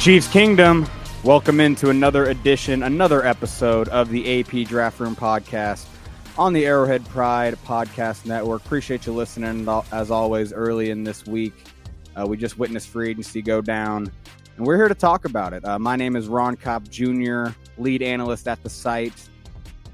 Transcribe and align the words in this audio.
Chiefs 0.00 0.28
Kingdom, 0.28 0.88
welcome 1.24 1.58
into 1.58 1.90
another 1.90 2.26
edition, 2.26 2.84
another 2.84 3.26
episode 3.26 3.88
of 3.88 4.08
the 4.10 4.40
AP 4.40 4.68
Draft 4.68 5.00
Room 5.00 5.16
podcast 5.16 5.86
on 6.38 6.52
the 6.52 6.64
Arrowhead 6.66 7.04
Pride 7.08 7.58
Podcast 7.66 8.24
Network. 8.24 8.64
Appreciate 8.64 9.06
you 9.06 9.12
listening 9.12 9.68
as 9.90 10.12
always 10.12 10.52
early 10.52 10.90
in 10.90 11.02
this 11.02 11.26
week. 11.26 11.52
Uh, 12.14 12.24
we 12.24 12.36
just 12.36 12.60
witnessed 12.60 12.88
free 12.88 13.10
agency 13.10 13.42
go 13.42 13.60
down, 13.60 14.10
and 14.56 14.64
we're 14.64 14.76
here 14.76 14.86
to 14.86 14.94
talk 14.94 15.24
about 15.24 15.52
it. 15.52 15.64
Uh, 15.64 15.80
my 15.80 15.96
name 15.96 16.14
is 16.14 16.28
Ron 16.28 16.54
Kopp 16.54 16.88
Jr., 16.88 17.48
lead 17.76 18.00
analyst 18.00 18.46
at 18.46 18.62
the 18.62 18.70
site. 18.70 19.28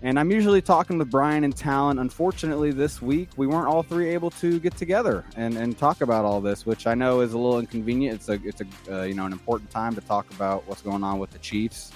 And 0.03 0.19
I'm 0.19 0.31
usually 0.31 0.61
talking 0.61 0.99
with 0.99 1.11
Bryan 1.11 1.45
and 1.45 1.57
Talon. 1.57 1.99
Unfortunately, 1.99 2.71
this 2.71 3.01
week 3.01 3.31
we 3.37 3.47
weren't 3.47 3.69
all 3.69 3.83
three 3.83 4.11
able 4.11 4.31
to 4.33 4.61
get 4.61 4.77
together 4.77 5.25
and, 5.37 5.57
and 5.57 5.79
talk 5.79 6.03
about 6.03 6.25
all 6.25 6.41
this, 6.41 6.67
which 6.67 6.87
I 6.87 6.95
know 6.95 7.21
is 7.21 7.33
a 7.33 7.39
little 7.39 7.59
inconvenient. 7.59 8.17
It's 8.17 8.29
a 8.29 8.39
it's 8.45 8.61
a 8.61 9.01
uh, 9.01 9.03
you 9.05 9.15
know 9.15 9.25
an 9.25 9.33
important 9.33 9.71
time 9.71 9.95
to 9.95 10.01
talk 10.03 10.31
about 10.33 10.67
what's 10.69 10.83
going 10.83 11.03
on 11.03 11.19
with 11.19 11.31
the 11.31 11.39
Chiefs. 11.39 11.91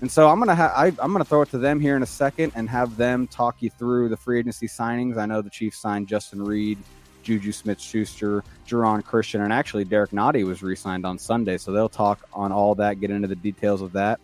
And 0.00 0.10
so 0.10 0.28
I'm 0.28 0.38
gonna 0.38 0.54
ha- 0.54 0.72
I, 0.76 0.86
I'm 0.86 1.12
gonna 1.12 1.24
throw 1.24 1.42
it 1.42 1.50
to 1.50 1.58
them 1.58 1.80
here 1.80 1.96
in 1.96 2.02
a 2.02 2.06
second 2.06 2.52
and 2.54 2.68
have 2.68 2.96
them 2.96 3.26
talk 3.26 3.56
you 3.60 3.70
through 3.70 4.08
the 4.08 4.16
free 4.16 4.38
agency 4.38 4.66
signings. 4.66 5.16
I 5.16 5.26
know 5.26 5.42
the 5.42 5.50
Chiefs 5.50 5.78
signed 5.78 6.08
Justin 6.08 6.42
Reid, 6.42 6.78
Juju 7.22 7.52
Smith-Schuster, 7.52 8.44
Geron 8.66 9.04
Christian, 9.04 9.42
and 9.42 9.52
actually 9.52 9.84
Derrick 9.84 10.12
Nnadi 10.12 10.44
was 10.44 10.62
re-signed 10.62 11.04
on 11.04 11.18
Sunday. 11.18 11.58
So 11.58 11.72
they'll 11.72 11.88
talk 11.88 12.20
on 12.32 12.52
all 12.52 12.74
that, 12.76 13.00
get 13.00 13.10
into 13.10 13.28
the 13.28 13.36
details 13.36 13.82
of 13.82 13.92
that. 13.92 14.20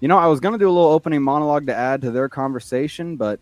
You 0.00 0.08
know, 0.08 0.18
I 0.18 0.26
was 0.26 0.40
going 0.40 0.52
to 0.52 0.58
do 0.58 0.68
a 0.68 0.72
little 0.72 0.90
opening 0.90 1.22
monologue 1.22 1.66
to 1.68 1.74
add 1.74 2.02
to 2.02 2.10
their 2.10 2.28
conversation, 2.28 3.16
but 3.16 3.40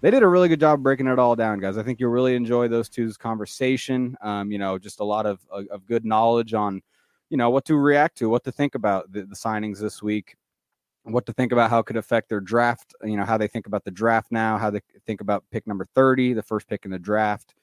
they 0.00 0.12
did 0.12 0.22
a 0.22 0.28
really 0.28 0.48
good 0.48 0.60
job 0.60 0.80
breaking 0.80 1.08
it 1.08 1.18
all 1.18 1.34
down, 1.34 1.58
guys. 1.58 1.76
I 1.76 1.82
think 1.82 1.98
you'll 1.98 2.12
really 2.12 2.36
enjoy 2.36 2.68
those 2.68 2.88
two's 2.88 3.16
conversation. 3.16 4.16
Um, 4.22 4.52
you 4.52 4.58
know, 4.58 4.78
just 4.78 5.00
a 5.00 5.04
lot 5.04 5.26
of, 5.26 5.40
of 5.50 5.86
good 5.86 6.04
knowledge 6.04 6.54
on, 6.54 6.82
you 7.30 7.36
know, 7.36 7.50
what 7.50 7.64
to 7.64 7.74
react 7.74 8.16
to, 8.18 8.28
what 8.28 8.44
to 8.44 8.52
think 8.52 8.76
about 8.76 9.10
the, 9.12 9.22
the 9.22 9.34
signings 9.34 9.80
this 9.80 10.00
week, 10.00 10.36
what 11.02 11.26
to 11.26 11.32
think 11.32 11.50
about 11.50 11.68
how 11.68 11.80
it 11.80 11.86
could 11.86 11.96
affect 11.96 12.28
their 12.28 12.40
draft, 12.40 12.94
you 13.02 13.16
know, 13.16 13.24
how 13.24 13.36
they 13.36 13.48
think 13.48 13.66
about 13.66 13.84
the 13.84 13.90
draft 13.90 14.30
now, 14.30 14.56
how 14.56 14.70
they 14.70 14.80
think 15.04 15.20
about 15.20 15.42
pick 15.50 15.66
number 15.66 15.84
30, 15.96 16.32
the 16.34 16.42
first 16.44 16.68
pick 16.68 16.84
in 16.84 16.92
the 16.92 16.98
draft, 16.98 17.54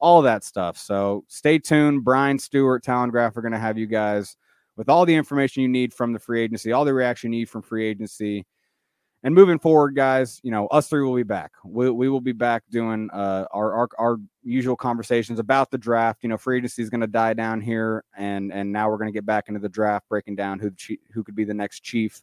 all 0.00 0.22
that 0.22 0.42
stuff. 0.42 0.76
So 0.76 1.24
stay 1.28 1.60
tuned. 1.60 2.02
Bryan 2.02 2.40
Stewart, 2.40 2.82
Talon 2.82 3.10
Graff 3.10 3.36
are 3.36 3.42
going 3.42 3.52
to 3.52 3.58
have 3.60 3.78
you 3.78 3.86
guys 3.86 4.36
with 4.76 4.88
all 4.88 5.06
the 5.06 5.14
information 5.14 5.62
you 5.62 5.68
need 5.68 5.92
from 5.94 6.12
the 6.12 6.18
free 6.18 6.42
agency, 6.42 6.72
all 6.72 6.84
the 6.84 6.94
reaction 6.94 7.32
you 7.32 7.40
need 7.40 7.48
from 7.48 7.62
free 7.62 7.86
agency. 7.86 8.46
And 9.22 9.34
moving 9.34 9.58
forward, 9.58 9.96
guys, 9.96 10.40
you 10.44 10.50
know, 10.50 10.66
us 10.68 10.88
three 10.88 11.02
will 11.02 11.16
be 11.16 11.22
back. 11.22 11.50
We, 11.64 11.90
we 11.90 12.08
will 12.08 12.20
be 12.20 12.32
back 12.32 12.62
doing 12.70 13.08
uh, 13.12 13.46
our, 13.50 13.72
our, 13.72 13.88
our 13.98 14.16
usual 14.44 14.76
conversations 14.76 15.38
about 15.38 15.70
the 15.70 15.78
draft. 15.78 16.22
You 16.22 16.28
know, 16.28 16.36
free 16.36 16.58
agency 16.58 16.82
is 16.82 16.90
going 16.90 17.00
to 17.00 17.06
die 17.06 17.34
down 17.34 17.60
here, 17.60 18.04
and 18.16 18.52
and 18.52 18.72
now 18.72 18.88
we're 18.88 18.98
going 18.98 19.08
to 19.08 19.16
get 19.16 19.26
back 19.26 19.48
into 19.48 19.58
the 19.58 19.68
draft, 19.68 20.08
breaking 20.08 20.36
down 20.36 20.60
who 20.60 20.70
who 21.12 21.24
could 21.24 21.34
be 21.34 21.44
the 21.44 21.54
next 21.54 21.80
chief 21.80 22.22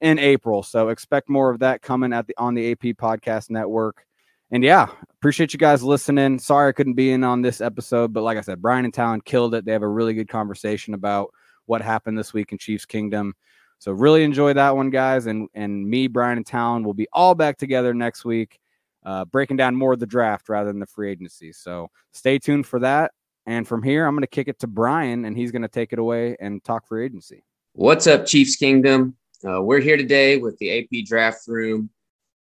in 0.00 0.18
April. 0.18 0.62
So 0.62 0.88
expect 0.88 1.28
more 1.28 1.50
of 1.50 1.60
that 1.60 1.82
coming 1.82 2.12
at 2.12 2.26
the 2.26 2.34
on 2.36 2.54
the 2.54 2.72
AP 2.72 2.96
Podcast 2.96 3.50
Network. 3.50 4.04
And 4.50 4.64
yeah, 4.64 4.88
appreciate 5.12 5.52
you 5.52 5.58
guys 5.58 5.82
listening. 5.82 6.40
Sorry 6.40 6.70
I 6.70 6.72
couldn't 6.72 6.94
be 6.94 7.12
in 7.12 7.22
on 7.22 7.42
this 7.42 7.60
episode, 7.60 8.12
but 8.12 8.22
like 8.22 8.36
I 8.36 8.40
said, 8.40 8.60
Bryan 8.60 8.84
and 8.84 8.92
Talon 8.92 9.20
killed 9.20 9.54
it. 9.54 9.64
They 9.64 9.72
have 9.72 9.82
a 9.82 9.88
really 9.88 10.14
good 10.14 10.28
conversation 10.28 10.94
about 10.94 11.32
what 11.66 11.82
happened 11.82 12.18
this 12.18 12.32
week 12.32 12.52
in 12.52 12.58
Chiefs 12.58 12.86
Kingdom. 12.86 13.34
So 13.78 13.92
really 13.92 14.24
enjoy 14.24 14.52
that 14.52 14.76
one, 14.76 14.90
guys. 14.90 15.26
And 15.26 15.48
and 15.54 15.88
me, 15.88 16.06
Bryan, 16.06 16.36
and 16.36 16.46
Talon 16.46 16.84
will 16.84 16.94
be 16.94 17.08
all 17.12 17.34
back 17.34 17.56
together 17.56 17.94
next 17.94 18.24
week, 18.24 18.58
uh, 19.04 19.24
breaking 19.24 19.56
down 19.56 19.74
more 19.74 19.94
of 19.94 20.00
the 20.00 20.06
draft 20.06 20.48
rather 20.48 20.70
than 20.70 20.80
the 20.80 20.86
free 20.86 21.10
agency. 21.10 21.52
So 21.52 21.88
stay 22.12 22.38
tuned 22.38 22.66
for 22.66 22.80
that. 22.80 23.12
And 23.46 23.66
from 23.66 23.82
here, 23.82 24.06
I'm 24.06 24.14
going 24.14 24.22
to 24.22 24.26
kick 24.26 24.48
it 24.48 24.58
to 24.60 24.66
Bryan, 24.66 25.24
and 25.24 25.36
he's 25.36 25.50
going 25.50 25.62
to 25.62 25.68
take 25.68 25.92
it 25.92 25.98
away 25.98 26.36
and 26.40 26.62
talk 26.62 26.86
free 26.86 27.06
agency. 27.06 27.42
What's 27.72 28.06
up, 28.06 28.26
Chiefs 28.26 28.56
Kingdom? 28.56 29.16
Uh, 29.42 29.62
we're 29.62 29.80
here 29.80 29.96
today 29.96 30.36
with 30.36 30.58
the 30.58 30.80
AP 30.80 31.06
Draft 31.06 31.48
Room. 31.48 31.88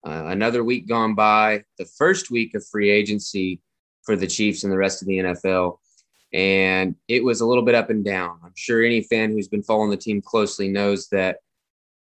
Uh, 0.06 0.26
another 0.28 0.64
week 0.64 0.88
gone 0.88 1.14
by, 1.14 1.64
the 1.78 1.84
first 1.84 2.30
week 2.30 2.54
of 2.54 2.66
free 2.66 2.90
agency 2.90 3.60
for 4.04 4.16
the 4.16 4.26
Chiefs 4.26 4.64
and 4.64 4.72
the 4.72 4.78
rest 4.78 5.02
of 5.02 5.08
the 5.08 5.18
NFL 5.18 5.78
and 6.36 6.94
it 7.08 7.24
was 7.24 7.40
a 7.40 7.46
little 7.46 7.64
bit 7.64 7.74
up 7.74 7.88
and 7.88 8.04
down. 8.04 8.38
I'm 8.44 8.52
sure 8.54 8.84
any 8.84 9.00
fan 9.00 9.30
who's 9.30 9.48
been 9.48 9.62
following 9.62 9.88
the 9.88 9.96
team 9.96 10.20
closely 10.20 10.68
knows 10.68 11.08
that 11.08 11.38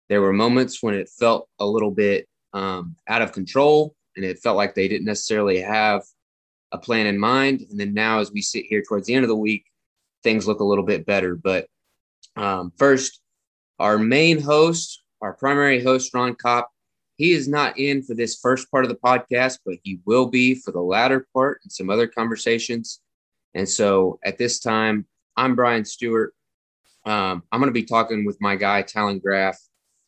there 0.09 0.19
were 0.19 0.33
moments 0.33 0.83
when 0.83 0.93
it 0.93 1.07
felt 1.07 1.47
a 1.57 1.65
little 1.65 1.89
bit 1.89 2.27
um, 2.51 2.97
out 3.07 3.21
of 3.21 3.31
control 3.31 3.95
and 4.17 4.25
it 4.25 4.39
felt 4.39 4.57
like 4.57 4.75
they 4.75 4.89
didn't 4.89 5.05
necessarily 5.05 5.61
have 5.61 6.03
a 6.73 6.77
plan 6.77 7.07
in 7.07 7.17
mind. 7.17 7.65
And 7.69 7.79
then 7.79 7.93
now, 7.93 8.19
as 8.19 8.29
we 8.29 8.41
sit 8.41 8.65
here 8.65 8.83
towards 8.85 9.07
the 9.07 9.13
end 9.13 9.23
of 9.23 9.29
the 9.29 9.37
week, 9.37 9.67
things 10.21 10.45
look 10.45 10.59
a 10.59 10.65
little 10.65 10.83
bit 10.83 11.05
better. 11.05 11.35
But 11.35 11.67
um, 12.35 12.73
first, 12.77 13.21
our 13.79 13.97
main 13.97 14.41
host, 14.41 15.01
our 15.21 15.31
primary 15.31 15.81
host, 15.81 16.13
Ron 16.13 16.35
Kopp, 16.35 16.69
he 17.15 17.31
is 17.31 17.47
not 17.47 17.79
in 17.79 18.03
for 18.03 18.13
this 18.13 18.37
first 18.41 18.69
part 18.69 18.83
of 18.83 18.89
the 18.89 18.97
podcast, 18.97 19.59
but 19.65 19.75
he 19.83 20.01
will 20.03 20.25
be 20.25 20.55
for 20.55 20.73
the 20.73 20.81
latter 20.81 21.25
part 21.33 21.61
and 21.63 21.71
some 21.71 21.89
other 21.89 22.05
conversations. 22.05 22.99
And 23.55 23.67
so 23.67 24.19
at 24.23 24.37
this 24.37 24.59
time, 24.59 25.07
I'm 25.37 25.55
Bryan 25.55 25.85
Stewart. 25.85 26.33
Um, 27.05 27.41
I'm 27.51 27.59
going 27.59 27.69
to 27.69 27.79
be 27.79 27.85
talking 27.85 28.25
with 28.25 28.39
my 28.41 28.55
guy, 28.55 28.81
Talon 28.81 29.19
Graff, 29.19 29.57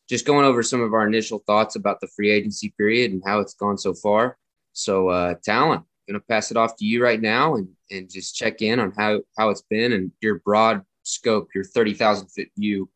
just 0.09 0.25
going 0.25 0.45
over 0.45 0.61
some 0.61 0.81
of 0.81 0.93
our 0.93 1.07
initial 1.07 1.39
thoughts 1.47 1.75
about 1.75 2.01
the 2.01 2.07
free 2.07 2.29
agency 2.29 2.73
period 2.77 3.11
and 3.11 3.23
how 3.25 3.39
it's 3.39 3.53
gone 3.53 3.77
so 3.77 3.93
far. 3.93 4.37
So, 4.73 5.07
uh, 5.09 5.35
Talon, 5.43 5.79
I'm 5.79 5.85
going 6.13 6.19
to 6.19 6.27
pass 6.27 6.51
it 6.51 6.57
off 6.57 6.75
to 6.77 6.85
you 6.85 7.01
right 7.01 7.21
now 7.21 7.55
and, 7.55 7.69
and 7.89 8.09
just 8.09 8.35
check 8.35 8.61
in 8.61 8.79
on 8.79 8.91
how, 8.97 9.21
how 9.37 9.49
it's 9.49 9.63
been 9.69 9.93
and 9.93 10.11
your 10.21 10.39
broad 10.39 10.83
scope, 11.03 11.49
your 11.55 11.63
30,000 11.63 12.27
foot 12.27 12.49
view 12.57 12.89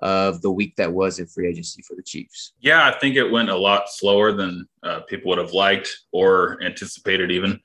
of 0.00 0.40
the 0.42 0.50
week 0.50 0.74
that 0.76 0.92
was 0.92 1.18
in 1.18 1.26
free 1.26 1.48
agency 1.48 1.82
for 1.82 1.96
the 1.96 2.02
Chiefs. 2.02 2.52
Yeah, 2.60 2.86
I 2.86 2.98
think 2.98 3.16
it 3.16 3.30
went 3.30 3.50
a 3.50 3.56
lot 3.56 3.90
slower 3.90 4.32
than 4.32 4.66
uh, 4.82 5.00
people 5.00 5.28
would 5.30 5.38
have 5.38 5.52
liked 5.52 5.90
or 6.12 6.62
anticipated, 6.62 7.30
even. 7.30 7.60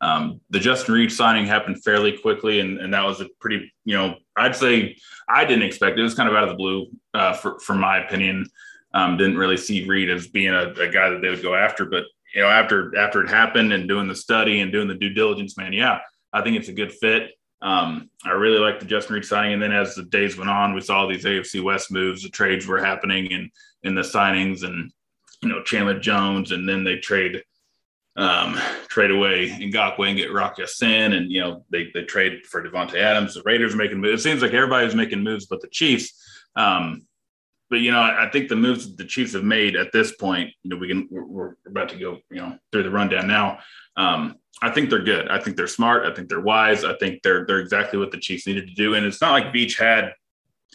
Um, 0.00 0.40
the 0.50 0.60
Justin 0.60 0.94
Reid 0.94 1.12
signing 1.12 1.46
happened 1.46 1.82
fairly 1.82 2.16
quickly, 2.16 2.60
and, 2.60 2.78
and 2.78 2.94
that 2.94 3.04
was 3.04 3.20
a 3.20 3.28
pretty, 3.40 3.72
you 3.84 3.96
know, 3.96 4.16
I'd 4.36 4.56
say 4.56 4.96
I 5.28 5.44
didn't 5.44 5.64
expect 5.64 5.98
it. 5.98 6.00
It 6.00 6.04
was 6.04 6.14
kind 6.14 6.28
of 6.28 6.34
out 6.34 6.44
of 6.44 6.50
the 6.50 6.56
blue, 6.56 6.86
uh, 7.14 7.32
for, 7.34 7.74
my 7.74 7.98
opinion. 8.04 8.46
Um, 8.94 9.16
didn't 9.16 9.36
really 9.36 9.56
see 9.56 9.86
Reid 9.86 10.08
as 10.10 10.28
being 10.28 10.54
a, 10.54 10.70
a, 10.72 10.88
guy 10.88 11.10
that 11.10 11.20
they 11.20 11.28
would 11.28 11.42
go 11.42 11.54
after, 11.54 11.84
but 11.84 12.04
you 12.34 12.40
know, 12.40 12.48
after 12.48 12.96
after 12.96 13.22
it 13.22 13.28
happened 13.28 13.72
and 13.72 13.88
doing 13.88 14.08
the 14.08 14.14
study 14.14 14.60
and 14.60 14.72
doing 14.72 14.88
the 14.88 14.94
due 14.94 15.10
diligence, 15.10 15.58
man, 15.58 15.74
yeah, 15.74 15.98
I 16.32 16.42
think 16.42 16.56
it's 16.56 16.68
a 16.68 16.72
good 16.72 16.92
fit. 16.92 17.32
Um, 17.60 18.08
I 18.24 18.30
really 18.30 18.58
like 18.58 18.80
the 18.80 18.86
Justin 18.86 19.14
Reid 19.14 19.24
signing, 19.24 19.54
and 19.54 19.62
then 19.62 19.72
as 19.72 19.94
the 19.94 20.04
days 20.04 20.38
went 20.38 20.48
on, 20.48 20.74
we 20.74 20.80
saw 20.80 21.06
these 21.06 21.24
AFC 21.24 21.62
West 21.62 21.90
moves, 21.90 22.22
the 22.22 22.30
trades 22.30 22.66
were 22.66 22.82
happening, 22.82 23.32
and 23.32 23.50
in 23.82 23.94
the 23.94 24.02
signings, 24.02 24.62
and 24.62 24.90
you 25.42 25.48
know, 25.48 25.62
Chandler 25.62 25.98
Jones, 25.98 26.52
and 26.52 26.68
then 26.68 26.84
they 26.84 26.96
trade 26.96 27.42
um, 28.18 28.58
trade 28.88 29.12
away 29.12 29.48
Ngakoue 29.48 30.08
and 30.08 30.18
get 30.18 30.32
Rock 30.32 30.58
Ya-Sin, 30.58 31.12
and 31.12 31.30
you 31.30 31.40
know 31.40 31.64
they 31.70 31.88
they 31.94 32.02
trade 32.02 32.44
for 32.46 32.62
Davante 32.62 32.96
Adams. 32.96 33.34
The 33.34 33.42
Raiders 33.42 33.74
are 33.74 33.78
making 33.78 34.00
moves. 34.00 34.20
It 34.20 34.28
seems 34.28 34.42
like 34.42 34.52
everybody's 34.52 34.94
making 34.94 35.22
moves, 35.22 35.46
but 35.46 35.62
the 35.62 35.68
Chiefs. 35.68 36.20
Um, 36.56 37.06
but 37.70 37.76
you 37.76 37.92
know, 37.92 38.00
I, 38.00 38.26
I 38.26 38.30
think 38.30 38.48
the 38.48 38.56
moves 38.56 38.88
that 38.88 38.96
the 38.96 39.08
Chiefs 39.08 39.34
have 39.34 39.44
made 39.44 39.76
at 39.76 39.92
this 39.92 40.16
point, 40.16 40.50
you 40.64 40.70
know, 40.70 40.76
we 40.76 40.88
can 40.88 41.06
we're, 41.10 41.24
we're 41.24 41.54
about 41.66 41.90
to 41.90 41.96
go, 41.96 42.18
you 42.30 42.38
know, 42.38 42.58
through 42.72 42.82
the 42.82 42.90
rundown 42.90 43.28
now. 43.28 43.60
Um, 43.96 44.34
I 44.60 44.70
think 44.70 44.90
they're 44.90 44.98
good. 44.98 45.28
I 45.28 45.38
think 45.38 45.56
they're 45.56 45.68
smart. 45.68 46.04
I 46.04 46.12
think 46.12 46.28
they're 46.28 46.40
wise. 46.40 46.84
I 46.84 46.96
think 46.96 47.22
they're 47.22 47.46
they're 47.46 47.60
exactly 47.60 48.00
what 48.00 48.10
the 48.10 48.18
Chiefs 48.18 48.48
needed 48.48 48.66
to 48.66 48.74
do. 48.74 48.94
And 48.94 49.06
it's 49.06 49.20
not 49.20 49.32
like 49.32 49.52
Veach 49.52 49.78
had, 49.78 50.12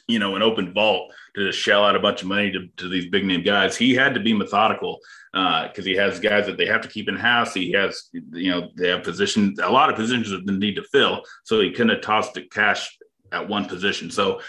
you 0.08 0.20
know, 0.20 0.38
an 0.38 0.42
open 0.42 0.74
vault 0.74 1.12
to 1.36 1.48
just 1.48 1.60
shell 1.60 1.84
out 1.84 1.98
a 1.98 2.00
bunch 2.00 2.22
of 2.22 2.30
money 2.30 2.52
to, 2.52 2.68
to 2.78 2.88
these 2.88 3.10
big 3.10 3.26
name 3.26 3.44
guys. 3.44 3.76
He 3.76 3.94
had 3.94 4.14
to 4.14 4.22
be 4.22 4.32
methodical 4.32 5.00
because 5.34 5.80
uh, 5.80 5.90
he 5.90 5.96
has 5.96 6.20
guys 6.20 6.46
that 6.46 6.58
they 6.58 6.68
have 6.68 6.82
to 6.82 6.88
keep 6.88 7.10
in 7.10 7.16
house. 7.16 7.56
He 7.56 7.72
has, 7.72 8.10
you 8.14 8.52
know, 8.52 8.70
they 8.78 8.90
have 8.90 9.04
positions, 9.04 9.58
a 9.58 9.68
lot 9.68 9.90
of 9.90 9.96
positions 9.96 10.30
that 10.30 10.46
they 10.46 10.54
need 10.54 10.76
to 10.76 10.84
fill. 10.84 11.24
So 11.44 11.60
he 11.60 11.72
couldn't 11.72 11.90
have 11.90 12.02
tossed 12.02 12.36
the 12.36 12.44
cash 12.44 12.96
at 13.32 13.48
one 13.48 13.66
position. 13.66 14.12
So 14.12 14.42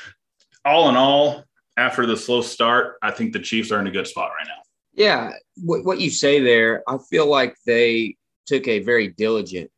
all 0.64 0.90
in 0.90 0.96
all, 0.96 1.44
after 1.78 2.04
the 2.04 2.16
slow 2.16 2.42
start, 2.42 2.96
I 3.02 3.10
think 3.10 3.32
the 3.32 3.40
Chiefs 3.40 3.72
are 3.72 3.81
in 3.81 3.86
a 3.86 3.90
good 3.90 4.06
spot 4.06 4.31
right 4.38 4.46
now. 4.46 4.62
Yeah, 4.92 5.32
what, 5.56 5.84
what 5.84 6.00
you 6.00 6.10
say 6.10 6.40
there, 6.40 6.82
I 6.87 6.98
feel 7.10 7.26
like 7.26 7.56
they 7.66 8.16
took 8.46 8.69
a 8.69 8.80
very 8.80 9.08
diligent, 9.08 9.70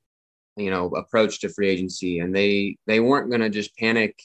you 0.56 0.70
know, 0.70 0.88
approach 0.88 1.40
to 1.40 1.48
free 1.48 1.70
agency, 1.70 2.18
and 2.18 2.34
they 2.34 2.76
they 2.86 3.00
weren't 3.00 3.30
going 3.30 3.40
to 3.40 3.48
just 3.48 3.76
panic 3.78 4.20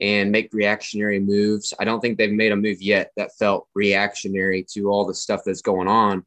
and 0.00 0.30
make 0.30 0.52
reactionary 0.52 1.18
moves. 1.18 1.72
I 1.78 1.84
don't 1.84 2.00
think 2.00 2.18
they've 2.18 2.32
made 2.32 2.52
a 2.52 2.56
move 2.56 2.82
yet 2.82 3.12
that 3.16 3.36
felt 3.38 3.68
reactionary 3.74 4.64
to 4.72 4.90
all 4.90 5.06
the 5.06 5.14
stuff 5.14 5.42
that's 5.44 5.62
going 5.62 5.88
on 5.88 6.24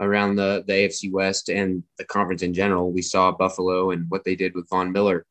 around 0.00 0.36
the 0.36 0.64
the 0.66 0.72
AFC 0.72 1.12
West 1.12 1.48
and 1.48 1.82
the 1.98 2.04
conference 2.04 2.42
in 2.42 2.52
general. 2.52 2.90
We 2.90 3.02
saw 3.02 3.30
Buffalo 3.30 3.90
and 3.92 4.06
what 4.08 4.24
they 4.24 4.34
did 4.34 4.54
with 4.54 4.68
Von 4.68 4.92
Miller. 4.92 5.24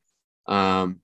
Um, 0.48 1.02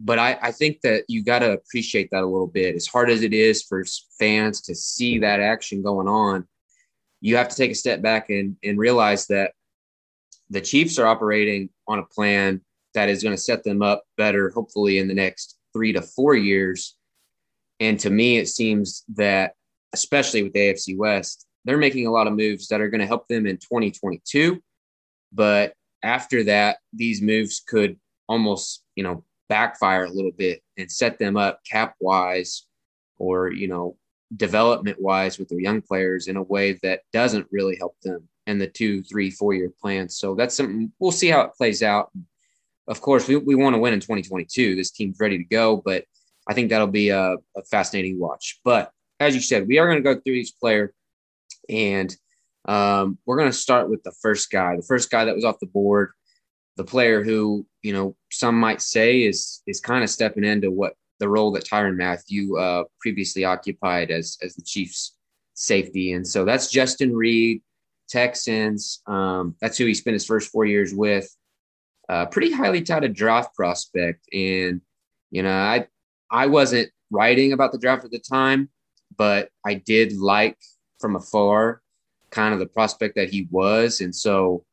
but 0.00 0.18
I, 0.18 0.38
I 0.40 0.52
think 0.52 0.80
that 0.80 1.04
you 1.08 1.22
got 1.22 1.40
to 1.40 1.52
appreciate 1.52 2.10
that 2.10 2.22
a 2.22 2.26
little 2.26 2.46
bit. 2.46 2.74
As 2.74 2.86
hard 2.86 3.10
as 3.10 3.22
it 3.22 3.34
is 3.34 3.62
for 3.62 3.84
fans 4.18 4.62
to 4.62 4.74
see 4.74 5.18
that 5.18 5.40
action 5.40 5.82
going 5.82 6.08
on, 6.08 6.48
you 7.20 7.36
have 7.36 7.48
to 7.48 7.56
take 7.56 7.70
a 7.70 7.74
step 7.74 8.00
back 8.00 8.30
and, 8.30 8.56
and 8.64 8.78
realize 8.78 9.26
that 9.26 9.52
the 10.48 10.60
Chiefs 10.60 10.98
are 10.98 11.06
operating 11.06 11.68
on 11.86 11.98
a 11.98 12.06
plan 12.06 12.62
that 12.94 13.10
is 13.10 13.22
going 13.22 13.36
to 13.36 13.40
set 13.40 13.62
them 13.62 13.82
up 13.82 14.04
better, 14.16 14.50
hopefully, 14.50 14.98
in 14.98 15.06
the 15.06 15.14
next 15.14 15.59
three 15.72 15.92
to 15.92 16.02
four 16.02 16.34
years. 16.34 16.96
And 17.78 17.98
to 18.00 18.10
me, 18.10 18.38
it 18.38 18.48
seems 18.48 19.04
that, 19.16 19.54
especially 19.92 20.42
with 20.42 20.52
the 20.52 20.60
AFC 20.60 20.96
West, 20.96 21.46
they're 21.64 21.78
making 21.78 22.06
a 22.06 22.10
lot 22.10 22.26
of 22.26 22.34
moves 22.34 22.68
that 22.68 22.80
are 22.80 22.88
going 22.88 23.00
to 23.00 23.06
help 23.06 23.26
them 23.28 23.46
in 23.46 23.56
2022. 23.56 24.60
But 25.32 25.74
after 26.02 26.44
that, 26.44 26.78
these 26.92 27.22
moves 27.22 27.60
could 27.60 27.98
almost, 28.28 28.82
you 28.96 29.02
know, 29.02 29.24
backfire 29.48 30.04
a 30.04 30.10
little 30.10 30.32
bit 30.32 30.62
and 30.76 30.90
set 30.90 31.18
them 31.18 31.36
up 31.36 31.60
cap 31.68 31.94
wise 32.00 32.66
or, 33.18 33.52
you 33.52 33.68
know, 33.68 33.96
development 34.36 35.00
wise 35.00 35.38
with 35.38 35.48
their 35.48 35.60
young 35.60 35.82
players 35.82 36.28
in 36.28 36.36
a 36.36 36.42
way 36.42 36.78
that 36.82 37.00
doesn't 37.12 37.46
really 37.50 37.76
help 37.76 37.96
them 38.02 38.28
in 38.46 38.58
the 38.58 38.66
two, 38.66 39.02
three, 39.02 39.30
four 39.30 39.54
year 39.54 39.72
plans. 39.80 40.16
So 40.16 40.34
that's 40.34 40.56
something 40.56 40.92
we'll 40.98 41.12
see 41.12 41.28
how 41.28 41.42
it 41.42 41.54
plays 41.54 41.82
out. 41.82 42.10
Of 42.90 43.00
course, 43.00 43.26
we, 43.26 43.36
we 43.36 43.54
want 43.54 43.74
to 43.74 43.80
win 43.80 43.94
in 43.94 44.00
2022. 44.00 44.76
This 44.76 44.90
team's 44.90 45.18
ready 45.18 45.38
to 45.38 45.44
go, 45.44 45.80
but 45.82 46.04
I 46.46 46.54
think 46.54 46.68
that'll 46.70 46.88
be 46.88 47.08
a, 47.08 47.36
a 47.56 47.62
fascinating 47.70 48.18
watch. 48.18 48.60
But 48.64 48.90
as 49.18 49.34
you 49.34 49.40
said, 49.40 49.66
we 49.66 49.78
are 49.78 49.86
going 49.86 50.02
to 50.02 50.14
go 50.14 50.20
through 50.20 50.34
each 50.34 50.52
player 50.60 50.92
and 51.68 52.14
um, 52.66 53.16
we're 53.24 53.38
going 53.38 53.48
to 53.48 53.56
start 53.56 53.88
with 53.88 54.02
the 54.02 54.12
first 54.20 54.50
guy, 54.50 54.76
the 54.76 54.82
first 54.82 55.10
guy 55.10 55.24
that 55.24 55.34
was 55.34 55.44
off 55.44 55.60
the 55.60 55.66
board 55.66 56.10
the 56.80 56.84
player 56.84 57.22
who 57.22 57.66
you 57.82 57.92
know 57.92 58.16
some 58.30 58.58
might 58.58 58.80
say 58.80 59.22
is 59.22 59.62
is 59.66 59.80
kind 59.80 60.02
of 60.02 60.08
stepping 60.08 60.44
into 60.44 60.70
what 60.70 60.94
the 61.18 61.28
role 61.28 61.52
that 61.52 61.66
Tyrann 61.66 61.98
Mathieu 61.98 62.56
uh, 62.56 62.84
previously 63.00 63.44
occupied 63.44 64.10
as 64.10 64.38
as 64.42 64.54
the 64.54 64.62
Chiefs 64.62 65.14
safety, 65.52 66.12
and 66.12 66.26
so 66.26 66.46
that's 66.46 66.70
Justin 66.70 67.14
Reid, 67.14 67.62
Texans. 68.08 69.02
Um, 69.06 69.56
that's 69.60 69.76
who 69.76 69.84
he 69.84 69.92
spent 69.92 70.14
his 70.14 70.24
first 70.24 70.50
four 70.50 70.64
years 70.64 70.94
with. 70.94 71.28
Uh, 72.10 72.26
pretty 72.26 72.50
highly 72.50 72.82
touted 72.82 73.14
draft 73.14 73.54
prospect, 73.54 74.26
and 74.32 74.80
you 75.30 75.44
know 75.44 75.52
I 75.52 75.86
I 76.28 76.46
wasn't 76.46 76.90
writing 77.12 77.52
about 77.52 77.70
the 77.70 77.78
draft 77.78 78.04
at 78.04 78.10
the 78.10 78.18
time, 78.18 78.68
but 79.16 79.50
I 79.64 79.74
did 79.74 80.16
like 80.16 80.58
from 80.98 81.14
afar 81.14 81.82
kind 82.30 82.52
of 82.52 82.58
the 82.58 82.66
prospect 82.66 83.14
that 83.14 83.30
he 83.30 83.46
was, 83.52 84.00
and 84.00 84.12
so 84.12 84.64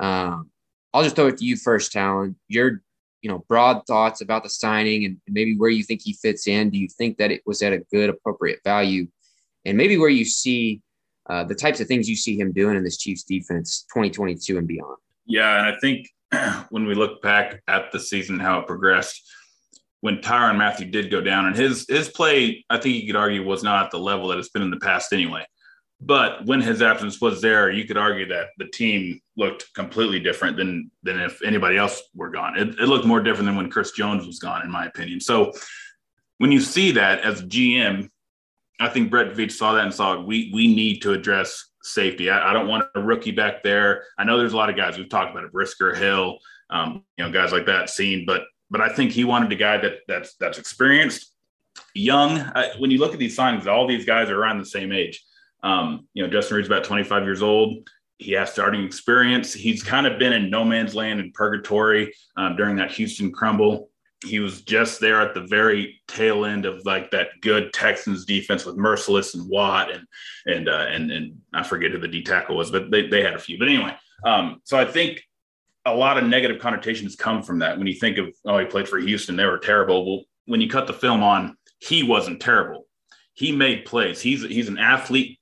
um, 0.00 0.48
I'll 0.94 1.02
just 1.02 1.16
throw 1.16 1.26
it 1.26 1.36
to 1.36 1.44
you 1.44 1.54
first, 1.54 1.92
Talon. 1.92 2.34
Your, 2.48 2.80
you 3.20 3.28
know, 3.28 3.44
broad 3.46 3.82
thoughts 3.86 4.22
about 4.22 4.42
the 4.42 4.48
signing 4.48 5.04
and 5.04 5.18
maybe 5.28 5.54
where 5.54 5.68
you 5.68 5.82
think 5.82 6.00
he 6.02 6.14
fits 6.14 6.48
in. 6.48 6.70
Do 6.70 6.78
you 6.78 6.88
think 6.88 7.18
that 7.18 7.30
it 7.30 7.42
was 7.44 7.60
at 7.60 7.74
a 7.74 7.84
good, 7.92 8.08
appropriate 8.08 8.60
value, 8.64 9.06
and 9.66 9.76
maybe 9.76 9.98
where 9.98 10.08
you 10.08 10.24
see 10.24 10.80
uh, 11.28 11.44
the 11.44 11.54
types 11.54 11.78
of 11.78 11.88
things 11.88 12.08
you 12.08 12.16
see 12.16 12.40
him 12.40 12.52
doing 12.52 12.74
in 12.74 12.84
this 12.84 12.96
Chiefs 12.96 13.22
defense, 13.22 13.84
2022 13.92 14.56
and 14.56 14.66
beyond? 14.66 14.96
Yeah, 15.26 15.58
and 15.58 15.76
I 15.76 15.78
think 15.78 16.08
when 16.70 16.86
we 16.86 16.94
look 16.94 17.22
back 17.22 17.62
at 17.68 17.92
the 17.92 18.00
season, 18.00 18.38
how 18.38 18.60
it 18.60 18.66
progressed, 18.66 19.22
when 20.00 20.18
Tyrann 20.18 20.56
Mathieu 20.56 20.86
did 20.86 21.10
go 21.10 21.20
down, 21.20 21.46
and 21.46 21.56
his 21.56 21.86
his 21.88 22.08
play, 22.08 22.64
I 22.70 22.78
think 22.78 22.96
you 22.96 23.06
could 23.06 23.16
argue 23.16 23.44
was 23.44 23.62
not 23.62 23.84
at 23.84 23.90
the 23.90 23.98
level 23.98 24.28
that 24.28 24.38
it's 24.38 24.50
been 24.50 24.62
in 24.62 24.70
the 24.70 24.78
past 24.78 25.12
anyway. 25.12 25.44
But 26.00 26.44
when 26.44 26.60
his 26.60 26.82
absence 26.82 27.20
was 27.20 27.40
there, 27.40 27.70
you 27.70 27.86
could 27.86 27.96
argue 27.96 28.28
that 28.28 28.48
the 28.58 28.66
team 28.66 29.20
looked 29.36 29.72
completely 29.74 30.20
different 30.20 30.56
than 30.56 30.90
than 31.02 31.18
if 31.18 31.42
anybody 31.42 31.78
else 31.78 32.02
were 32.14 32.30
gone. 32.30 32.58
It, 32.58 32.68
it 32.78 32.86
looked 32.86 33.06
more 33.06 33.22
different 33.22 33.46
than 33.46 33.56
when 33.56 33.70
Chris 33.70 33.92
Jones 33.92 34.26
was 34.26 34.38
gone, 34.38 34.62
in 34.62 34.70
my 34.70 34.86
opinion. 34.86 35.20
So 35.20 35.52
when 36.38 36.52
you 36.52 36.60
see 36.60 36.92
that 36.92 37.20
as 37.20 37.42
GM, 37.42 38.10
I 38.78 38.88
think 38.88 39.10
Brett 39.10 39.34
Veach 39.34 39.52
saw 39.52 39.72
that 39.72 39.84
and 39.84 39.94
saw 39.94 40.20
we 40.20 40.50
we 40.52 40.74
need 40.74 41.00
to 41.02 41.12
address 41.12 41.65
safety. 41.86 42.30
I, 42.30 42.50
I, 42.50 42.52
don't 42.52 42.68
want 42.68 42.86
a 42.94 43.00
rookie 43.00 43.30
back 43.30 43.62
there. 43.62 44.04
I 44.18 44.24
know 44.24 44.38
there's 44.38 44.52
a 44.52 44.56
lot 44.56 44.70
of 44.70 44.76
guys 44.76 44.98
we've 44.98 45.08
talked 45.08 45.30
about 45.30 45.44
it, 45.44 45.52
Brisker, 45.52 45.94
Hill, 45.94 46.38
um, 46.70 47.04
you 47.16 47.24
know, 47.24 47.30
guys 47.30 47.52
like 47.52 47.66
that 47.66 47.90
seen, 47.90 48.24
but 48.26 48.42
but 48.70 48.80
I 48.80 48.88
think 48.88 49.12
he 49.12 49.24
wanted 49.24 49.52
a 49.52 49.56
guy 49.56 49.78
that 49.78 49.98
that's 50.08 50.34
that's 50.34 50.58
experienced, 50.58 51.32
young. 51.94 52.38
Uh, 52.38 52.70
when 52.78 52.90
you 52.90 52.98
look 52.98 53.12
at 53.12 53.18
these 53.18 53.36
signings, 53.36 53.66
all 53.66 53.86
these 53.86 54.04
guys 54.04 54.28
are 54.28 54.40
around 54.40 54.58
the 54.58 54.66
same 54.66 54.92
age. 54.92 55.24
Um, 55.62 56.08
you 56.14 56.22
know, 56.22 56.30
Justin 56.30 56.56
Reid's 56.56 56.68
about 56.68 56.84
25 56.84 57.24
years 57.24 57.42
old. 57.42 57.88
He 58.18 58.32
has 58.32 58.50
starting 58.50 58.84
experience. 58.84 59.52
He's 59.52 59.82
kind 59.82 60.06
of 60.06 60.18
been 60.18 60.32
in 60.32 60.50
no 60.50 60.64
man's 60.64 60.94
land 60.94 61.20
in 61.20 61.32
purgatory 61.32 62.14
um, 62.36 62.56
during 62.56 62.76
that 62.76 62.90
Houston 62.92 63.30
crumble. 63.30 63.90
He 64.24 64.40
was 64.40 64.62
just 64.62 65.00
there 65.00 65.20
at 65.20 65.34
the 65.34 65.42
very 65.42 66.00
tail 66.08 66.46
end 66.46 66.64
of 66.64 66.84
like 66.86 67.10
that 67.10 67.28
good 67.42 67.72
Texans 67.72 68.24
defense 68.24 68.64
with 68.64 68.76
Mercilus 68.76 69.34
and 69.34 69.48
Watt 69.48 69.90
and 69.90 70.06
and 70.46 70.68
uh, 70.68 70.86
and 70.88 71.10
and 71.12 71.38
I 71.52 71.62
forget 71.62 71.90
who 71.90 71.98
the 71.98 72.08
D 72.08 72.22
tackle 72.22 72.56
was, 72.56 72.70
but 72.70 72.90
they, 72.90 73.08
they 73.08 73.22
had 73.22 73.34
a 73.34 73.38
few. 73.38 73.58
But 73.58 73.68
anyway, 73.68 73.94
um, 74.24 74.60
so 74.64 74.78
I 74.78 74.86
think 74.86 75.22
a 75.84 75.94
lot 75.94 76.18
of 76.18 76.24
negative 76.24 76.60
connotations 76.60 77.14
come 77.14 77.42
from 77.42 77.58
that. 77.60 77.76
When 77.78 77.86
you 77.86 77.94
think 77.94 78.18
of 78.18 78.34
oh, 78.46 78.58
he 78.58 78.64
played 78.64 78.88
for 78.88 78.98
Houston, 78.98 79.36
they 79.36 79.44
were 79.44 79.58
terrible. 79.58 80.06
Well, 80.06 80.24
when 80.46 80.60
you 80.60 80.68
cut 80.68 80.86
the 80.86 80.94
film 80.94 81.22
on, 81.22 81.56
he 81.78 82.02
wasn't 82.02 82.40
terrible. 82.40 82.86
He 83.34 83.52
made 83.52 83.84
plays. 83.84 84.20
He's 84.20 84.42
he's 84.42 84.68
an 84.68 84.78
athlete 84.78 85.38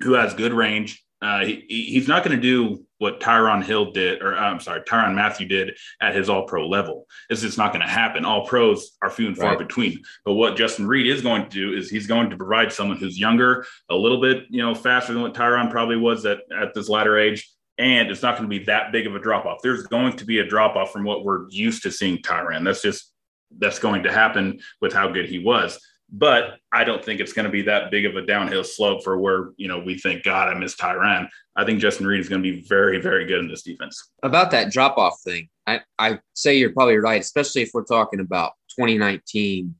who 0.00 0.12
has 0.12 0.32
good 0.34 0.52
range. 0.52 1.04
Uh, 1.20 1.44
he, 1.44 1.64
he's 1.68 2.06
not 2.06 2.22
going 2.24 2.36
to 2.36 2.42
do 2.42 2.85
what 2.98 3.20
Tyron 3.20 3.62
Hill 3.62 3.92
did, 3.92 4.22
or 4.22 4.36
uh, 4.36 4.40
I'm 4.40 4.60
sorry, 4.60 4.80
Tyrann 4.82 5.14
Mathieu 5.14 5.46
did 5.46 5.76
at 6.00 6.14
his 6.14 6.28
all 6.28 6.44
pro 6.44 6.66
level. 6.66 7.06
It's 7.28 7.42
just 7.42 7.58
not 7.58 7.72
going 7.72 7.84
to 7.84 7.88
happen. 7.88 8.24
All 8.24 8.46
pros 8.46 8.96
are 9.02 9.10
few 9.10 9.26
and 9.26 9.36
far 9.36 9.50
right. 9.50 9.58
between. 9.58 10.02
But 10.24 10.34
what 10.34 10.56
Justin 10.56 10.86
Reid 10.86 11.06
is 11.06 11.22
going 11.22 11.44
to 11.44 11.48
do 11.48 11.76
is 11.76 11.90
he's 11.90 12.06
going 12.06 12.30
to 12.30 12.36
provide 12.36 12.72
someone 12.72 12.96
who's 12.96 13.18
younger, 13.18 13.66
a 13.90 13.94
little 13.94 14.20
bit, 14.20 14.44
you 14.48 14.62
know, 14.62 14.74
faster 14.74 15.12
than 15.12 15.22
what 15.22 15.34
Tyrann 15.34 15.70
probably 15.70 15.96
was 15.96 16.24
at, 16.24 16.40
at 16.58 16.74
this 16.74 16.88
latter 16.88 17.18
age. 17.18 17.50
And 17.78 18.10
it's 18.10 18.22
not 18.22 18.38
going 18.38 18.48
to 18.48 18.58
be 18.58 18.64
that 18.64 18.92
big 18.92 19.06
of 19.06 19.14
a 19.14 19.18
drop 19.18 19.44
off. 19.44 19.58
There's 19.62 19.86
going 19.86 20.16
to 20.16 20.24
be 20.24 20.38
a 20.38 20.46
drop 20.46 20.76
off 20.76 20.92
from 20.92 21.04
what 21.04 21.24
we're 21.24 21.48
used 21.50 21.82
to 21.82 21.90
seeing 21.90 22.18
Tyrann. 22.18 22.64
That's 22.64 22.80
just, 22.80 23.12
that's 23.58 23.78
going 23.78 24.02
to 24.04 24.12
happen 24.12 24.60
with 24.80 24.94
how 24.94 25.08
good 25.08 25.28
he 25.28 25.38
was 25.38 25.78
but 26.10 26.58
I 26.72 26.84
don't 26.84 27.04
think 27.04 27.20
it's 27.20 27.32
going 27.32 27.46
to 27.46 27.50
be 27.50 27.62
that 27.62 27.90
big 27.90 28.06
of 28.06 28.16
a 28.16 28.24
downhill 28.24 28.64
slope 28.64 29.02
for 29.02 29.18
where 29.18 29.50
you 29.56 29.68
know 29.68 29.78
we 29.78 29.98
think 29.98 30.22
God 30.22 30.48
I 30.48 30.54
miss 30.54 30.76
Tyrann. 30.76 31.28
I 31.56 31.64
think 31.64 31.80
Justin 31.80 32.06
Reid 32.06 32.20
is 32.20 32.28
going 32.28 32.42
to 32.42 32.50
be 32.52 32.62
very 32.62 33.00
very 33.00 33.26
good 33.26 33.40
in 33.40 33.48
this 33.48 33.62
defense. 33.62 34.10
About 34.22 34.50
that 34.52 34.72
drop 34.72 34.98
off 34.98 35.20
thing, 35.24 35.48
I 35.66 35.80
I 35.98 36.20
say 36.34 36.56
you're 36.56 36.72
probably 36.72 36.98
right, 36.98 37.20
especially 37.20 37.62
if 37.62 37.70
we're 37.74 37.84
talking 37.84 38.20
about 38.20 38.52
2019 38.78 39.74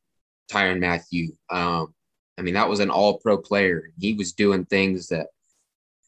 Tyrann 0.50 0.80
Mathieu. 0.80 1.33
Um, 1.50 1.95
I 2.38 2.42
mean 2.42 2.54
that 2.54 2.68
was 2.68 2.80
an 2.80 2.90
All 2.90 3.18
Pro 3.18 3.38
player. 3.38 3.90
He 3.99 4.14
was 4.14 4.33
doing 4.33 4.64
things 4.64 5.09
that. 5.09 5.28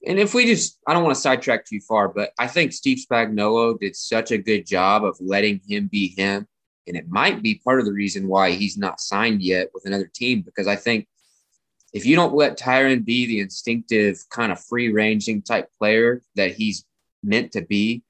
And 0.06 0.16
if 0.20 0.32
we 0.32 0.46
just, 0.46 0.78
I 0.86 0.94
don't 0.94 1.02
want 1.02 1.16
to 1.16 1.20
sidetrack 1.20 1.66
too 1.66 1.80
far, 1.80 2.06
but 2.08 2.30
I 2.38 2.46
think 2.46 2.72
Steve 2.72 3.04
Spagnuolo 3.04 3.80
did 3.80 3.96
such 3.96 4.30
a 4.30 4.38
good 4.38 4.64
job 4.64 5.04
of 5.04 5.16
letting 5.20 5.60
him 5.68 5.88
be 5.88 6.14
him 6.16 6.46
and 6.88 6.96
it 6.96 7.08
might 7.08 7.42
be 7.42 7.60
part 7.62 7.78
of 7.78 7.86
the 7.86 7.92
reason 7.92 8.28
why 8.28 8.50
he's 8.50 8.76
not 8.76 9.00
signed 9.00 9.42
yet 9.42 9.68
with 9.74 9.86
another 9.86 10.10
team 10.12 10.42
because 10.42 10.66
I 10.66 10.76
think 10.76 11.06
if 11.92 12.04
you 12.04 12.16
don't 12.16 12.34
let 12.34 12.58
Tyrann 12.58 13.04
be 13.04 13.26
the 13.26 13.40
instinctive 13.40 14.22
kind 14.30 14.52
of 14.52 14.62
free 14.62 14.92
ranging 14.92 15.42
type 15.42 15.70
player 15.78 16.22
that 16.34 16.54
he's 16.54 16.84
meant 17.22 17.52
to 17.52 17.62
be. 17.62 18.02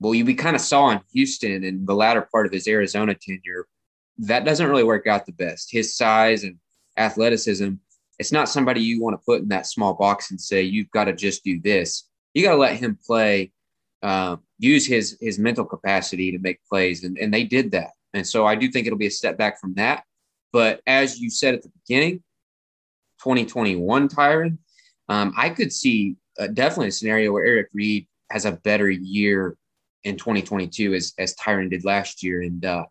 Well, 0.00 0.14
you 0.14 0.24
we 0.24 0.34
kind 0.34 0.56
of 0.56 0.62
saw 0.62 0.90
in 0.90 1.00
Houston 1.12 1.64
in 1.64 1.84
the 1.84 1.94
latter 1.94 2.26
part 2.32 2.46
of 2.46 2.52
his 2.52 2.66
Arizona 2.66 3.14
tenure, 3.14 3.66
that 4.18 4.44
doesn't 4.44 4.68
really 4.68 4.84
work 4.84 5.06
out 5.06 5.26
the 5.26 5.32
best. 5.32 5.70
His 5.70 5.96
size 5.96 6.44
and 6.44 6.56
athleticism, 6.96 7.72
it's 8.18 8.32
not 8.32 8.48
somebody 8.48 8.80
you 8.80 9.02
want 9.02 9.14
to 9.18 9.24
put 9.24 9.42
in 9.42 9.48
that 9.48 9.66
small 9.66 9.94
box 9.94 10.30
and 10.30 10.40
say 10.40 10.62
you've 10.62 10.90
got 10.90 11.04
to 11.04 11.12
just 11.12 11.44
do 11.44 11.60
this. 11.60 12.08
You 12.34 12.42
got 12.42 12.52
to 12.52 12.58
let 12.58 12.76
him 12.76 12.98
play, 13.04 13.52
uh, 14.02 14.36
use 14.58 14.86
his 14.86 15.18
his 15.20 15.38
mental 15.38 15.64
capacity 15.64 16.32
to 16.32 16.38
make 16.38 16.64
plays, 16.68 17.04
and 17.04 17.18
and 17.18 17.32
they 17.32 17.44
did 17.44 17.72
that. 17.72 17.90
And 18.14 18.26
so 18.26 18.46
I 18.46 18.54
do 18.54 18.68
think 18.68 18.86
it'll 18.86 18.98
be 18.98 19.06
a 19.06 19.10
step 19.10 19.38
back 19.38 19.60
from 19.60 19.74
that. 19.74 20.04
But 20.52 20.80
as 20.86 21.20
you 21.20 21.30
said 21.30 21.54
at 21.54 21.62
the 21.62 21.70
beginning, 21.86 22.22
2021 23.22 24.08
Tyrann, 24.08 24.58
um, 25.08 25.32
I 25.36 25.50
could 25.50 25.72
see 25.72 26.16
uh, 26.38 26.48
definitely 26.48 26.88
a 26.88 26.92
scenario 26.92 27.32
where 27.32 27.44
Eric 27.44 27.68
Reed 27.72 28.06
has 28.30 28.44
a 28.44 28.52
better 28.52 28.90
year 28.90 29.56
in 30.04 30.16
2022 30.16 30.94
as 30.94 31.12
as 31.18 31.34
Tyrann 31.36 31.70
did 31.70 31.84
last 31.84 32.22
year. 32.22 32.42
And 32.42 32.64
uh, 32.64 32.84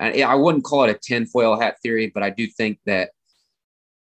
I, 0.00 0.22
I 0.22 0.34
wouldn't 0.34 0.64
call 0.64 0.84
it 0.84 0.96
a 0.96 0.98
tinfoil 0.98 1.60
hat 1.60 1.76
theory, 1.82 2.10
but 2.12 2.22
I 2.22 2.30
do 2.30 2.46
think 2.46 2.78
that 2.86 3.10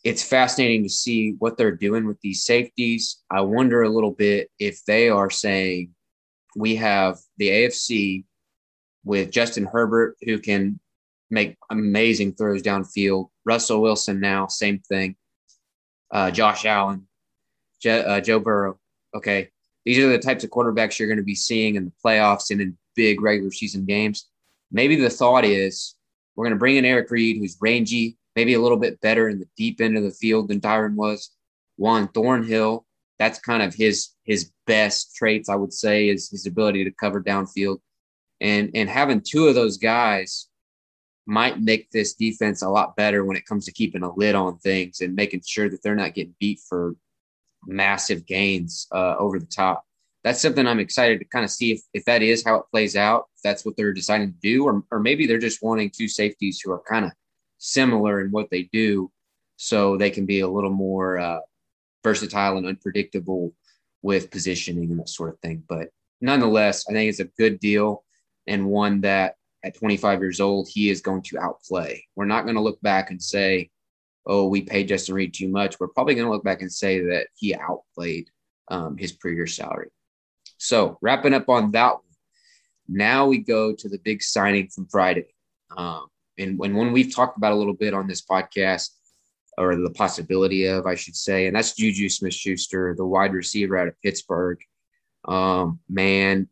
it's 0.04 0.24
fascinating 0.24 0.84
to 0.84 0.90
see 0.90 1.36
what 1.40 1.58
they're 1.58 1.76
doing 1.76 2.06
with 2.06 2.20
these 2.22 2.44
safeties. 2.44 3.22
I 3.30 3.42
wonder 3.42 3.84
a 3.84 3.90
little 3.90 4.12
bit 4.12 4.50
if 4.60 4.84
they 4.86 5.10
are 5.10 5.30
saying 5.30 5.94
we 6.56 6.76
have 6.78 7.18
the 7.38 7.50
AFC 7.50 8.24
with 9.08 9.32
Justin 9.32 9.66
Herbert, 9.66 10.18
who 10.22 10.38
can 10.38 10.80
make 11.30 11.58
amazing 11.70 12.34
throws 12.34 12.62
downfield. 12.62 13.30
Russell 13.46 13.82
Wilson 13.82 14.20
now, 14.20 14.48
same 14.48 14.80
thing. 14.80 15.16
Uh, 16.12 16.32
Josh 16.32 16.66
Allen, 16.66 17.08
Je- 17.82 18.04
uh, 18.04 18.22
Joe 18.22 18.40
Burrow. 18.40 18.80
Okay. 19.16 19.50
These 19.86 20.00
are 20.00 20.10
the 20.10 20.20
types 20.20 20.44
of 20.44 20.50
quarterbacks 20.50 21.00
you're 21.00 21.08
going 21.08 21.18
to 21.18 21.24
be 21.24 21.36
seeing 21.36 21.76
in 21.76 21.86
the 21.86 21.92
playoffs 22.04 22.52
and 22.52 22.60
in 22.60 22.78
big 22.96 23.22
regular 23.22 23.52
season 23.52 23.86
games. 23.86 24.28
Maybe 24.72 24.98
the 24.98 25.10
thought 25.10 25.46
is 25.46 25.96
we're 26.36 26.46
going 26.46 26.56
to 26.56 26.60
bring 26.60 26.76
in 26.76 26.86
Eric 26.86 27.10
Reed, 27.10 27.38
who's 27.38 27.58
rangy, 27.62 28.18
maybe 28.36 28.54
a 28.54 28.62
little 28.62 28.78
bit 28.78 29.00
better 29.00 29.30
in 29.30 29.40
the 29.40 29.48
deep 29.56 29.80
end 29.80 29.98
of 29.98 30.04
the 30.04 30.12
field 30.12 30.50
than 30.50 30.60
Tyrann 30.60 30.96
was. 30.96 31.32
Juan 31.78 32.10
Thornhill, 32.10 32.86
that's 33.20 33.40
kind 33.40 33.64
of 33.64 33.74
his 33.74 34.10
his 34.26 34.52
best 34.66 35.16
traits, 35.16 35.48
I 35.48 35.56
would 35.56 35.74
say, 35.74 36.10
is 36.10 36.30
his 36.30 36.46
ability 36.46 36.84
to 36.84 36.92
cover 36.92 37.24
downfield. 37.24 37.78
And 38.40 38.72
and 38.76 38.90
having 38.90 39.22
two 39.22 39.48
of 39.48 39.56
those 39.56 39.78
guys 39.78 40.48
might 41.26 41.60
make 41.60 41.92
this 41.92 42.14
defense 42.14 42.62
a 42.62 42.70
lot 42.70 42.96
better 42.96 43.26
when 43.26 43.36
it 43.36 43.46
comes 43.46 43.66
to 43.66 43.72
keeping 43.72 44.04
a 44.04 44.16
lid 44.16 44.36
on 44.36 44.58
things 44.60 45.02
and 45.02 45.16
making 45.16 45.42
sure 45.46 45.70
that 45.70 45.84
they're 45.84 45.96
not 45.96 46.14
getting 46.14 46.36
beat 46.40 46.60
for 46.70 46.96
massive 47.66 48.26
gains 48.26 48.88
uh, 48.94 49.16
over 49.18 49.38
the 49.38 49.46
top. 49.46 49.84
That's 50.24 50.42
something 50.42 50.66
I'm 50.66 50.80
excited 50.80 51.20
to 51.20 51.26
kind 51.26 51.44
of 51.44 51.52
see 51.52 51.74
if, 51.74 51.82
if 51.94 52.06
that 52.06 52.22
is 52.22 52.46
how 52.46 52.56
it 52.56 52.66
plays 52.72 52.96
out, 52.96 53.26
if 53.36 53.42
that's 53.44 53.66
what 53.66 53.76
they're 53.76 53.94
deciding 53.94 54.32
to 54.32 54.40
do, 54.42 54.66
or, 54.66 54.84
or 54.90 55.00
maybe 55.00 55.28
they're 55.28 55.38
just 55.38 55.62
wanting 55.62 55.90
two 55.90 56.08
safeties 56.08 56.62
who 56.64 56.72
are 56.72 56.82
kind 56.88 57.06
of 57.06 57.12
similar 57.58 58.22
in 58.22 58.32
what 58.32 58.50
they 58.50 58.64
do 58.72 59.12
so 59.58 59.98
they 59.98 60.10
can 60.10 60.26
be 60.26 60.40
a 60.42 60.48
little 60.48 60.72
more 60.72 61.18
uh, 61.18 61.40
versatile 62.04 62.58
and 62.58 62.68
unpredictable 62.68 63.54
with 64.02 64.32
positioning 64.32 64.92
and 64.92 65.00
that 65.00 65.10
sort 65.10 65.34
of 65.34 65.40
thing. 65.40 65.64
But 65.68 65.90
nonetheless, 66.22 66.86
I 66.90 66.94
think 66.94 67.10
it's 67.10 67.20
a 67.20 67.26
good 67.26 67.60
deal 67.60 68.04
and 68.48 68.66
one 68.66 69.02
that 69.02 69.36
at 69.64 69.76
25 69.76 70.22
years 70.22 70.40
old, 70.40 70.68
he 70.70 70.90
is 70.90 71.02
going 71.02 71.22
to 71.24 71.40
outplay. 71.40 72.04
We're 72.16 72.26
not 72.26 72.44
going 72.44 72.56
to 72.56 72.62
look 72.62 72.82
back 72.82 73.12
and 73.12 73.22
say, 73.22 73.70
oh, 74.26 74.48
we 74.48 74.62
paid 74.62 74.88
Justin 74.88 75.16
Reid 75.16 75.34
too 75.34 75.48
much. 75.48 75.80
We're 75.80 75.88
probably 75.88 76.16
going 76.16 76.28
to 76.28 76.32
look 76.32 76.44
back 76.44 76.62
and 76.62 76.72
say 76.72 77.00
that 77.06 77.28
he 77.36 77.56
outplayed 77.56 78.30
um, 78.70 78.98
his 78.98 79.14
previous 79.14 79.56
salary. 79.56 79.90
So, 80.58 80.98
wrapping 81.02 81.34
up 81.34 81.50
on 81.50 81.72
that 81.72 81.94
one, 81.94 82.02
now 82.88 83.28
we 83.28 83.40
go 83.40 83.74
to 83.74 83.90
the 83.90 84.00
big 84.00 84.22
signing 84.24 84.70
from 84.70 84.88
Friday. 84.88 85.28
Um, 85.76 86.08
and 86.38 86.58
when, 86.58 86.92
we've 86.92 87.14
talked 87.14 87.38
about 87.38 87.52
a 87.52 87.56
little 87.56 87.74
bit 87.74 87.94
on 87.94 88.08
this 88.08 88.24
podcast, 88.24 88.90
or 89.58 89.76
the 89.76 89.90
possibility 89.92 90.66
of, 90.66 90.86
I 90.86 90.96
should 90.96 91.16
say, 91.16 91.48
and 91.48 91.56
that's 91.56 91.74
Juju 91.74 92.10
Smith 92.10 92.34
Schuster, 92.34 92.94
the 92.96 93.06
wide 93.06 93.34
receiver 93.34 93.78
out 93.78 93.88
of 93.88 94.00
Pittsburgh. 94.04 94.60
Um, 95.28 95.80
man, 95.90 96.48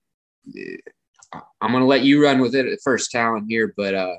I'm 1.61 1.71
going 1.71 1.81
to 1.81 1.87
let 1.87 2.03
you 2.03 2.23
run 2.23 2.39
with 2.39 2.55
it 2.55 2.65
at 2.65 2.79
first, 2.83 3.11
Talon 3.11 3.45
here, 3.47 3.73
but 3.75 3.93
uh, 3.93 4.15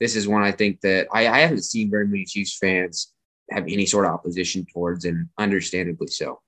this 0.00 0.16
is 0.16 0.26
one 0.26 0.42
I 0.42 0.52
think 0.52 0.80
that 0.80 1.08
I, 1.12 1.28
I 1.28 1.38
haven't 1.40 1.64
seen 1.64 1.90
very 1.90 2.06
many 2.06 2.24
Chiefs 2.24 2.58
fans 2.58 3.12
have 3.50 3.64
any 3.64 3.86
sort 3.86 4.06
of 4.06 4.12
opposition 4.12 4.66
towards, 4.72 5.04
and 5.04 5.28
understandably 5.38 6.08
so. 6.08 6.40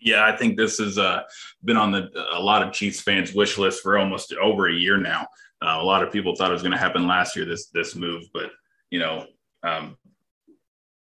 Yeah, 0.00 0.24
I 0.24 0.34
think 0.36 0.56
this 0.56 0.78
has 0.78 0.98
uh, 0.98 1.22
been 1.62 1.76
on 1.76 1.92
the 1.92 2.08
a 2.32 2.40
lot 2.40 2.62
of 2.62 2.72
Chiefs 2.72 3.00
fans' 3.00 3.34
wish 3.34 3.58
list 3.58 3.82
for 3.82 3.98
almost 3.98 4.32
over 4.34 4.68
a 4.68 4.74
year 4.74 4.96
now. 4.96 5.26
Uh, 5.62 5.76
a 5.78 5.84
lot 5.84 6.02
of 6.02 6.10
people 6.10 6.34
thought 6.34 6.50
it 6.50 6.54
was 6.54 6.62
going 6.62 6.72
to 6.72 6.78
happen 6.78 7.06
last 7.06 7.36
year. 7.36 7.44
This 7.44 7.68
this 7.68 7.94
move, 7.94 8.24
but 8.32 8.50
you 8.90 8.98
know, 8.98 9.26
um, 9.62 9.98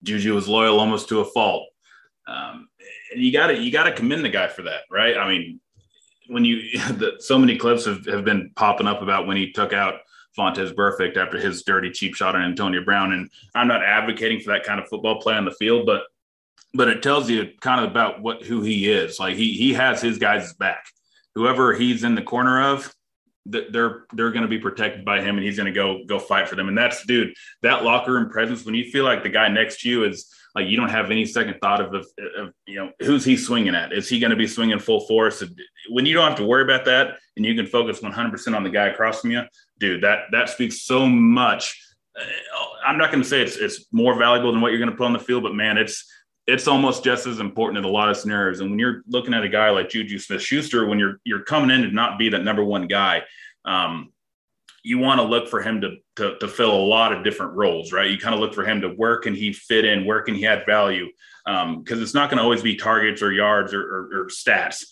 Juju 0.03 0.33
was 0.33 0.47
loyal 0.47 0.79
almost 0.79 1.09
to 1.09 1.19
a 1.19 1.25
fault, 1.25 1.67
um, 2.27 2.67
and 3.13 3.21
you 3.21 3.31
got 3.31 3.47
to 3.47 3.57
you 3.57 3.71
got 3.71 3.83
to 3.83 3.91
commend 3.91 4.25
the 4.25 4.29
guy 4.29 4.47
for 4.47 4.63
that, 4.63 4.81
right? 4.89 5.15
I 5.15 5.29
mean, 5.29 5.59
when 6.27 6.45
you 6.45 6.79
the, 6.93 7.17
so 7.19 7.37
many 7.37 7.57
clips 7.57 7.85
have, 7.85 8.05
have 8.05 8.25
been 8.25 8.51
popping 8.55 8.87
up 8.87 9.01
about 9.01 9.27
when 9.27 9.37
he 9.37 9.51
took 9.51 9.73
out 9.73 9.95
Vontaze 10.37 10.73
Burfict 10.73 11.17
after 11.17 11.39
his 11.39 11.63
dirty 11.63 11.89
cheap 11.91 12.15
shot 12.15 12.35
on 12.35 12.43
Antonio 12.43 12.83
Brown. 12.83 13.13
And 13.13 13.29
I'm 13.55 13.67
not 13.67 13.83
advocating 13.83 14.39
for 14.39 14.51
that 14.51 14.63
kind 14.63 14.79
of 14.79 14.87
football 14.87 15.19
play 15.19 15.33
on 15.35 15.45
the 15.45 15.51
field, 15.51 15.85
but 15.85 16.03
but 16.73 16.89
it 16.89 17.01
tells 17.01 17.29
you 17.29 17.49
kind 17.61 17.83
of 17.83 17.89
about 17.89 18.21
what 18.21 18.43
who 18.43 18.61
he 18.61 18.91
is. 18.91 19.19
Like 19.19 19.35
he 19.35 19.53
he 19.53 19.73
has 19.73 20.01
his 20.01 20.17
guys 20.17 20.53
back. 20.53 20.85
Whoever 21.35 21.73
he's 21.73 22.03
in 22.03 22.15
the 22.15 22.21
corner 22.21 22.61
of, 22.61 22.93
they're 23.49 24.05
they're 24.13 24.31
going 24.31 24.43
to 24.43 24.47
be 24.47 24.59
protected 24.59 25.05
by 25.05 25.21
him, 25.21 25.37
and 25.37 25.45
he's 25.45 25.57
going 25.57 25.71
to 25.71 25.71
go 25.71 26.03
go 26.05 26.19
fight 26.19 26.47
for 26.47 26.55
them. 26.55 26.67
And 26.67 26.77
that's 26.77 27.05
dude, 27.05 27.33
that 27.61 27.83
locker 27.83 28.13
room 28.13 28.29
presence 28.29 28.65
when 28.65 28.75
you 28.75 28.89
feel 28.91 29.03
like 29.03 29.23
the 29.23 29.29
guy 29.29 29.47
next 29.47 29.81
to 29.81 29.89
you 29.89 30.03
is 30.03 30.33
like 30.55 30.67
you 30.67 30.77
don't 30.77 30.89
have 30.89 31.11
any 31.11 31.25
second 31.25 31.59
thought 31.61 31.81
of, 31.81 31.93
of, 31.93 32.07
of 32.37 32.53
you 32.65 32.75
know 32.75 32.91
who's 32.99 33.23
he 33.23 33.37
swinging 33.37 33.75
at? 33.75 33.93
Is 33.93 34.09
he 34.09 34.19
going 34.19 34.31
to 34.31 34.37
be 34.37 34.47
swinging 34.47 34.79
full 34.79 35.01
force? 35.01 35.43
When 35.89 36.05
you 36.05 36.13
don't 36.13 36.27
have 36.27 36.37
to 36.37 36.45
worry 36.45 36.63
about 36.63 36.85
that 36.85 37.17
and 37.35 37.45
you 37.45 37.55
can 37.55 37.67
focus 37.67 37.99
100% 37.99 38.55
on 38.55 38.63
the 38.63 38.69
guy 38.69 38.87
across 38.87 39.21
from 39.21 39.31
you 39.31 39.43
dude 39.79 40.03
that 40.03 40.25
that 40.31 40.49
speaks 40.49 40.81
so 40.81 41.05
much. 41.07 41.83
Uh, 42.19 42.23
i'm 42.83 42.97
not 42.97 43.11
going 43.11 43.21
to 43.21 43.29
say 43.29 43.43
it's 43.43 43.57
it's 43.57 43.85
more 43.91 44.17
valuable 44.17 44.51
than 44.51 44.59
what 44.59 44.69
you're 44.69 44.79
going 44.79 44.89
to 44.89 44.95
put 44.95 45.05
on 45.05 45.13
the 45.13 45.19
field 45.19 45.43
but 45.43 45.53
man 45.53 45.77
it's 45.77 46.11
it's 46.47 46.67
almost 46.67 47.03
just 47.03 47.27
as 47.27 47.39
important 47.39 47.77
in 47.77 47.83
a 47.83 47.89
lot 47.89 48.09
of 48.09 48.17
scenarios 48.17 48.61
and 48.61 48.69
when 48.69 48.79
you're 48.79 49.03
looking 49.07 49.33
at 49.33 49.43
a 49.43 49.49
guy 49.49 49.69
like 49.69 49.89
juju 49.89 50.17
smith 50.17 50.41
schuster 50.41 50.87
when 50.87 50.97
you're 50.97 51.19
you're 51.23 51.43
coming 51.43 51.69
in 51.69 51.81
to 51.81 51.91
not 51.91 52.17
be 52.17 52.29
that 52.29 52.43
number 52.43 52.63
one 52.63 52.87
guy 52.87 53.21
um, 53.65 54.11
you 54.87 54.97
want 54.97 55.19
to 55.19 55.23
look 55.23 55.49
for 55.49 55.61
him 55.61 55.81
to, 55.81 55.97
to, 56.15 56.37
to 56.39 56.47
fill 56.47 56.71
a 56.71 56.85
lot 56.85 57.11
of 57.11 57.21
different 57.21 57.53
roles, 57.53 57.91
right? 57.91 58.09
You 58.09 58.17
kind 58.17 58.33
of 58.33 58.39
look 58.39 58.53
for 58.53 58.65
him 58.65 58.79
to 58.81 58.87
where 58.87 59.17
can 59.17 59.35
he 59.35 59.51
fit 59.51 59.83
in, 59.83 60.05
where 60.05 60.21
can 60.21 60.33
he 60.33 60.47
add 60.47 60.65
value, 60.65 61.07
because 61.45 61.65
um, 61.65 61.83
it's 61.87 62.13
not 62.13 62.29
going 62.29 62.37
to 62.37 62.43
always 62.43 62.61
be 62.61 62.77
targets 62.77 63.21
or 63.21 63.33
yards 63.33 63.73
or, 63.73 63.81
or, 63.81 64.09
or, 64.13 64.25
stats. 64.27 64.85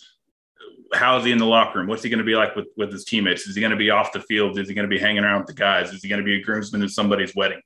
How 0.94 1.18
is 1.18 1.24
he 1.24 1.32
in 1.32 1.38
the 1.38 1.46
locker 1.46 1.80
room? 1.80 1.88
What's 1.88 2.04
he 2.04 2.10
going 2.10 2.20
to 2.20 2.26
be 2.26 2.36
like 2.36 2.58
with, 2.58 2.68
with 2.76 2.92
his 2.92 3.06
teammates? 3.06 3.48
Is 3.48 3.56
he 3.56 3.62
going 3.62 3.72
to 3.72 3.78
be 3.78 3.90
off 3.90 4.12
the 4.12 4.20
field? 4.20 4.60
Is 4.60 4.68
he 4.68 4.76
going 4.76 4.88
to 4.88 4.94
be 4.94 5.00
hanging 5.00 5.24
around 5.24 5.40
with 5.40 5.48
the 5.48 5.54
guys? 5.54 5.94
Is 5.94 6.04
he 6.04 6.10
going 6.10 6.20
to 6.20 6.26
be 6.26 6.42
a 6.42 6.44
groomsman 6.44 6.84
at 6.84 6.90
somebody's 6.90 7.34
wedding? 7.34 7.62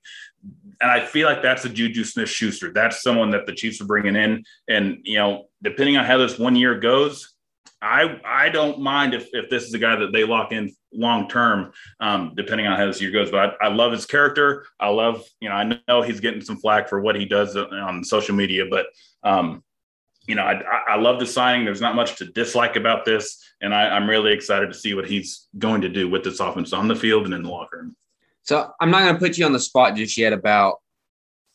And 0.81 0.89
I 0.89 1.05
feel 1.05 1.27
like 1.27 1.41
that's 1.41 1.65
a 1.65 1.69
Juju 1.69 2.03
Smith 2.05 2.29
Schuster. 2.29 2.71
That's 2.71 3.01
someone 3.01 3.31
that 3.31 3.45
the 3.45 3.53
Chiefs 3.53 3.81
are 3.81 3.85
bringing 3.85 4.15
in. 4.15 4.45
And, 4.69 4.99
you 5.03 5.17
know, 5.17 5.47
depending 5.61 5.97
on 5.97 6.05
how 6.05 6.17
this 6.17 6.39
one 6.39 6.55
year 6.55 6.79
goes, 6.79 7.33
I 7.81 8.19
I 8.25 8.49
don't 8.49 8.79
mind 8.79 9.13
if 9.13 9.29
if 9.31 9.49
this 9.49 9.63
is 9.63 9.73
a 9.73 9.79
guy 9.79 9.95
that 9.95 10.11
they 10.11 10.25
lock 10.25 10.51
in 10.51 10.73
long 10.93 11.29
term, 11.29 11.71
um, 11.99 12.33
depending 12.35 12.67
on 12.67 12.77
how 12.77 12.85
this 12.85 13.01
year 13.01 13.11
goes. 13.11 13.31
But 13.31 13.55
I, 13.61 13.67
I, 13.67 13.69
love 13.69 13.91
his 13.91 14.05
character. 14.05 14.65
I 14.79 14.89
love 14.89 15.23
you 15.39 15.49
know 15.49 15.55
I 15.55 15.79
know 15.87 16.01
he's 16.01 16.19
getting 16.19 16.41
some 16.41 16.57
flack 16.57 16.89
for 16.89 16.99
what 16.99 17.15
he 17.15 17.25
does 17.25 17.55
on 17.55 18.03
social 18.03 18.35
media, 18.35 18.65
but 18.69 18.87
um, 19.23 19.63
you 20.27 20.35
know 20.35 20.43
I, 20.43 20.61
I 20.87 20.95
love 20.97 21.19
the 21.19 21.25
signing. 21.25 21.63
There's 21.63 21.81
not 21.81 21.95
much 21.95 22.17
to 22.17 22.25
dislike 22.25 22.75
about 22.75 23.05
this, 23.05 23.41
and 23.61 23.73
I, 23.73 23.89
I'm 23.89 24.09
really 24.09 24.33
excited 24.33 24.67
to 24.67 24.77
see 24.77 24.93
what 24.93 25.07
he's 25.07 25.47
going 25.57 25.81
to 25.81 25.89
do 25.89 26.09
with 26.09 26.23
this 26.23 26.41
offense 26.41 26.73
on 26.73 26.89
the 26.89 26.95
field 26.95 27.25
and 27.25 27.33
in 27.33 27.43
the 27.43 27.49
locker 27.49 27.77
room. 27.77 27.95
So 28.49 28.73
I'm 28.81 28.89
not 28.89 29.01
going 29.01 29.13
to 29.13 29.19
put 29.19 29.37
you 29.37 29.45
on 29.45 29.53
the 29.53 29.59
spot 29.59 29.95
just 29.95 30.17
yet 30.17 30.33
about 30.33 30.77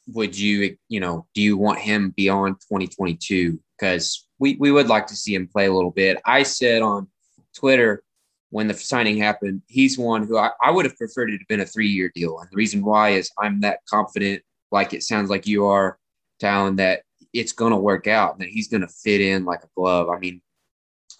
would 0.06 0.38
you 0.38 0.76
you 0.88 1.00
know 1.00 1.26
do 1.34 1.42
you 1.42 1.56
want 1.56 1.80
him 1.80 2.10
beyond 2.10 2.54
2022 2.70 3.58
because 3.76 4.28
we, 4.38 4.54
we 4.60 4.70
would 4.70 4.86
like 4.86 5.08
to 5.08 5.16
see 5.16 5.34
him 5.34 5.48
play 5.48 5.66
a 5.66 5.72
little 5.72 5.90
bit. 5.90 6.20
I 6.24 6.44
said 6.44 6.82
on 6.82 7.08
Twitter 7.52 8.04
when 8.50 8.68
the 8.68 8.74
signing 8.74 9.16
happened, 9.16 9.62
he's 9.66 9.98
one 9.98 10.24
who 10.24 10.38
I, 10.38 10.50
I 10.62 10.70
would 10.70 10.84
have 10.84 10.96
preferred 10.96 11.30
it 11.30 11.32
to 11.32 11.38
have 11.38 11.48
been 11.48 11.58
a 11.62 11.66
three 11.66 11.88
year 11.88 12.12
deal. 12.14 12.38
And 12.38 12.48
the 12.48 12.56
reason 12.56 12.84
why 12.84 13.08
is 13.08 13.28
I'm 13.40 13.62
that 13.62 13.80
confident, 13.90 14.44
like 14.70 14.92
it 14.92 15.02
sounds 15.02 15.30
like 15.30 15.48
you 15.48 15.66
are, 15.66 15.98
Talon, 16.38 16.76
that 16.76 17.02
it's 17.32 17.50
going 17.50 17.72
to 17.72 17.76
work 17.76 18.06
out, 18.06 18.38
that 18.38 18.50
he's 18.50 18.68
going 18.68 18.82
to 18.82 18.88
fit 19.02 19.20
in 19.20 19.44
like 19.44 19.64
a 19.64 19.68
glove. 19.74 20.10
I 20.10 20.20
mean, 20.20 20.40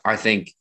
I 0.05 0.15
think 0.15 0.55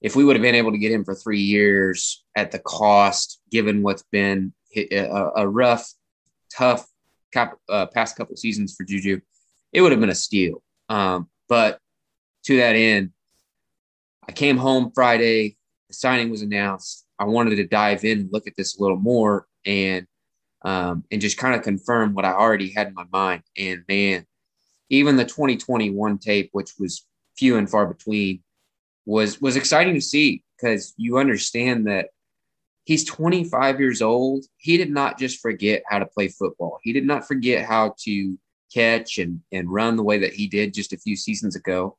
if 0.00 0.14
we 0.14 0.24
would 0.24 0.36
have 0.36 0.42
been 0.42 0.54
able 0.54 0.72
to 0.72 0.78
get 0.78 0.92
him 0.92 1.04
for 1.04 1.14
three 1.14 1.40
years 1.40 2.24
at 2.36 2.50
the 2.50 2.58
cost, 2.58 3.40
given 3.50 3.82
what's 3.82 4.04
been 4.12 4.52
a, 4.76 5.30
a 5.36 5.48
rough, 5.48 5.90
tough 6.54 6.86
cap, 7.32 7.56
uh, 7.68 7.86
past 7.86 8.16
couple 8.16 8.36
seasons 8.36 8.74
for 8.74 8.84
Juju, 8.84 9.20
it 9.72 9.80
would 9.80 9.92
have 9.92 10.00
been 10.00 10.10
a 10.10 10.14
steal. 10.14 10.62
Um, 10.88 11.28
but 11.48 11.78
to 12.44 12.56
that 12.58 12.76
end, 12.76 13.10
I 14.28 14.32
came 14.32 14.56
home 14.56 14.92
Friday, 14.94 15.56
the 15.88 15.94
signing 15.94 16.30
was 16.30 16.42
announced. 16.42 17.06
I 17.18 17.24
wanted 17.24 17.56
to 17.56 17.66
dive 17.66 18.04
in 18.04 18.20
and 18.20 18.32
look 18.32 18.46
at 18.46 18.56
this 18.56 18.78
a 18.78 18.82
little 18.82 18.98
more 18.98 19.46
and 19.64 20.06
um, 20.62 21.04
and 21.12 21.20
just 21.20 21.38
kind 21.38 21.54
of 21.54 21.62
confirm 21.62 22.12
what 22.12 22.24
I 22.24 22.32
already 22.32 22.70
had 22.70 22.88
in 22.88 22.94
my 22.94 23.04
mind. 23.12 23.42
And 23.56 23.84
man, 23.88 24.26
even 24.90 25.16
the 25.16 25.24
2021 25.24 26.18
tape, 26.18 26.48
which 26.52 26.72
was 26.78 27.06
few 27.38 27.56
and 27.56 27.70
far 27.70 27.86
between, 27.86 28.42
was 29.06 29.40
was 29.40 29.56
exciting 29.56 29.94
to 29.94 30.00
see 30.00 30.42
because 30.56 30.92
you 30.96 31.18
understand 31.18 31.86
that 31.86 32.08
he's 32.84 33.04
25 33.04 33.80
years 33.80 34.02
old. 34.02 34.44
He 34.58 34.76
did 34.76 34.90
not 34.90 35.18
just 35.18 35.40
forget 35.40 35.82
how 35.88 36.00
to 36.00 36.06
play 36.06 36.28
football. 36.28 36.78
He 36.82 36.92
did 36.92 37.06
not 37.06 37.26
forget 37.26 37.64
how 37.64 37.94
to 38.04 38.38
catch 38.74 39.18
and 39.18 39.40
and 39.52 39.72
run 39.72 39.96
the 39.96 40.02
way 40.02 40.18
that 40.18 40.34
he 40.34 40.48
did 40.48 40.74
just 40.74 40.92
a 40.92 40.98
few 40.98 41.16
seasons 41.16 41.56
ago. 41.56 41.96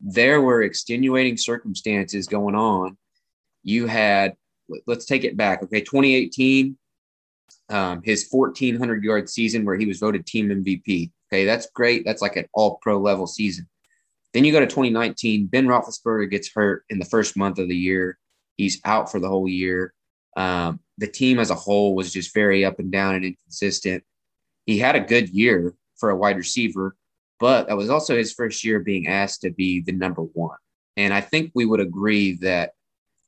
There 0.00 0.40
were 0.40 0.62
extenuating 0.62 1.36
circumstances 1.36 2.26
going 2.26 2.54
on. 2.54 2.96
You 3.64 3.86
had 3.86 4.34
let's 4.86 5.06
take 5.06 5.24
it 5.24 5.36
back. 5.36 5.62
Okay, 5.62 5.80
2018, 5.80 6.76
um, 7.70 8.02
his 8.04 8.28
1400 8.30 9.02
yard 9.02 9.28
season 9.28 9.64
where 9.64 9.76
he 9.76 9.86
was 9.86 9.98
voted 9.98 10.26
team 10.26 10.48
MVP. 10.48 11.10
Okay, 11.32 11.44
that's 11.44 11.70
great. 11.70 12.04
That's 12.04 12.22
like 12.22 12.36
an 12.36 12.46
all 12.52 12.78
pro 12.82 12.98
level 12.98 13.26
season. 13.26 13.68
Then 14.32 14.44
you 14.44 14.52
go 14.52 14.60
to 14.60 14.66
2019. 14.66 15.46
Ben 15.46 15.66
Roethlisberger 15.66 16.30
gets 16.30 16.52
hurt 16.52 16.84
in 16.88 16.98
the 16.98 17.04
first 17.04 17.36
month 17.36 17.58
of 17.58 17.68
the 17.68 17.76
year. 17.76 18.18
He's 18.56 18.80
out 18.84 19.10
for 19.10 19.20
the 19.20 19.28
whole 19.28 19.48
year. 19.48 19.92
Um, 20.36 20.80
the 20.98 21.08
team 21.08 21.38
as 21.38 21.50
a 21.50 21.54
whole 21.54 21.94
was 21.94 22.12
just 22.12 22.34
very 22.34 22.64
up 22.64 22.78
and 22.78 22.92
down 22.92 23.16
and 23.16 23.24
inconsistent. 23.24 24.04
He 24.66 24.78
had 24.78 24.94
a 24.94 25.00
good 25.00 25.28
year 25.30 25.74
for 25.96 26.10
a 26.10 26.16
wide 26.16 26.36
receiver, 26.36 26.96
but 27.40 27.68
that 27.68 27.76
was 27.76 27.90
also 27.90 28.16
his 28.16 28.32
first 28.32 28.62
year 28.64 28.80
being 28.80 29.08
asked 29.08 29.42
to 29.42 29.50
be 29.50 29.80
the 29.80 29.92
number 29.92 30.22
one. 30.22 30.58
And 30.96 31.12
I 31.12 31.20
think 31.20 31.50
we 31.54 31.64
would 31.64 31.80
agree 31.80 32.36
that 32.36 32.72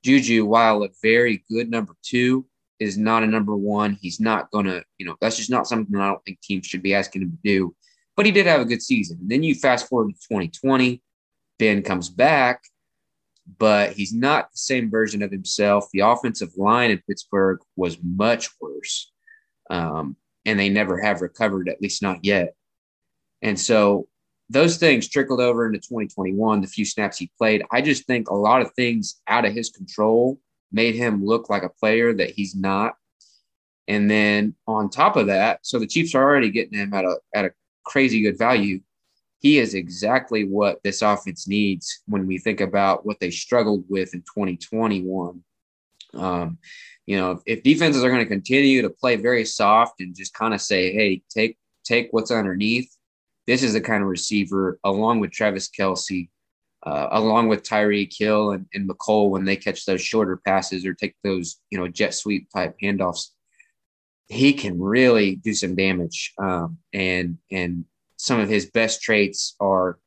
Juju, 0.04 0.44
while 0.44 0.82
a 0.82 0.88
very 1.02 1.44
good 1.48 1.70
number 1.70 1.94
two, 2.02 2.46
is 2.78 2.98
not 2.98 3.22
a 3.22 3.26
number 3.26 3.56
one. 3.56 3.96
He's 4.00 4.20
not 4.20 4.50
going 4.50 4.66
to, 4.66 4.84
you 4.98 5.06
know, 5.06 5.16
that's 5.20 5.36
just 5.36 5.50
not 5.50 5.66
something 5.66 5.94
I 5.96 6.08
don't 6.08 6.24
think 6.24 6.40
teams 6.40 6.66
should 6.66 6.82
be 6.82 6.94
asking 6.94 7.22
him 7.22 7.30
to 7.30 7.38
do. 7.42 7.74
But 8.16 8.26
he 8.26 8.32
did 8.32 8.46
have 8.46 8.60
a 8.60 8.66
good 8.66 8.82
season. 8.82 9.18
And 9.20 9.30
then 9.30 9.42
you 9.42 9.54
fast 9.54 9.88
forward 9.88 10.08
to 10.08 10.28
2020, 10.28 11.02
Ben 11.58 11.82
comes 11.82 12.08
back, 12.08 12.62
but 13.58 13.92
he's 13.92 14.12
not 14.12 14.50
the 14.52 14.58
same 14.58 14.90
version 14.90 15.22
of 15.22 15.30
himself. 15.30 15.86
The 15.92 16.00
offensive 16.00 16.50
line 16.56 16.90
in 16.90 17.02
Pittsburgh 17.08 17.60
was 17.76 17.98
much 18.02 18.50
worse. 18.60 19.10
Um, 19.70 20.16
and 20.44 20.58
they 20.58 20.68
never 20.68 21.00
have 21.00 21.22
recovered, 21.22 21.68
at 21.68 21.80
least 21.80 22.02
not 22.02 22.24
yet. 22.24 22.54
And 23.40 23.58
so 23.58 24.08
those 24.50 24.76
things 24.76 25.08
trickled 25.08 25.40
over 25.40 25.66
into 25.66 25.78
2021, 25.78 26.60
the 26.60 26.66
few 26.66 26.84
snaps 26.84 27.18
he 27.18 27.30
played. 27.38 27.62
I 27.70 27.80
just 27.80 28.06
think 28.06 28.28
a 28.28 28.34
lot 28.34 28.60
of 28.60 28.72
things 28.74 29.20
out 29.26 29.44
of 29.44 29.54
his 29.54 29.70
control 29.70 30.38
made 30.70 30.94
him 30.94 31.24
look 31.24 31.48
like 31.48 31.62
a 31.62 31.68
player 31.68 32.12
that 32.14 32.30
he's 32.30 32.54
not. 32.54 32.94
And 33.88 34.10
then 34.10 34.54
on 34.66 34.90
top 34.90 35.16
of 35.16 35.26
that, 35.26 35.60
so 35.62 35.78
the 35.78 35.86
Chiefs 35.86 36.14
are 36.14 36.22
already 36.22 36.50
getting 36.50 36.78
him 36.78 36.94
at 36.94 37.04
a 37.04 37.16
at 37.34 37.44
a 37.46 37.50
crazy 37.84 38.22
good 38.22 38.38
value. 38.38 38.80
He 39.40 39.58
is 39.58 39.74
exactly 39.74 40.44
what 40.44 40.80
this 40.84 41.02
offense 41.02 41.48
needs 41.48 42.02
when 42.06 42.26
we 42.26 42.38
think 42.38 42.60
about 42.60 43.04
what 43.04 43.18
they 43.20 43.30
struggled 43.30 43.84
with 43.88 44.14
in 44.14 44.20
2021. 44.20 45.42
Um, 46.14 46.58
you 47.06 47.16
know, 47.16 47.40
if, 47.46 47.62
defenses 47.62 48.04
are 48.04 48.10
going 48.10 48.22
to 48.22 48.28
continue 48.28 48.82
to 48.82 48.90
play 48.90 49.16
very 49.16 49.44
soft 49.44 50.00
and 50.00 50.14
just 50.14 50.34
kind 50.34 50.54
of 50.54 50.60
say, 50.60 50.92
"Hey, 50.92 51.22
take 51.28 51.58
take 51.84 52.08
what's 52.12 52.30
underneath," 52.30 52.96
this 53.46 53.62
is 53.62 53.72
the 53.72 53.80
kind 53.80 54.02
of 54.02 54.08
receiver, 54.08 54.78
along 54.84 55.20
with 55.20 55.32
Travis 55.32 55.68
Kelce, 55.68 56.28
uh, 56.84 57.08
along 57.12 57.48
with 57.48 57.62
Tyreek 57.62 58.12
Hill 58.16 58.52
and, 58.52 58.66
and 58.74 58.88
Mecole, 58.88 59.30
when 59.30 59.44
they 59.44 59.56
catch 59.56 59.84
those 59.84 60.00
shorter 60.00 60.36
passes 60.36 60.86
or 60.86 60.94
take 60.94 61.14
those, 61.24 61.56
you 61.70 61.78
know, 61.78 61.88
jet 61.88 62.14
sweep 62.14 62.48
type 62.54 62.76
handoffs, 62.82 63.30
he 64.32 64.54
can 64.54 64.80
really 64.80 65.36
do 65.36 65.52
some 65.52 65.76
damage. 65.76 66.32
Um, 66.38 66.78
and 66.92 67.38
and 67.50 67.84
some 68.16 68.40
of 68.40 68.48
his 68.48 68.66
best 68.70 69.02
traits 69.02 69.54
are 69.60 69.98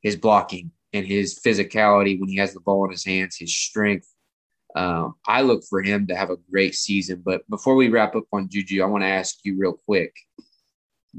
his 0.00 0.16
blocking 0.16 0.70
and 0.92 1.06
his 1.06 1.38
physicality 1.38 2.18
when 2.18 2.28
he 2.28 2.36
has 2.36 2.54
the 2.54 2.60
ball 2.60 2.84
in 2.84 2.92
his 2.92 3.04
hands, 3.04 3.36
his 3.36 3.54
strength. 3.54 4.08
Um, 4.74 5.14
I 5.26 5.42
look 5.42 5.64
for 5.68 5.82
him 5.82 6.06
to 6.06 6.16
have 6.16 6.30
a 6.30 6.38
great 6.50 6.74
season. 6.74 7.22
But 7.24 7.48
before 7.48 7.74
we 7.74 7.88
wrap 7.88 8.16
up 8.16 8.24
on 8.32 8.48
Juju, 8.48 8.82
I 8.82 8.86
want 8.86 9.02
to 9.02 9.08
ask 9.08 9.36
you 9.44 9.56
real 9.58 9.78
quick: 9.86 10.14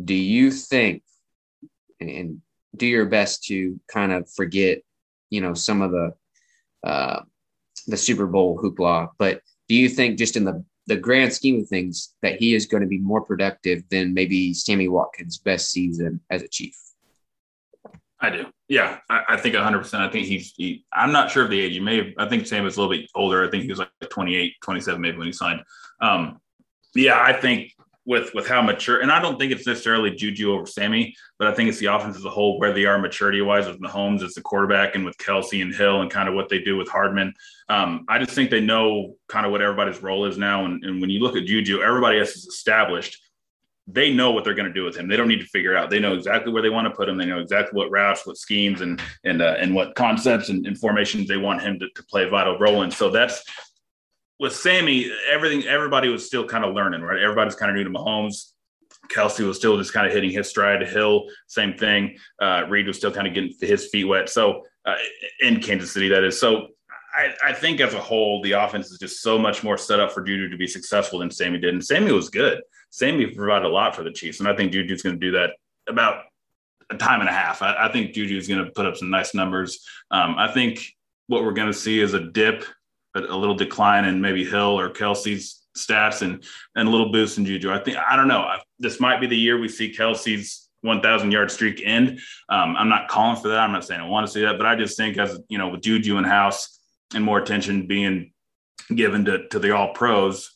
Do 0.04 0.16
you 0.16 0.52
think, 0.52 1.04
and, 2.00 2.42
do 2.76 2.88
your 2.88 3.06
best 3.06 3.46
to 3.46 3.80
kind 3.88 4.12
of 4.12 4.30
forget 4.30 4.80
you 5.30 5.40
know 5.40 5.54
some 5.54 5.82
of 5.82 5.92
the 5.92 6.14
uh, 6.84 7.22
the 7.88 7.96
Super 7.96 8.28
Bowl 8.28 8.60
hoopla. 8.62 9.10
But 9.18 9.42
do 9.70 9.76
you 9.76 9.88
think 9.88 10.18
just 10.18 10.36
in 10.36 10.44
the 10.44 10.66
the 10.88 10.96
grand 10.96 11.34
scheme 11.34 11.62
of 11.62 11.68
things 11.68 12.14
that 12.22 12.38
he 12.38 12.54
is 12.54 12.66
going 12.66 12.82
to 12.82 12.88
be 12.88 13.00
more 13.00 13.22
productive 13.22 13.84
than 13.90 14.14
maybe 14.14 14.54
Sammy 14.54 14.88
Watkins' 14.88 15.38
best 15.38 15.72
season 15.72 16.22
as 16.30 16.42
a 16.42 16.48
Chief? 16.48 16.76
I 18.20 18.30
do. 18.30 18.46
Yeah, 18.68 19.00
I, 19.10 19.24
I 19.30 19.38
think 19.38 19.56
100%. 19.56 19.94
I 20.00 20.10
think 20.10 20.26
he's, 20.26 20.54
he, 20.56 20.86
I'm 20.94 21.12
not 21.12 21.30
sure 21.30 21.44
of 21.44 21.50
the 21.50 21.60
age. 21.60 21.74
You 21.74 21.82
may 21.82 21.98
have, 21.98 22.08
I 22.18 22.30
think 22.30 22.48
Sam 22.48 22.66
is 22.66 22.78
a 22.78 22.82
little 22.82 22.96
bit 22.96 23.10
older. 23.14 23.46
I 23.46 23.52
think 23.52 23.64
he 23.64 23.70
was 23.70 23.80
like 23.80 23.90
28, 24.10 24.54
27 24.64 25.02
maybe 25.02 25.18
when 25.18 25.28
he 25.28 25.34
signed. 25.34 25.62
Um, 26.02 26.40
yeah, 26.96 27.22
I 27.22 27.34
think 27.34 27.75
with 28.06 28.34
with 28.34 28.48
how 28.48 28.62
mature, 28.62 29.02
and 29.02 29.12
I 29.12 29.20
don't 29.20 29.40
think 29.40 29.52
it's 29.52 29.66
necessarily 29.66 30.12
Juju 30.12 30.54
over 30.54 30.66
Sammy, 30.66 31.16
but 31.40 31.48
I 31.48 31.54
think 31.54 31.70
it's 31.70 31.80
the 31.80 31.88
offense 31.88 32.16
as 32.16 32.26
a 32.26 32.30
whole 32.30 32.60
where 32.60 32.72
they 32.72 32.86
are 32.86 33.00
maturity 33.00 33.42
wise 33.42 33.68
with 33.68 33.82
Mahomes 33.82 34.24
as 34.24 34.34
the 34.36 34.42
quarterback 34.42 34.96
and 34.96 35.04
with 35.04 35.18
Kelce 35.18 35.62
and 35.62 35.74
Hill 35.74 36.02
and 36.02 36.12
kind 36.12 36.30
of 36.30 36.36
what 36.36 36.50
they 36.50 36.60
do 36.60 36.78
with 36.78 36.88
Hardman. 36.88 37.34
Um, 37.68 38.06
I 38.08 38.20
just 38.20 38.32
think 38.32 38.52
they 38.52 38.62
know 38.62 39.16
kind 39.28 39.46
of 39.46 39.52
what 39.52 39.62
everybody's 39.62 40.04
role 40.04 40.26
is 40.26 40.38
now. 40.38 40.66
And, 40.66 40.84
and 40.84 41.02
when 41.02 41.10
you 41.10 41.20
look 41.20 41.36
at 41.36 41.46
Juju, 41.46 41.82
everybody 41.82 42.20
else 42.20 42.36
is 42.36 42.46
established. 42.46 43.22
They 43.88 44.14
know 44.14 44.32
what 44.32 44.44
they're 44.44 44.56
going 44.56 44.68
to 44.68 44.74
do 44.74 44.84
with 44.84 44.96
him. 44.96 45.08
They 45.08 45.18
don't 45.18 45.28
need 45.28 45.42
to 45.42 45.46
figure 45.46 45.76
out. 45.76 45.90
They 45.92 46.00
know 46.00 46.14
exactly 46.14 46.52
where 46.52 46.64
they 46.64 46.72
want 46.72 46.88
to 46.88 46.96
put 46.96 47.08
him. 47.08 47.18
They 47.18 47.26
know 47.26 47.40
exactly 47.40 47.78
what 47.78 47.92
routes, 47.92 48.26
what 48.26 48.38
schemes, 48.38 48.82
and 48.82 49.00
and 49.24 49.44
uh, 49.44 49.58
and 49.60 49.76
what 49.76 49.94
concepts 49.94 50.50
and, 50.50 50.66
and 50.66 50.76
formations 50.76 51.28
they 51.28 51.38
want 51.38 51.62
him 51.62 51.78
to, 51.80 51.88
to 51.90 52.04
play 52.04 52.24
a 52.24 52.30
vital 52.30 52.58
role 52.58 52.82
in. 52.82 52.90
So 52.90 53.12
that's 53.12 53.44
with 54.40 54.56
Sammy, 54.56 55.12
everything 55.30 55.64
everybody 55.66 56.10
was 56.10 56.26
still 56.26 56.46
kind 56.46 56.66
of 56.66 56.74
learning, 56.74 57.02
right? 57.02 57.22
Everybody's 57.22 57.56
kind 57.56 57.70
of 57.72 57.76
new 57.76 57.84
to 57.84 57.90
Mahomes. 57.90 58.52
Kelce 59.10 59.46
was 59.46 59.58
still 59.58 59.78
just 59.78 59.94
kind 59.94 60.08
of 60.08 60.14
hitting 60.14 60.32
his 60.32 60.50
stride. 60.50 60.86
Hill, 60.88 61.28
same 61.48 61.78
thing. 61.78 62.18
Uh, 62.42 62.64
Reed 62.68 62.88
was 62.88 62.98
still 62.98 63.12
kind 63.12 63.28
of 63.28 63.34
getting 63.34 63.54
his 63.62 63.88
feet 63.88 64.06
wet. 64.06 64.30
So 64.30 64.64
uh, 64.86 64.96
in 65.42 65.60
Kansas 65.62 65.92
City, 65.92 66.10
that 66.10 66.24
is. 66.24 66.40
So 66.40 66.68
I, 67.16 67.34
I, 67.44 67.54
think 67.54 67.80
as 67.80 67.94
a 67.94 68.00
whole, 68.00 68.42
the 68.42 68.54
offense 68.54 68.92
is 68.92 69.00
just 69.00 69.22
so 69.22 69.38
much 69.38 69.64
more 69.64 69.78
set 69.78 70.00
up 70.00 70.12
for 70.12 70.22
Juju 70.22 70.50
to 70.50 70.58
be 70.58 70.68
successful 70.68 71.20
than 71.20 71.32
Sammy 71.32 71.60
did. 71.60 71.74
And 71.74 71.86
Sammy 71.86 72.12
was 72.12 72.30
good. 72.30 72.62
Sammy 72.90 73.28
provided 73.28 73.66
a 73.66 73.70
lot 73.70 73.96
for 73.96 74.04
the 74.04 74.12
Chiefs, 74.12 74.40
and 74.40 74.50
I 74.50 74.56
think 74.56 74.72
Juju's 74.72 75.02
going 75.02 75.20
to 75.20 75.26
do 75.26 75.32
that 75.34 75.52
about 75.88 76.24
a 76.90 76.98
time 76.98 77.20
and 77.20 77.30
a 77.30 77.34
half. 77.34 77.62
I, 77.62 77.88
I 77.88 77.92
think 77.92 78.14
Juju's 78.14 78.48
going 78.48 78.64
to 78.64 78.72
put 78.72 78.86
up 78.86 78.96
some 78.96 79.10
nice 79.10 79.34
numbers. 79.34 79.86
Um, 80.12 80.36
I 80.38 80.52
think 80.52 80.80
what 81.28 81.44
we're 81.44 81.54
going 81.54 81.68
to 81.68 81.78
see 81.78 82.00
is 82.00 82.14
a 82.14 82.20
dip 82.20 82.64
a, 83.16 83.36
little 83.36 83.56
decline 83.56 84.06
in 84.06 84.22
maybe 84.22 84.46
Hill 84.46 84.80
or 84.80 84.90
Kelce's 84.90 85.64
stats 85.78 86.22
and 86.22 86.44
and 86.76 86.88
a 86.88 86.92
little 86.92 87.12
boost 87.12 87.38
in 87.38 87.46
Juju. 87.46 87.72
I 87.72 87.80
think 87.80 87.98
I 87.98 88.16
don't 88.16 88.28
know. 88.28 88.48
This 88.80 89.00
might 89.00 89.20
be 89.20 89.28
the 89.28 89.38
year 89.38 89.60
we 89.60 89.68
see 89.68 89.94
Kelce's 89.94 90.70
1,000 90.82 91.32
yard 91.32 91.50
streak 91.50 91.82
end. 91.84 92.20
Um, 92.50 92.76
I'm 92.78 92.90
not 92.90 93.08
calling 93.08 93.42
for 93.42 93.48
that. 93.50 93.60
I'm 93.60 93.72
not 93.72 93.84
saying 93.84 94.00
I 94.00 94.08
want 94.08 94.28
to 94.28 94.32
see 94.32 94.42
that, 94.42 94.58
but 94.58 94.68
I 94.68 94.76
just 94.76 94.96
think 94.96 95.18
as 95.18 95.40
you 95.50 95.58
know, 95.58 95.70
with 95.70 95.82
Juju 95.82 96.18
in 96.18 96.24
house 96.24 96.80
and 97.14 97.24
more 97.24 97.40
attention 97.40 97.88
being 97.88 98.32
given 98.94 99.26
to 99.26 99.48
to 99.50 99.60
the 99.60 99.76
All 99.76 99.94
Pros, 99.94 100.52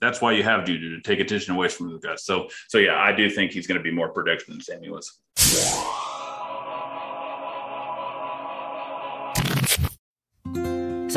that's 0.00 0.20
why 0.20 0.32
you 0.32 0.42
have 0.44 0.64
Juju 0.64 0.96
to 0.96 1.02
take 1.02 1.20
attention 1.20 1.54
away 1.54 1.68
from 1.68 1.92
the 1.92 1.98
guys. 1.98 2.24
So 2.24 2.48
so 2.68 2.78
yeah, 2.78 2.96
I 2.98 3.12
do 3.12 3.28
think 3.28 3.52
he's 3.52 3.66
going 3.66 3.78
to 3.78 3.84
be 3.84 3.92
more 3.92 4.10
productive 4.10 4.48
than 4.48 4.60
Sammy 4.60 4.90
was. 4.90 5.18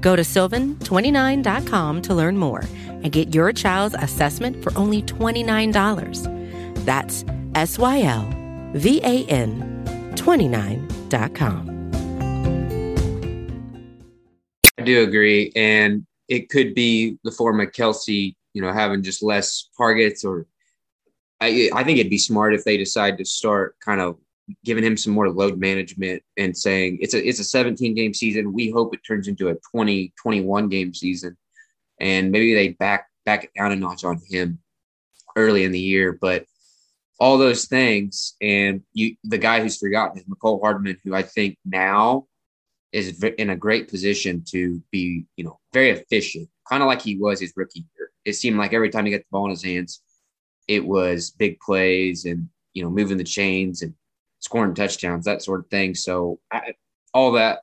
Go 0.00 0.16
to 0.16 0.22
sylvan29.com 0.22 2.02
to 2.02 2.14
learn 2.14 2.36
more 2.36 2.64
and 2.86 3.12
get 3.12 3.34
your 3.34 3.52
child's 3.52 3.94
assessment 3.98 4.62
for 4.62 4.76
only 4.76 5.02
$29. 5.02 6.84
That's 6.84 7.24
S 7.54 7.78
Y 7.78 8.02
L 8.02 8.28
V 8.74 9.00
A 9.02 9.24
N 9.26 9.84
29.com. 10.14 11.78
I 14.78 14.82
do 14.82 15.02
agree. 15.02 15.52
And 15.56 16.06
it 16.28 16.50
could 16.50 16.74
be 16.74 17.18
the 17.24 17.32
form 17.32 17.60
of 17.60 17.72
Kelce, 17.72 18.34
you 18.52 18.62
know, 18.62 18.72
having 18.72 19.02
just 19.02 19.22
less 19.22 19.68
targets 19.76 20.24
or 20.24 20.46
I, 21.40 21.70
I 21.72 21.84
think 21.84 21.98
it'd 21.98 22.10
be 22.10 22.18
smart 22.18 22.54
if 22.54 22.64
they 22.64 22.76
decide 22.76 23.18
to 23.18 23.24
start 23.24 23.76
kind 23.80 24.00
of 24.00 24.18
giving 24.64 24.84
him 24.84 24.96
some 24.96 25.12
more 25.12 25.30
load 25.30 25.58
management 25.58 26.22
and 26.36 26.56
saying 26.56 26.98
it's 27.00 27.14
a 27.14 27.26
it's 27.26 27.40
a 27.40 27.44
17 27.44 27.94
game 27.94 28.14
season. 28.14 28.52
We 28.52 28.70
hope 28.70 28.94
it 28.94 29.00
turns 29.06 29.28
into 29.28 29.48
a 29.48 29.56
20 29.72 30.12
21 30.20 30.68
game 30.68 30.94
season, 30.94 31.36
and 32.00 32.30
maybe 32.30 32.54
they 32.54 32.70
back 32.70 33.06
back 33.24 33.44
it 33.44 33.50
down 33.56 33.72
a 33.72 33.76
notch 33.76 34.04
on 34.04 34.20
him 34.28 34.58
early 35.36 35.64
in 35.64 35.72
the 35.72 35.80
year. 35.80 36.18
But 36.20 36.46
all 37.20 37.36
those 37.36 37.66
things, 37.66 38.34
and 38.40 38.82
you 38.92 39.16
the 39.24 39.38
guy 39.38 39.60
who's 39.60 39.78
forgotten 39.78 40.18
is 40.18 40.24
Mecole 40.24 40.60
Hardman, 40.60 40.98
who 41.04 41.14
I 41.14 41.22
think 41.22 41.58
now 41.64 42.26
is 42.92 43.22
in 43.22 43.50
a 43.50 43.56
great 43.56 43.88
position 43.88 44.44
to 44.48 44.82
be 44.90 45.24
you 45.36 45.44
know 45.44 45.58
very 45.72 45.90
efficient, 45.90 46.48
kind 46.68 46.82
of 46.82 46.86
like 46.86 47.02
he 47.02 47.16
was 47.16 47.40
his 47.40 47.52
rookie 47.56 47.84
year. 47.96 48.10
It 48.24 48.34
seemed 48.34 48.58
like 48.58 48.72
every 48.72 48.90
time 48.90 49.04
he 49.04 49.12
got 49.12 49.18
the 49.18 49.26
ball 49.30 49.44
in 49.46 49.50
his 49.50 49.64
hands, 49.64 50.02
it 50.68 50.84
was 50.84 51.30
big 51.30 51.58
plays 51.60 52.24
and 52.24 52.48
you 52.74 52.82
know 52.82 52.90
moving 52.90 53.16
the 53.16 53.24
chains 53.24 53.82
and 53.82 53.94
scoring 54.40 54.74
touchdowns, 54.74 55.24
that 55.24 55.42
sort 55.42 55.60
of 55.60 55.66
thing. 55.68 55.94
So 55.94 56.38
I, 56.52 56.74
all 57.14 57.32
that 57.32 57.60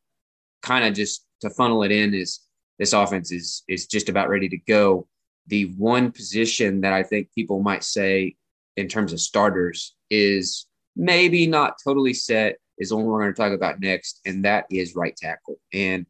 kind 0.61 0.85
of 0.85 0.93
just 0.93 1.25
to 1.41 1.49
funnel 1.49 1.83
it 1.83 1.91
in 1.91 2.13
is 2.13 2.41
this 2.79 2.93
offense 2.93 3.31
is 3.31 3.63
is 3.67 3.87
just 3.87 4.09
about 4.09 4.29
ready 4.29 4.49
to 4.49 4.57
go. 4.57 5.07
The 5.47 5.65
one 5.77 6.11
position 6.11 6.81
that 6.81 6.93
I 6.93 7.03
think 7.03 7.29
people 7.33 7.61
might 7.61 7.83
say 7.83 8.35
in 8.77 8.87
terms 8.87 9.13
of 9.13 9.19
starters 9.19 9.95
is 10.09 10.67
maybe 10.95 11.47
not 11.47 11.75
totally 11.83 12.13
set 12.13 12.57
is 12.77 12.89
the 12.89 12.95
one 12.95 13.05
we're 13.05 13.21
going 13.21 13.33
to 13.33 13.41
talk 13.41 13.53
about 13.53 13.79
next, 13.79 14.21
and 14.25 14.43
that 14.43 14.65
is 14.69 14.95
right 14.95 15.15
tackle. 15.15 15.55
And 15.71 16.05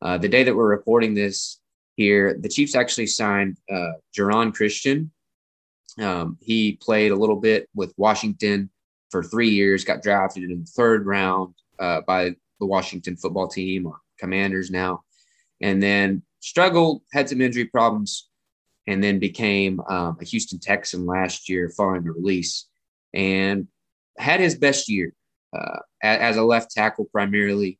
uh, 0.00 0.18
the 0.18 0.28
day 0.28 0.44
that 0.44 0.54
we're 0.54 0.68
reporting 0.68 1.14
this 1.14 1.60
here, 1.96 2.38
the 2.40 2.48
Chiefs 2.48 2.74
actually 2.74 3.08
signed 3.08 3.58
uh, 3.70 3.92
Geron 4.16 4.54
Christian. 4.54 5.10
Um, 6.00 6.38
he 6.40 6.78
played 6.80 7.12
a 7.12 7.16
little 7.16 7.36
bit 7.36 7.68
with 7.74 7.92
Washington 7.96 8.70
for 9.10 9.22
three 9.22 9.50
years, 9.50 9.84
got 9.84 10.02
drafted 10.02 10.44
in 10.44 10.60
the 10.60 10.66
third 10.66 11.06
round 11.06 11.54
uh, 11.78 12.00
by 12.06 12.30
the 12.60 12.66
Washington 12.66 13.16
football 13.16 13.48
team 13.48 13.86
or 13.86 13.98
commanders 14.18 14.70
now, 14.70 15.02
and 15.60 15.82
then 15.82 16.22
struggled, 16.40 17.02
had 17.12 17.28
some 17.28 17.40
injury 17.40 17.66
problems, 17.66 18.28
and 18.86 19.02
then 19.02 19.18
became 19.18 19.80
um, 19.88 20.16
a 20.20 20.24
Houston 20.24 20.58
Texan 20.58 21.06
last 21.06 21.48
year 21.48 21.70
following 21.76 22.04
the 22.04 22.12
release 22.12 22.66
and 23.12 23.66
had 24.18 24.40
his 24.40 24.54
best 24.54 24.88
year 24.88 25.12
uh, 25.56 25.78
as 26.02 26.36
a 26.36 26.42
left 26.42 26.70
tackle 26.70 27.06
primarily. 27.06 27.78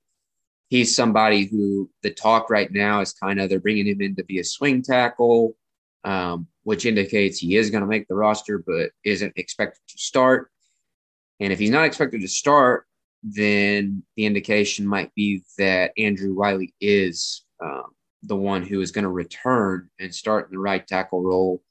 He's 0.69 0.97
somebody 0.97 1.45
who 1.45 1.89
the 2.03 2.11
talk 2.11 2.51
right 2.51 2.71
now 2.73 3.01
is 3.01 3.13
kind 3.13 3.41
of 3.41 3.49
they're 3.49 3.61
bringing 3.61 3.87
him 3.87 4.01
in 4.01 4.17
to 4.17 4.25
be 4.25 4.41
a 4.41 4.45
swing 4.45 4.83
tackle, 4.83 5.57
um, 6.03 6.49
which 6.65 6.87
indicates 6.87 7.39
he 7.39 7.57
is 7.57 7.71
going 7.71 7.83
to 7.83 7.87
make 7.87 8.09
the 8.09 8.17
roster, 8.17 8.59
but 8.67 8.91
isn't 9.05 9.33
expected 9.37 9.81
to 9.89 9.99
start. 9.99 10.51
And 11.41 11.53
if 11.53 11.59
he's 11.59 11.71
not 11.71 11.85
expected 11.85 12.21
to 12.23 12.29
start, 12.29 12.87
then 13.23 14.03
the 14.17 14.27
indication 14.27 14.87
might 14.87 15.15
be 15.15 15.43
that 15.59 15.93
Andrew 15.99 16.35
Wylie 16.35 16.75
is 16.81 17.45
um, 17.63 17.85
the 18.23 18.37
one 18.37 18.63
who 18.63 18.81
is 18.81 18.91
going 18.91 19.05
to 19.05 19.11
return 19.11 19.89
and 19.99 20.15
start 20.15 20.47
in 20.47 20.53
the 20.53 20.59
right 20.59 20.87
tackle 20.87 21.23
role. 21.23 21.63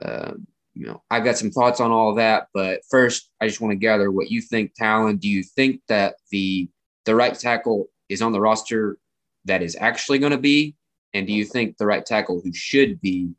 Uh, 0.00 0.32
you 0.74 0.86
know, 0.86 1.02
I've 1.10 1.24
got 1.24 1.38
some 1.38 1.50
thoughts 1.50 1.80
on 1.80 1.90
all 1.90 2.10
of 2.10 2.16
that, 2.16 2.48
but 2.52 2.80
first, 2.90 3.30
I 3.40 3.46
just 3.46 3.60
want 3.60 3.72
to 3.72 3.76
gather 3.76 4.10
what 4.10 4.30
you 4.30 4.40
think, 4.40 4.74
Talon. 4.74 5.18
Do 5.18 5.28
you 5.28 5.42
think 5.42 5.80
that 5.88 6.16
the 6.30 6.68
the 7.04 7.14
right 7.14 7.34
tackle 7.38 7.88
is 8.08 8.22
on 8.22 8.32
the 8.32 8.40
roster 8.40 8.98
that 9.44 9.62
is 9.62 9.76
actually 9.78 10.18
going 10.18 10.32
to 10.32 10.38
be, 10.38 10.74
and 11.12 11.26
do 11.26 11.32
you 11.32 11.44
think 11.44 11.76
the 11.76 11.86
right 11.86 12.04
tackle 12.04 12.40
who 12.42 12.52
should 12.52 13.00
be 13.00 13.30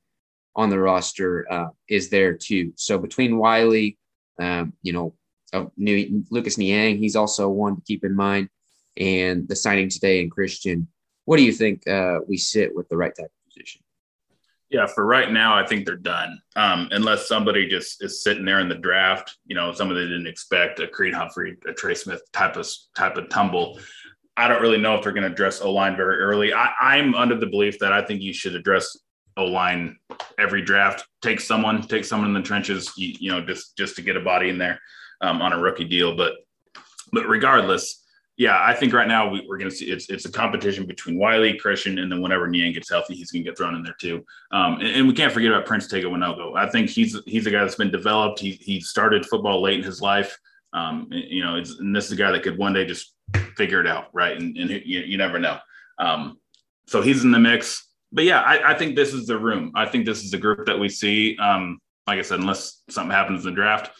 on 0.55 0.69
the 0.69 0.79
roster 0.79 1.45
uh, 1.51 1.67
is 1.89 2.09
there 2.09 2.33
too? 2.33 2.71
So 2.77 2.97
between 2.97 3.37
Wylie, 3.37 3.97
um, 4.39 4.73
you 4.81 4.93
know, 4.93 5.13
of 5.55 5.71
New, 5.77 6.23
Lucas 6.29 6.57
Niang. 6.57 6.97
He's 6.97 7.15
also 7.15 7.49
one 7.49 7.75
to 7.75 7.81
keep 7.81 8.03
in 8.03 8.15
mind. 8.15 8.49
And 8.97 9.47
the 9.47 9.55
signing 9.55 9.89
today 9.89 10.21
in 10.21 10.29
Christian. 10.29 10.87
What 11.25 11.37
do 11.37 11.43
you 11.43 11.51
think 11.51 11.87
uh, 11.87 12.19
we 12.27 12.37
sit 12.37 12.75
with 12.75 12.87
the 12.87 12.95
right 12.95 13.13
tackle 13.13 13.31
position? 13.47 13.81
Yeah, 14.69 14.87
for 14.87 15.05
right 15.05 15.31
now, 15.31 15.55
I 15.55 15.65
think 15.65 15.85
they're 15.85 15.95
done. 15.95 16.41
Um, 16.55 16.89
unless 16.91 17.27
somebody 17.27 17.67
just 17.67 18.03
is 18.03 18.23
sitting 18.23 18.45
there 18.45 18.59
in 18.59 18.69
the 18.69 18.75
draft, 18.75 19.37
you 19.45 19.55
know, 19.55 19.71
somebody 19.71 20.01
didn't 20.01 20.27
expect 20.27 20.79
a 20.79 20.87
Creed 20.87 21.13
Humphrey, 21.13 21.57
a 21.67 21.73
Trey 21.73 21.93
Smith 21.93 22.21
type 22.31 22.57
of 22.57 22.67
type 22.95 23.17
of 23.17 23.29
tumble. 23.29 23.79
I 24.37 24.47
don't 24.47 24.61
really 24.61 24.77
know 24.77 24.95
if 24.95 25.03
they're 25.03 25.13
going 25.13 25.23
to 25.23 25.31
address 25.31 25.61
O 25.61 25.71
line 25.71 25.95
very 25.95 26.17
early. 26.17 26.51
I, 26.51 26.97
am 26.97 27.15
under 27.15 27.37
the 27.37 27.45
belief 27.45 27.79
that 27.79 27.93
I 27.93 28.01
think 28.01 28.21
you 28.21 28.33
should 28.33 28.55
address 28.55 28.97
O 29.37 29.45
line 29.45 29.97
every 30.37 30.61
draft. 30.61 31.05
Take 31.21 31.39
someone, 31.39 31.81
take 31.83 32.03
someone 32.03 32.29
in 32.29 32.33
the 32.33 32.41
trenches, 32.41 32.91
you, 32.97 33.15
you 33.19 33.31
know, 33.31 33.45
just 33.45 33.77
just 33.77 33.95
to 33.97 34.01
get 34.01 34.17
a 34.17 34.21
body 34.21 34.49
in 34.49 34.57
there 34.57 34.79
um, 35.21 35.41
on 35.41 35.53
a 35.53 35.59
rookie 35.59 35.85
deal. 35.85 36.15
But 36.15 36.33
but 37.11 37.27
regardless, 37.27 38.03
yeah, 38.37 38.57
I 38.61 38.73
think 38.73 38.93
right 38.93 39.07
now 39.07 39.29
we, 39.29 39.39
are 39.39 39.57
going 39.57 39.69
to 39.69 39.75
see 39.75 39.85
it's 39.85 40.09
it's 40.09 40.25
a 40.25 40.31
competition 40.31 40.85
between 40.85 41.17
Wylie, 41.17 41.57
Christian, 41.57 41.99
and 41.99 42.11
then 42.11 42.21
whenever 42.21 42.47
Niang 42.47 42.73
gets 42.73 42.89
healthy, 42.89 43.15
he's 43.15 43.31
going 43.31 43.43
to 43.43 43.49
get 43.49 43.57
thrown 43.57 43.75
in 43.75 43.83
there 43.83 43.95
too. 43.99 44.25
Um, 44.51 44.75
and, 44.75 44.87
and, 44.87 45.07
we 45.07 45.13
can't 45.13 45.31
forget 45.31 45.51
about 45.51 45.65
Prince 45.65 45.87
Tega 45.87 46.07
Wanogho. 46.07 46.57
I 46.57 46.69
think 46.69 46.89
he's 46.89 47.17
he's 47.25 47.47
a 47.47 47.51
guy 47.51 47.61
that's 47.61 47.75
been 47.75 47.91
developed. 47.91 48.39
He 48.39 48.51
he 48.51 48.81
started 48.81 49.25
football 49.25 49.61
late 49.61 49.79
in 49.79 49.85
his 49.85 50.01
life. 50.01 50.37
Um, 50.73 51.07
you 51.09 51.41
know, 51.41 51.55
and 51.55 51.95
this 51.95 52.07
is 52.07 52.11
a 52.11 52.15
guy 52.17 52.31
that 52.31 52.43
could 52.43 52.57
one 52.57 52.73
day 52.73 52.85
just 52.85 53.13
figure 53.55 53.79
it 53.79 53.87
out, 53.87 54.09
right? 54.13 54.35
And, 54.35 54.57
and 54.57 54.69
you, 54.69 54.99
you 54.99 55.17
never 55.17 55.39
know. 55.39 55.57
Um, 55.97 56.37
so 56.87 57.01
he's 57.01 57.23
in 57.23 57.31
the 57.31 57.39
mix. 57.39 57.87
But 58.11 58.25
yeah, 58.25 58.41
I, 58.41 58.71
I, 58.71 58.77
think 58.77 58.95
this 58.95 59.13
is 59.13 59.25
the 59.25 59.37
room. 59.37 59.71
I 59.75 59.85
think 59.85 60.05
this 60.05 60.23
is 60.23 60.31
the 60.31 60.37
group 60.37 60.65
that 60.65 60.77
we 60.77 60.89
see. 60.89 61.37
Um, 61.37 61.79
like 62.07 62.19
I 62.19 62.21
said, 62.21 62.39
unless 62.39 62.83
something 62.89 63.11
happens 63.11 63.45
in 63.45 63.51
the 63.51 63.55
draft, 63.55 63.91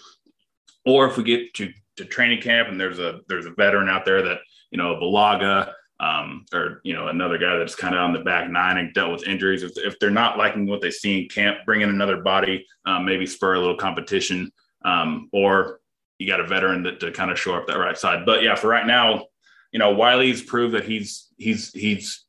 or 0.86 1.08
if 1.08 1.18
we 1.18 1.24
get 1.24 1.54
to 1.56 1.72
to 1.98 2.06
training 2.06 2.42
camp 2.42 2.70
and 2.70 2.80
there's 2.80 3.00
a 3.00 3.22
there's 3.28 3.46
a 3.46 3.52
veteran 3.52 3.90
out 3.90 4.06
there 4.06 4.22
that 4.22 4.40
you 4.72 4.78
know 4.78 4.96
Bulaga 4.96 5.72
um, 6.00 6.46
or 6.54 6.82
you 6.84 6.94
know 6.94 7.08
another 7.08 7.38
guy 7.38 7.58
that's 7.58 7.76
kind 7.76 7.96
of 7.96 8.02
on 8.02 8.14
the 8.14 8.20
back 8.20 8.50
nine 8.50 8.78
and 8.78 8.94
dealt 8.94 9.12
with 9.12 9.28
injuries. 9.28 9.64
If, 9.64 9.72
if 9.78 9.98
they're 10.00 10.10
not 10.10 10.38
liking 10.38 10.68
what 10.68 10.82
they 10.82 10.92
see 10.92 11.24
in 11.24 11.30
camp, 11.30 11.60
bring 11.66 11.82
in 11.82 11.90
another 11.90 12.18
body, 12.18 12.66
um, 12.86 13.06
maybe 13.06 13.26
spur 13.26 13.56
a 13.56 13.60
little 13.60 13.78
competition, 13.78 14.52
um, 14.84 15.30
or 15.32 15.80
you 16.20 16.28
got 16.28 16.42
a 16.42 16.48
veteran 16.48 16.84
that 16.84 17.00
to 17.00 17.12
kind 17.12 17.32
of 17.32 17.40
shore 17.40 17.62
up 17.62 17.68
that 17.68 17.78
right 17.78 17.98
side. 17.98 18.26
But 18.26 18.44
yeah, 18.44 18.56
for 18.56 18.68
right 18.68 18.86
now, 18.86 19.26
you 19.72 19.80
know 19.80 19.96
Wylie's 19.96 20.42
proved 20.42 20.76
that 20.76 20.86
he's 20.86 21.30
he's 21.38 21.72
he's 21.72 22.26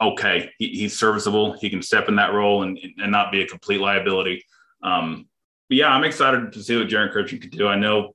okay. 0.00 0.50
He, 0.58 0.68
he's 0.68 0.98
serviceable. 0.98 1.52
He 1.58 1.68
can 1.68 1.82
step 1.82 2.08
in 2.08 2.16
that 2.16 2.32
role 2.32 2.62
and 2.62 2.78
and 2.96 3.12
not 3.12 3.32
be 3.32 3.42
a 3.42 3.46
complete 3.46 3.80
liability. 3.80 4.44
Um, 4.82 5.27
yeah, 5.68 5.88
I'm 5.88 6.04
excited 6.04 6.52
to 6.52 6.62
see 6.62 6.76
what 6.76 6.88
Geron 6.88 7.12
Christian 7.12 7.40
can 7.40 7.50
do. 7.50 7.68
I 7.68 7.76
know 7.76 8.14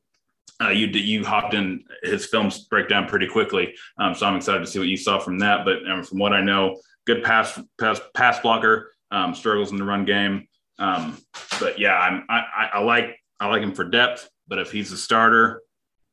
uh, 0.62 0.70
you 0.70 0.88
you 0.88 1.26
hopped 1.26 1.54
in 1.54 1.84
his 2.04 2.26
films 2.26 2.66
breakdown 2.66 3.08
pretty 3.08 3.28
quickly, 3.28 3.76
um, 3.98 4.16
so 4.16 4.26
I'm 4.26 4.36
excited 4.36 4.60
to 4.60 4.68
see 4.68 4.80
what 4.80 4.88
you 4.88 4.98
saw 4.98 5.20
from 5.20 5.40
that. 5.40 5.66
But 5.66 5.88
um, 5.90 6.04
from 6.04 6.20
what 6.20 6.34
I 6.34 6.42
know, 6.42 6.80
good 7.06 7.24
pass 7.24 7.60
pass 7.80 8.00
pass 8.14 8.40
blocker, 8.40 8.92
um, 9.12 9.36
struggles 9.36 9.72
in 9.72 9.78
the 9.78 9.84
run 9.84 10.06
game. 10.06 10.48
Um, 10.80 11.18
but 11.60 11.80
yeah, 11.80 11.98
I'm 11.98 12.26
I, 12.30 12.70
I, 12.74 12.80
like 12.80 13.18
I 13.40 13.48
like 13.48 13.62
him 13.62 13.74
for 13.74 13.84
depth. 13.84 14.30
But 14.48 14.60
if 14.60 14.72
he's 14.72 14.92
a 14.92 14.98
starter, 14.98 15.62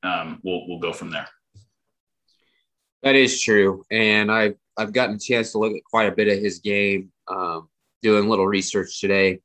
um, 0.02 0.40
we'll 0.42 0.68
we'll 0.68 0.78
go 0.78 0.92
from 0.92 1.10
there. 1.10 1.28
That 3.02 3.14
is 3.14 3.40
true, 3.40 3.84
and 3.90 4.30
I've 4.30 4.56
I've 4.76 4.92
gotten 4.92 5.16
a 5.16 5.18
chance 5.18 5.52
to 5.52 5.58
look 5.58 5.72
at 5.72 5.84
quite 5.84 6.12
a 6.12 6.14
bit 6.14 6.28
of 6.28 6.38
his 6.38 6.58
game, 6.58 7.10
um, 7.28 7.68
doing 8.02 8.28
little 8.28 8.46
research 8.46 9.00
today. 9.00 9.40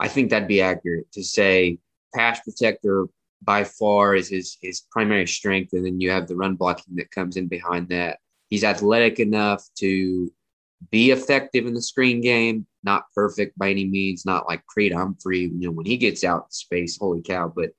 I 0.00 0.08
think 0.08 0.30
that'd 0.30 0.48
be 0.48 0.62
accurate 0.62 1.12
to 1.12 1.22
say 1.22 1.78
pass 2.14 2.40
protector 2.40 3.06
by 3.42 3.64
far 3.64 4.14
is 4.14 4.28
his 4.28 4.56
his 4.60 4.82
primary 4.90 5.26
strength, 5.26 5.72
and 5.72 5.84
then 5.84 6.00
you 6.00 6.10
have 6.10 6.26
the 6.26 6.36
run 6.36 6.56
blocking 6.56 6.96
that 6.96 7.10
comes 7.10 7.36
in 7.36 7.48
behind 7.48 7.88
that. 7.90 8.18
He's 8.48 8.64
athletic 8.64 9.20
enough 9.20 9.64
to 9.78 10.32
be 10.90 11.10
effective 11.10 11.66
in 11.66 11.74
the 11.74 11.82
screen 11.82 12.20
game, 12.20 12.66
not 12.82 13.04
perfect 13.14 13.56
by 13.58 13.70
any 13.70 13.86
means, 13.86 14.24
not 14.26 14.48
like 14.48 14.66
Creed 14.66 14.92
Humphrey. 14.92 15.40
You 15.40 15.68
know, 15.68 15.70
when 15.70 15.86
he 15.86 15.96
gets 15.96 16.24
out 16.24 16.46
in 16.46 16.50
space, 16.50 16.98
holy 16.98 17.22
cow! 17.22 17.52
But 17.54 17.70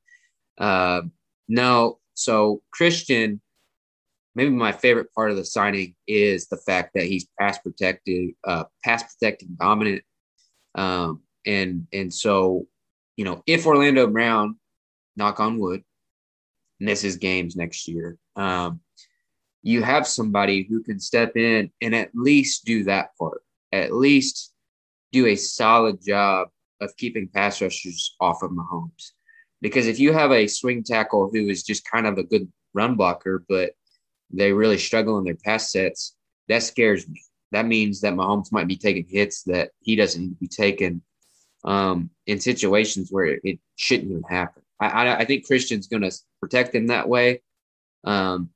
uh, 0.64 1.02
no, 1.48 2.00
so 2.14 2.62
Christian, 2.72 3.42
maybe 4.36 4.52
my 4.52 4.72
favorite 4.72 5.14
part 5.14 5.32
of 5.32 5.38
the 5.38 5.46
signing 5.46 5.96
is 6.08 6.48
the 6.48 6.58
fact 6.58 6.92
that 6.94 7.06
he's 7.06 7.28
pass 7.40 7.58
protected, 7.58 8.32
uh, 8.44 8.66
pass 8.84 9.04
protecting 9.04 9.58
dominant 9.60 10.04
Um, 10.76 11.22
and 11.46 11.88
and 11.92 12.14
so, 12.14 12.68
you 13.18 13.26
know, 13.26 13.44
if 13.46 13.66
Orlando 13.66 14.08
Brown, 14.08 14.58
knock 15.16 15.40
on 15.40 15.60
wood, 15.60 15.84
misses 16.80 17.18
games 17.18 17.56
next 17.56 17.88
year, 17.88 18.18
um, 18.36 18.80
you 19.64 19.84
have 19.84 20.08
somebody 20.08 20.64
who 20.64 20.82
can 20.82 21.00
step 21.00 21.36
in 21.36 21.72
and 21.82 21.96
at 21.96 22.10
least 22.14 22.66
do 22.66 22.84
that 22.86 23.16
part, 23.18 23.42
at 23.72 23.94
least 23.94 24.54
do 25.12 25.28
a 25.28 25.36
solid 25.36 26.04
job 26.04 26.50
of 26.80 26.96
keeping 26.98 27.28
pass 27.28 27.62
rushers 27.62 28.16
off 28.20 28.42
of 28.42 28.52
Mahomes. 28.52 29.12
Because 29.62 29.88
if 29.88 30.00
you 30.00 30.14
have 30.14 30.32
a 30.32 30.48
swing 30.48 30.84
tackle 30.84 31.30
who 31.32 31.48
is 31.48 31.64
just 31.64 31.90
kind 31.90 32.08
of 32.08 32.18
a 32.18 32.24
good 32.24 32.52
run 32.74 32.96
blocker, 32.96 33.44
but 33.48 33.72
they 34.32 34.52
really 34.52 34.78
struggle 34.78 35.20
in 35.20 35.24
their 35.24 35.36
pass 35.36 35.72
sets, 35.72 36.16
that 36.48 36.64
scares 36.64 37.08
me. 37.08 37.22
That 37.52 37.68
means 37.68 38.02
that 38.02 38.14
Mahomes 38.14 38.52
might 38.52 38.68
be 38.68 38.78
taking 38.78 39.06
hits 39.08 39.44
that 39.44 39.72
he 39.82 39.96
doesn't 39.96 40.22
need 40.22 40.30
to 40.30 40.36
be 40.36 40.48
taking 40.48 41.02
um, 41.64 42.10
in 42.26 42.40
situations 42.40 43.10
where 43.12 43.40
it 43.44 43.60
shouldn't 43.76 44.12
even 44.12 44.24
happen. 44.24 44.64
I, 44.80 44.88
I, 44.88 45.18
I 45.20 45.26
think 45.26 45.46
Christian's 45.46 45.88
going 45.88 46.04
to 46.04 46.12
protect 46.40 46.74
him 46.74 46.88
that 46.88 47.08
way. 47.08 47.42
Um, 48.04 48.50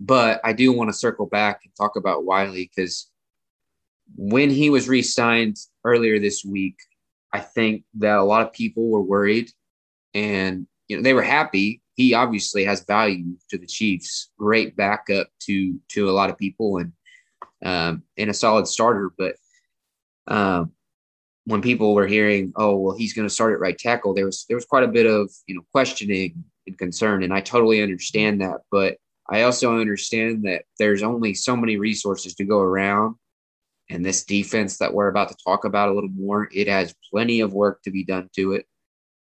but 0.00 0.40
I 0.44 0.52
do 0.52 0.72
want 0.72 0.90
to 0.90 0.96
circle 0.96 1.26
back 1.26 1.60
and 1.64 1.72
talk 1.76 1.96
about 1.96 2.24
Wylie 2.24 2.70
because 2.74 3.08
when 4.16 4.50
he 4.50 4.70
was 4.70 4.88
re 4.88 5.02
signed 5.02 5.56
earlier 5.84 6.18
this 6.18 6.44
week, 6.44 6.76
I 7.32 7.40
think 7.40 7.84
that 7.98 8.18
a 8.18 8.22
lot 8.22 8.46
of 8.46 8.52
people 8.52 8.88
were 8.88 9.00
worried 9.00 9.50
and 10.12 10.66
you 10.88 10.96
know 10.96 11.02
they 11.02 11.14
were 11.14 11.22
happy. 11.22 11.80
He 11.94 12.14
obviously 12.14 12.64
has 12.64 12.84
value 12.84 13.36
to 13.50 13.58
the 13.58 13.66
Chiefs, 13.66 14.30
great 14.38 14.76
backup 14.76 15.28
to 15.40 15.78
to 15.90 16.10
a 16.10 16.12
lot 16.12 16.30
of 16.30 16.38
people 16.38 16.78
and 16.78 16.92
um, 17.64 18.02
and 18.16 18.30
a 18.30 18.34
solid 18.34 18.66
starter. 18.66 19.10
But 19.16 19.36
um, 20.26 20.72
when 21.46 21.60
people 21.60 21.94
were 21.94 22.06
hearing, 22.06 22.52
oh 22.56 22.76
well, 22.76 22.96
he's 22.96 23.12
going 23.12 23.28
to 23.28 23.34
start 23.34 23.52
at 23.52 23.60
right 23.60 23.78
tackle, 23.78 24.14
there 24.14 24.26
was 24.26 24.44
there 24.48 24.56
was 24.56 24.64
quite 24.64 24.84
a 24.84 24.88
bit 24.88 25.06
of 25.06 25.30
you 25.46 25.54
know 25.54 25.64
questioning 25.72 26.44
and 26.66 26.78
concern, 26.78 27.22
and 27.22 27.32
I 27.32 27.40
totally 27.40 27.82
understand 27.82 28.40
that. 28.40 28.60
But 28.70 28.96
I 29.28 29.42
also 29.42 29.78
understand 29.78 30.44
that 30.44 30.64
there's 30.78 31.02
only 31.02 31.34
so 31.34 31.56
many 31.56 31.76
resources 31.76 32.34
to 32.36 32.44
go 32.44 32.60
around. 32.60 33.16
And 33.90 34.04
this 34.04 34.24
defense 34.24 34.78
that 34.78 34.94
we're 34.94 35.08
about 35.08 35.28
to 35.28 35.36
talk 35.44 35.66
about 35.66 35.90
a 35.90 35.92
little 35.92 36.10
more, 36.10 36.48
it 36.52 36.68
has 36.68 36.94
plenty 37.10 37.40
of 37.40 37.52
work 37.52 37.82
to 37.82 37.90
be 37.90 38.02
done 38.02 38.30
to 38.34 38.54
it. 38.54 38.66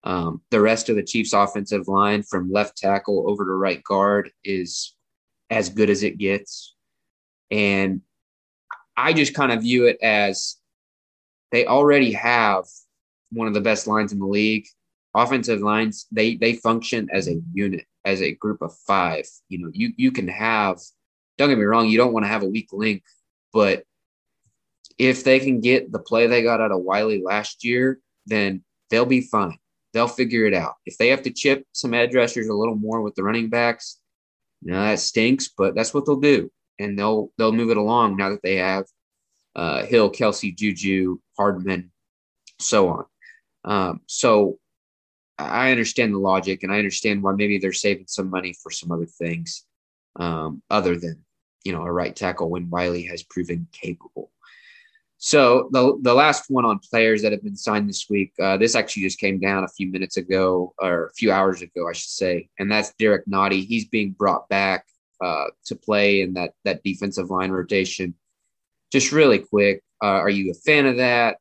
Um, 0.05 0.41
the 0.51 0.61
rest 0.61 0.89
of 0.89 0.97
the 0.97 1.03
Chiefs' 1.03 1.35
offensive 1.35 1.87
line, 1.87 2.23
from 2.23 2.51
left 2.51 2.79
tackle 2.79 3.29
over 3.29 3.45
to 3.45 3.51
right 3.51 3.83
guard, 3.85 4.31
is 4.45 4.95
as 5.51 5.69
good 5.69 5.91
as 5.91 6.03
it 6.03 6.17
gets. 6.17 6.75
And 7.51 8.01
I 8.97 9.13
just 9.13 9.35
kind 9.35 9.53
of 9.53 9.63
view 9.63 9.87
it 9.87 9.99
as 10.03 10.57
they 11.53 11.67
already 11.67 12.13
have 12.13 12.65
one 13.31 13.47
of 13.47 13.55
the 13.55 13.61
best 13.61 13.87
lines 13.87 14.13
in 14.13 14.19
the 14.19 14.27
league. 14.27 14.67
Offensive 15.15 15.61
lines, 15.61 16.07
they 16.13 16.37
they 16.37 16.55
function 16.55 17.09
as 17.13 17.29
a 17.29 17.41
unit 17.53 17.85
as 18.05 18.23
a 18.23 18.35
group 18.35 18.63
of 18.63 18.77
five. 18.87 19.27
You 19.49 19.59
know, 19.59 19.71
you 19.73 19.93
you 19.97 20.13
can 20.13 20.29
have. 20.29 20.79
Don't 21.37 21.49
get 21.49 21.59
me 21.59 21.65
wrong. 21.65 21.89
You 21.89 21.99
don't 21.99 22.13
want 22.13 22.25
to 22.25 22.29
have 22.29 22.43
a 22.43 22.49
weak 22.49 22.69
link, 22.73 23.03
but 23.53 23.85
if 24.99 25.23
they 25.23 25.39
can 25.39 25.61
get 25.61 25.93
the 25.93 26.01
play 26.01 26.27
they 26.27 26.43
got 26.43 26.61
out 26.61 26.73
of 26.73 26.83
Wylie 26.83 27.23
last 27.23 27.65
year, 27.65 28.01
then 28.27 28.65
they'll 28.91 29.07
be 29.07 29.21
fine. 29.21 29.57
They'll 29.93 30.09
figure 30.09 30.47
it 30.47 30.55
out. 30.55 30.75
If 30.85 30.99
they 30.99 31.09
have 31.09 31.23
to 31.23 31.31
chip 31.31 31.65
some 31.73 31.95
edge 31.95 32.15
rushers 32.15 32.49
a 32.49 32.55
little 32.55 32.75
more 32.75 33.01
with 33.01 33.15
the 33.15 33.23
running 33.23 33.49
backs, 33.49 34.01
you 34.63 34.73
know, 34.73 34.81
that 34.81 34.99
stinks, 34.99 35.49
but 35.57 35.75
that's 35.75 35.95
what 35.95 36.05
they'll 36.05 36.21
do. 36.21 36.51
And 36.79 36.99
they'll 36.99 37.31
they'll 37.39 37.53
move 37.53 37.71
it 37.71 37.77
along 37.77 38.17
now 38.17 38.31
that 38.31 38.43
they 38.43 38.57
have 38.57 38.85
uh, 39.57 39.85
Hill, 39.85 40.11
Kelce, 40.11 40.57
Juju, 40.57 41.19
Hardman, 41.37 41.91
so 42.61 42.89
on. 42.89 43.05
Um, 43.65 44.01
so 44.07 44.59
I 45.39 45.71
understand 45.71 46.15
the 46.15 46.19
logic 46.19 46.63
and 46.63 46.73
I 46.73 46.79
understand 46.79 47.23
why 47.23 47.33
maybe 47.33 47.59
they're 47.59 47.73
saving 47.73 48.07
some 48.09 48.31
money 48.31 48.55
for 48.63 48.71
some 48.71 48.91
other 48.91 49.07
things 49.07 49.65
um, 50.17 50.63
other 50.71 50.97
than, 50.97 51.25
you 51.65 51.73
know, 51.73 51.83
a 51.83 51.93
right 51.93 52.15
tackle 52.15 52.51
when 52.51 52.71
Wylie 52.71 53.05
has 53.05 53.23
proven 53.23 53.69
capable. 53.73 54.31
So 55.19 55.69
the, 55.73 55.99
the 56.03 56.15
last 56.15 56.45
one 56.49 56.65
on 56.65 56.79
players 56.79 57.23
that 57.23 57.33
have 57.33 57.43
been 57.43 57.57
signed 57.57 57.89
this 57.89 58.07
week, 58.09 58.33
uh, 58.41 58.57
this 58.57 58.77
actually 58.77 59.03
just 59.03 59.19
came 59.19 59.41
down 59.41 59.65
a 59.65 59.69
few 59.69 59.91
minutes 59.91 60.17
ago 60.17 60.75
or 60.79 61.07
a 61.07 61.13
few 61.15 61.33
hours 61.33 61.61
ago, 61.61 61.89
I 61.89 61.93
should 61.93 62.11
say, 62.11 62.49
and 62.61 62.71
that's 62.71 62.95
Derrick 62.99 63.27
Nnadi. 63.27 63.67
He's 63.67 63.87
being 63.87 64.13
brought 64.13 64.49
back 64.49 64.87
uh, 65.21 65.47
to 65.67 65.75
play 65.75 66.21
in 66.21 66.35
that 66.35 66.53
that 66.65 66.85
defensive 66.85 67.31
line 67.31 67.51
rotation. 67.51 68.15
Just 68.91 69.13
really 69.13 69.39
quick, 69.39 69.83
uh, 70.03 70.07
are 70.07 70.31
you 70.31 70.51
a 70.51 70.55
fan 70.55 70.87
of 70.87 70.97
that? 70.97 71.39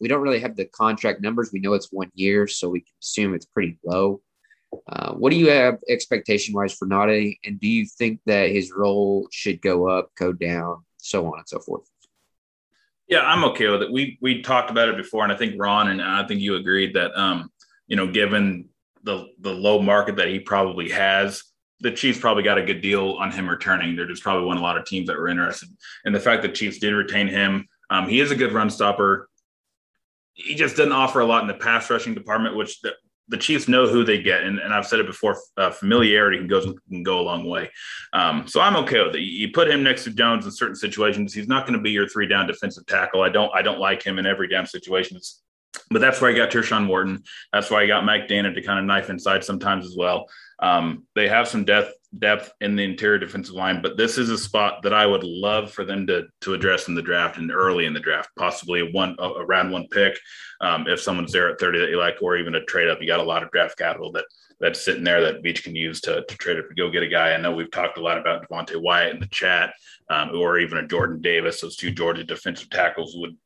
We 0.00 0.08
don't 0.08 0.22
really 0.22 0.40
have 0.40 0.56
the 0.56 0.64
contract 0.66 1.20
numbers. 1.20 1.50
We 1.52 1.60
know 1.60 1.74
it's 1.74 1.92
one 1.92 2.10
year, 2.14 2.46
so 2.46 2.68
we 2.68 2.80
can 2.80 2.92
assume 3.02 3.34
it's 3.34 3.46
pretty 3.46 3.78
low. 3.84 4.20
Uh, 4.88 5.12
what 5.14 5.30
do 5.30 5.36
you 5.36 5.50
have 5.50 5.78
expectation 5.88 6.54
wise 6.54 6.74
for 6.74 6.86
Nnadi? 6.86 7.38
And 7.44 7.60
do 7.60 7.68
you 7.68 7.86
think 7.86 8.20
that 8.26 8.50
his 8.50 8.72
role 8.72 9.28
should 9.30 9.60
go 9.60 9.88
up, 9.88 10.10
go 10.16 10.32
down, 10.32 10.84
so 10.96 11.26
on 11.26 11.38
and 11.38 11.48
so 11.48 11.58
forth? 11.58 11.88
Yeah, 13.08 13.22
I'm 13.22 13.44
okay 13.44 13.68
with 13.68 13.82
it. 13.82 13.92
We 13.92 14.18
we 14.20 14.40
talked 14.40 14.70
about 14.70 14.88
it 14.88 14.96
before, 14.96 15.24
and 15.24 15.32
I 15.32 15.36
think 15.36 15.54
Ron 15.58 15.88
and 15.88 16.00
I 16.00 16.24
think 16.26 16.40
you 16.40 16.54
agreed 16.54 16.94
that 16.94 17.10
um, 17.18 17.50
you 17.88 17.96
know, 17.96 18.06
given 18.06 18.68
the 19.02 19.26
the 19.40 19.52
low 19.52 19.82
market 19.82 20.16
that 20.16 20.28
he 20.28 20.38
probably 20.38 20.90
has, 20.90 21.42
the 21.80 21.90
Chiefs 21.90 22.18
probably 22.18 22.42
got 22.42 22.58
a 22.58 22.62
good 22.62 22.80
deal 22.80 23.12
on 23.12 23.30
him 23.30 23.48
returning. 23.48 23.96
There 23.96 24.06
just 24.06 24.22
probably 24.22 24.46
weren't 24.46 24.60
a 24.60 24.62
lot 24.62 24.76
of 24.76 24.84
teams 24.84 25.06
that 25.08 25.16
were 25.16 25.28
interested. 25.28 25.68
And 26.04 26.14
the 26.14 26.20
fact 26.20 26.42
that 26.42 26.54
Chiefs 26.54 26.78
did 26.78 26.92
retain 26.92 27.26
him, 27.26 27.68
um, 27.88 28.08
he 28.08 28.20
is 28.20 28.30
a 28.30 28.36
good 28.36 28.52
run 28.52 28.70
stopper 28.70 29.30
he 30.44 30.54
just 30.54 30.76
doesn't 30.76 30.92
offer 30.92 31.20
a 31.20 31.26
lot 31.26 31.42
in 31.42 31.48
the 31.48 31.54
pass 31.54 31.90
rushing 31.90 32.14
department, 32.14 32.56
which 32.56 32.80
the, 32.80 32.94
the 33.28 33.36
Chiefs 33.36 33.68
know 33.68 33.86
who 33.86 34.04
they 34.04 34.20
get, 34.20 34.42
and, 34.42 34.58
and 34.58 34.74
I've 34.74 34.86
said 34.86 34.98
it 34.98 35.06
before: 35.06 35.38
uh, 35.56 35.70
familiarity 35.70 36.38
can 36.38 36.48
go 36.48 36.74
can 36.88 37.02
go 37.02 37.20
a 37.20 37.22
long 37.22 37.48
way. 37.48 37.70
Um, 38.12 38.46
so 38.46 38.60
I'm 38.60 38.76
okay 38.76 39.04
with 39.04 39.14
it. 39.14 39.20
You 39.20 39.52
put 39.52 39.70
him 39.70 39.82
next 39.82 40.04
to 40.04 40.10
Jones 40.10 40.44
in 40.44 40.50
certain 40.50 40.74
situations. 40.74 41.32
He's 41.32 41.48
not 41.48 41.66
going 41.66 41.78
to 41.78 41.82
be 41.82 41.90
your 41.90 42.08
three 42.08 42.26
down 42.26 42.46
defensive 42.46 42.86
tackle. 42.86 43.22
I 43.22 43.28
don't 43.28 43.54
I 43.54 43.62
don't 43.62 43.78
like 43.78 44.02
him 44.02 44.18
in 44.18 44.26
every 44.26 44.48
down 44.48 44.66
situation. 44.66 45.16
It's, 45.16 45.42
but 45.90 46.00
that's 46.00 46.20
why 46.20 46.30
I 46.30 46.32
got 46.32 46.50
Tershawn 46.50 46.88
Wharton. 46.88 47.22
That's 47.52 47.70
why 47.70 47.82
I 47.82 47.86
got 47.86 48.04
Mike 48.04 48.26
Danna 48.26 48.52
to 48.52 48.62
kind 48.62 48.80
of 48.80 48.84
knife 48.84 49.10
inside 49.10 49.44
sometimes 49.44 49.86
as 49.86 49.96
well. 49.96 50.26
Um, 50.60 51.06
they 51.14 51.28
have 51.28 51.48
some 51.48 51.64
depth 51.64 51.94
depth 52.18 52.52
in 52.60 52.74
the 52.74 52.82
interior 52.82 53.18
defensive 53.18 53.54
line, 53.54 53.80
but 53.80 53.96
this 53.96 54.18
is 54.18 54.30
a 54.30 54.38
spot 54.38 54.82
that 54.82 54.92
I 54.92 55.06
would 55.06 55.22
love 55.22 55.70
for 55.70 55.84
them 55.84 56.06
to 56.08 56.26
to 56.42 56.54
address 56.54 56.88
in 56.88 56.94
the 56.94 57.02
draft 57.02 57.38
and 57.38 57.50
early 57.50 57.86
in 57.86 57.94
the 57.94 58.00
draft, 58.00 58.30
possibly 58.36 58.90
one 58.92 59.16
a, 59.18 59.44
round 59.44 59.72
one 59.72 59.86
pick. 59.88 60.18
Um, 60.60 60.86
if 60.86 61.00
someone's 61.00 61.32
there 61.32 61.48
at 61.48 61.60
30 61.60 61.80
that 61.80 61.90
you 61.90 61.98
like, 61.98 62.16
or 62.20 62.36
even 62.36 62.54
a 62.54 62.64
trade 62.64 62.88
up, 62.88 63.00
you 63.00 63.06
got 63.06 63.20
a 63.20 63.24
lot 63.24 63.42
of 63.42 63.50
draft 63.50 63.78
capital 63.78 64.12
that 64.12 64.24
that's 64.60 64.84
sitting 64.84 65.04
there 65.04 65.22
that 65.22 65.42
Veach 65.42 65.62
can 65.62 65.74
use 65.74 66.02
to, 66.02 66.22
to 66.22 66.36
trade 66.36 66.58
up 66.58 66.68
to 66.68 66.74
go 66.74 66.90
get 66.90 67.02
a 67.02 67.08
guy. 67.08 67.32
I 67.32 67.38
know 67.38 67.52
we've 67.52 67.70
talked 67.70 67.96
a 67.96 68.02
lot 68.02 68.18
about 68.18 68.46
Devonte 68.46 68.80
Wyatt 68.80 69.14
in 69.14 69.20
the 69.20 69.26
chat, 69.28 69.72
um, 70.10 70.32
or 70.34 70.58
even 70.58 70.78
a 70.78 70.86
Jordan 70.86 71.22
Davis. 71.22 71.62
Those 71.62 71.76
two 71.76 71.90
Georgia 71.90 72.24
defensive 72.24 72.70
tackles 72.70 73.16
would 73.16 73.36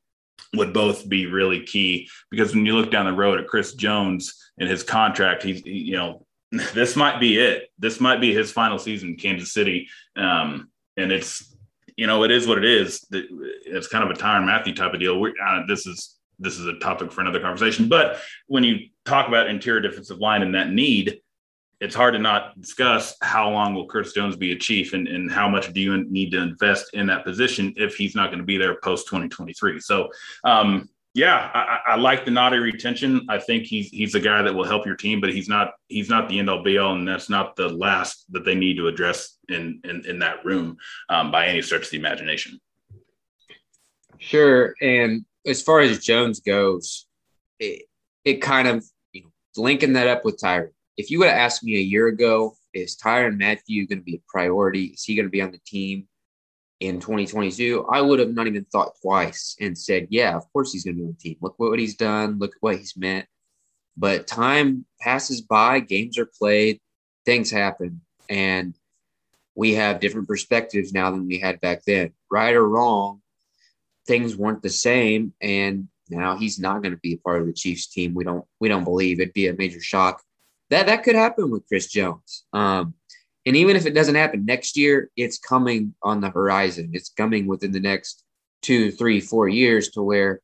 would 0.57 0.73
both 0.73 1.09
be 1.09 1.27
really 1.27 1.61
key 1.61 2.09
because 2.31 2.55
when 2.55 2.67
you 2.67 2.75
look 2.77 2.91
down 2.91 3.07
the 3.07 3.13
road 3.13 3.41
at 3.41 3.47
Chris 3.47 3.75
Jones 3.75 4.51
and 4.59 4.69
his 4.69 4.83
contract, 4.83 5.43
he's 5.43 5.65
you 5.65 5.97
know 5.97 6.24
this 6.75 6.97
might 6.97 7.21
be 7.21 7.39
it. 7.39 7.71
This 7.79 8.01
might 8.01 8.21
be 8.21 8.35
his 8.35 8.53
final 8.53 8.79
season 8.79 9.11
in 9.11 9.17
Kansas 9.17 9.53
City. 9.53 9.89
Um, 10.17 10.71
and 10.97 11.13
it's, 11.13 11.55
you 11.97 12.07
know, 12.07 12.25
it 12.25 12.31
is 12.31 12.47
what 12.47 12.59
it 12.59 12.65
is. 12.65 13.07
It's 13.11 13.89
kind 13.89 14.05
of 14.05 14.11
a 14.11 14.15
Tyrann 14.15 14.47
Mathieu 14.47 14.75
type 14.75 14.95
of 14.95 15.01
deal. 15.01 15.21
We're, 15.21 15.35
uh, 15.45 15.63
this 15.67 15.87
is 15.87 16.17
this 16.41 16.59
is 16.59 16.67
a 16.67 16.75
topic 16.81 17.13
for 17.13 17.21
another 17.21 17.41
conversation. 17.41 17.89
But 17.89 18.19
when 18.49 18.65
you 18.65 18.89
talk 19.05 19.29
about 19.29 19.49
interior 19.49 19.81
defensive 19.81 20.19
line 20.19 20.43
and 20.43 20.55
that 20.57 20.71
need, 20.71 21.21
it's 21.81 21.95
hard 21.95 22.15
to 22.15 22.19
not 22.19 22.61
discuss 22.61 23.15
how 23.21 23.51
long 23.51 23.75
will 23.75 23.87
Curtis 23.87 24.13
Jones 24.13 24.37
be 24.37 24.53
a 24.53 24.57
chief 24.57 24.95
and, 24.95 25.07
and 25.07 25.31
how 25.31 25.49
much 25.49 25.73
do 25.73 25.81
you 25.81 26.05
need 26.11 26.31
to 26.31 26.39
invest 26.39 26.95
in 26.95 27.07
that 27.07 27.25
position 27.25 27.73
if 27.77 27.95
he's 27.97 28.15
not 28.15 28.29
going 28.29 28.39
to 28.39 28.45
be 28.45 28.57
there 28.57 28.77
post 28.81 29.07
2023. 29.07 29.81
So 29.81 30.09
um, 30.45 30.89
yeah, 31.15 31.49
I, 31.55 31.93
I, 31.93 31.97
like 31.97 32.25
the 32.25 32.33
Nnadi 32.33 32.61
retention. 32.61 33.25
I 33.29 33.39
think 33.39 33.67
he's 33.67 33.89
he's 33.91 34.17
a 34.17 34.21
guy 34.21 34.43
that 34.43 34.53
will 34.53 34.65
help 34.65 34.85
your 34.85 34.97
team, 34.97 35.21
but 35.21 35.33
he's 35.33 35.49
not 35.49 35.75
he's 35.87 36.09
not 36.09 36.29
the 36.29 36.41
end 36.41 36.51
all 36.51 36.65
be 36.65 36.77
all, 36.77 36.97
and 36.97 37.07
that's 37.07 37.31
not 37.31 37.55
the 37.55 37.69
last 37.69 38.25
that 38.33 38.45
they 38.45 38.57
need 38.57 38.77
to 38.79 38.89
address 38.89 39.39
in 39.49 39.81
in, 39.85 40.05
in 40.07 40.19
that 40.19 40.45
room 40.45 40.77
um, 41.09 41.31
by 41.31 41.47
any 41.47 41.63
stretch 41.63 41.85
of 41.85 41.91
the 41.91 41.99
imagination. 41.99 42.61
Sure, 44.19 44.75
and 44.83 45.25
as 45.47 45.63
far 45.63 45.81
as 45.81 46.01
Jones 46.01 46.41
goes, 46.41 47.07
it, 47.61 47.85
it 48.25 48.43
kind 48.43 48.67
of 48.67 48.85
you 49.13 49.23
know 49.23 49.31
linking 49.57 49.93
that 49.93 50.09
up 50.09 50.25
with 50.25 50.41
Tyrann. 50.41 50.71
If 50.97 51.13
you 51.13 51.21
would 51.21 51.29
have 51.29 51.39
asked 51.39 51.63
me 51.63 51.77
a 51.77 51.81
year 51.81 52.09
ago, 52.09 52.57
is 52.73 52.97
Tyrann 52.97 53.39
Mathieu 53.39 53.87
going 53.87 54.01
to 54.01 54.05
be 54.05 54.17
a 54.17 54.23
priority? 54.27 54.87
Is 54.87 55.05
he 55.05 55.15
going 55.15 55.27
to 55.27 55.31
be 55.31 55.43
on 55.43 55.53
the 55.53 55.61
team? 55.65 56.09
In 56.81 57.01
2022, 57.01 57.87
I 57.91 58.01
would 58.01 58.19
have 58.19 58.35
not 58.35 58.47
even 58.47 58.65
thought 58.65 58.97
twice 59.01 59.57
and 59.61 59.77
said, 59.77 60.09
yeah, 60.11 60.37
of 60.37 60.51
course 60.53 60.73
he's 60.73 60.85
going 60.85 60.97
to 60.97 61.03
be 61.03 61.07
on 61.07 61.13
the 61.13 61.19
team. 61.19 61.37
Look 61.41 61.55
what 61.57 61.79
he's 61.79 61.97
done. 61.97 62.39
Look 62.39 62.55
what 62.61 62.77
he's 62.77 62.97
meant. 62.97 63.27
But 63.97 64.27
time 64.27 64.85
passes 65.01 65.41
by, 65.41 65.81
games 65.81 66.19
are 66.19 66.27
played, 66.27 66.81
things 67.25 67.51
happen, 67.51 68.01
and 68.29 68.75
we 69.55 69.75
have 69.75 70.01
different 70.01 70.27
perspectives 70.27 70.93
now 70.93 71.11
than 71.11 71.27
we 71.27 71.39
had 71.39 71.61
back 71.61 71.85
then. 71.85 72.13
Right 72.31 72.55
or 72.55 72.69
wrong, 72.69 73.23
things 74.07 74.37
weren't 74.37 74.63
the 74.63 74.71
same. 74.71 75.33
And 75.41 75.89
now 76.09 76.37
he's 76.37 76.59
not 76.59 76.83
going 76.83 76.93
to 76.93 77.01
be 77.01 77.15
a 77.15 77.19
part 77.19 77.41
of 77.41 77.47
the 77.47 77.53
Chiefs 77.53 77.87
team. 77.87 78.15
We 78.15 78.25
don't 78.25 78.45
we 78.61 78.69
don't 78.69 78.85
believe 78.85 79.21
it'd 79.21 79.33
be 79.33 79.49
a 79.49 79.55
major 79.55 79.81
shock. 79.81 80.23
That 80.71 80.87
that 80.87 81.05
could 81.05 81.15
happen 81.15 81.51
with 81.51 81.67
Chris 81.69 81.87
Jones. 81.87 82.45
Um, 82.53 82.95
and 83.47 83.57
even 83.57 83.77
if 83.77 83.87
it 83.87 83.95
doesn't 83.95 84.15
happen 84.15 84.45
next 84.45 84.77
year, 84.77 85.11
it's 85.17 85.39
coming 85.39 85.95
on 86.03 86.21
the 86.21 86.31
horizon. 86.31 86.91
It's 86.93 87.11
coming 87.11 87.47
within 87.47 87.73
the 87.73 87.81
next 87.81 88.25
two, 88.63 88.91
three, 88.91 89.21
four 89.21 89.49
years 89.49 89.91
to 89.91 90.03
where 90.03 90.41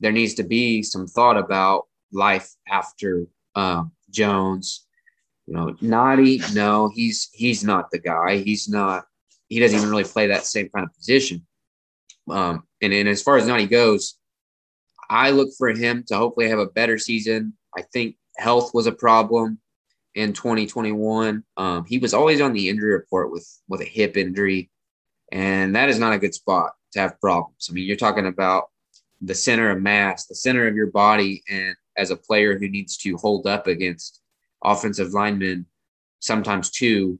there 0.00 0.12
needs 0.12 0.34
to 0.34 0.44
be 0.44 0.82
some 0.82 1.06
thought 1.06 1.36
about 1.36 1.86
life 2.12 2.54
after 2.68 3.26
um, 3.56 3.92
Jones. 4.10 4.86
You 5.46 5.54
know, 5.54 5.66
Nnadi, 5.82 6.54
no, 6.54 6.90
he's 6.94 7.28
he's 7.32 7.64
not 7.64 7.90
the 7.90 7.98
guy. 7.98 8.38
He's 8.38 8.68
not. 8.68 9.04
He 9.48 9.60
doesn't 9.60 9.78
even 9.78 9.90
really 9.90 10.04
play 10.04 10.28
that 10.28 10.44
same 10.44 10.68
kind 10.68 10.86
of 10.86 10.94
position. 10.94 11.46
Um, 12.28 12.64
and, 12.82 12.92
and 12.92 13.08
as 13.08 13.22
far 13.22 13.36
as 13.36 13.46
Nnadi 13.46 13.70
goes, 13.70 14.18
I 15.08 15.30
look 15.30 15.50
for 15.56 15.68
him 15.68 16.04
to 16.08 16.16
hopefully 16.16 16.48
have 16.48 16.58
a 16.58 16.66
better 16.66 16.98
season. 16.98 17.56
I 17.76 17.82
think 17.82 18.16
health 18.36 18.72
was 18.74 18.86
a 18.86 18.92
problem 18.92 19.60
in 20.16 20.32
2021. 20.32 21.44
Um, 21.56 21.84
he 21.84 21.98
was 21.98 22.14
always 22.14 22.40
on 22.40 22.54
the 22.54 22.68
injury 22.68 22.92
report 22.92 23.30
with 23.30 23.46
with 23.68 23.82
a 23.82 23.84
hip 23.84 24.16
injury, 24.16 24.70
and 25.30 25.76
that 25.76 25.88
is 25.88 26.00
not 26.00 26.14
a 26.14 26.18
good 26.18 26.34
spot 26.34 26.72
to 26.92 27.00
have 27.00 27.20
problems. 27.20 27.68
I 27.70 27.74
mean, 27.74 27.86
you're 27.86 27.96
talking 27.96 28.26
about 28.26 28.64
the 29.20 29.34
center 29.34 29.70
of 29.70 29.80
mass, 29.80 30.26
the 30.26 30.34
center 30.34 30.66
of 30.66 30.74
your 30.74 30.90
body, 30.90 31.44
and 31.48 31.76
as 31.96 32.10
a 32.10 32.16
player 32.16 32.58
who 32.58 32.68
needs 32.68 32.96
to 32.98 33.16
hold 33.16 33.46
up 33.46 33.66
against 33.66 34.20
offensive 34.64 35.12
linemen, 35.12 35.66
sometimes 36.20 36.70
two, 36.70 37.18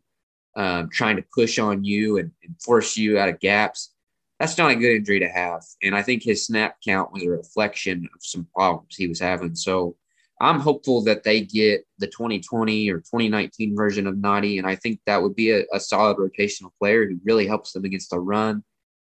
um, 0.57 0.89
trying 0.91 1.17
to 1.17 1.25
push 1.35 1.59
on 1.59 1.85
you 1.85 2.19
and, 2.19 2.33
and 2.43 2.61
force 2.63 2.97
you 2.97 3.19
out 3.19 3.29
of 3.29 3.41
gaps. 3.41 3.93
That's 4.41 4.59
not 4.59 4.71
a 4.71 4.77
good 4.77 4.97
injury 4.97 5.21
to 5.21 5.29
have. 5.29 5.63
And 5.83 5.95
I 5.95 6.03
think 6.03 6.23
his 6.23 6.47
snap 6.47 6.77
count 6.87 7.13
was 7.13 7.23
a 7.23 7.31
reflection 7.31 8.09
of 8.15 8.21
some 8.21 8.47
problems 8.55 8.95
he 8.95 9.07
was 9.07 9.21
having. 9.21 9.55
So 9.55 9.97
I'm 10.41 10.61
hopeful 10.61 11.03
that 11.05 11.23
they 11.23 11.41
get 11.41 11.87
the 11.99 12.07
2020 12.07 12.91
or 12.91 12.99
2019 12.99 13.75
version 13.75 14.07
of 14.07 14.17
Nnadi, 14.17 14.59
and 14.59 14.67
I 14.67 14.77
think 14.77 15.01
that 15.07 15.23
would 15.23 15.35
be 15.35 15.51
a, 15.51 15.65
a, 15.73 15.81
solid 15.81 16.19
rotational 16.19 16.71
player 16.79 17.07
who 17.07 17.19
really 17.25 17.47
helps 17.47 17.73
them 17.73 17.85
against 17.85 18.11
the 18.11 18.21
run. 18.21 18.63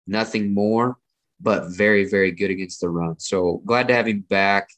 Nothing 0.06 0.54
more, 0.54 0.96
but 1.40 1.70
very, 1.70 2.04
very 2.04 2.30
good 2.30 2.50
against 2.50 2.80
the 2.80 2.88
run. 2.88 3.18
So 3.18 3.62
glad 3.66 3.88
to 3.88 3.94
have 3.94 4.06
him 4.06 4.20
back. 4.20 4.68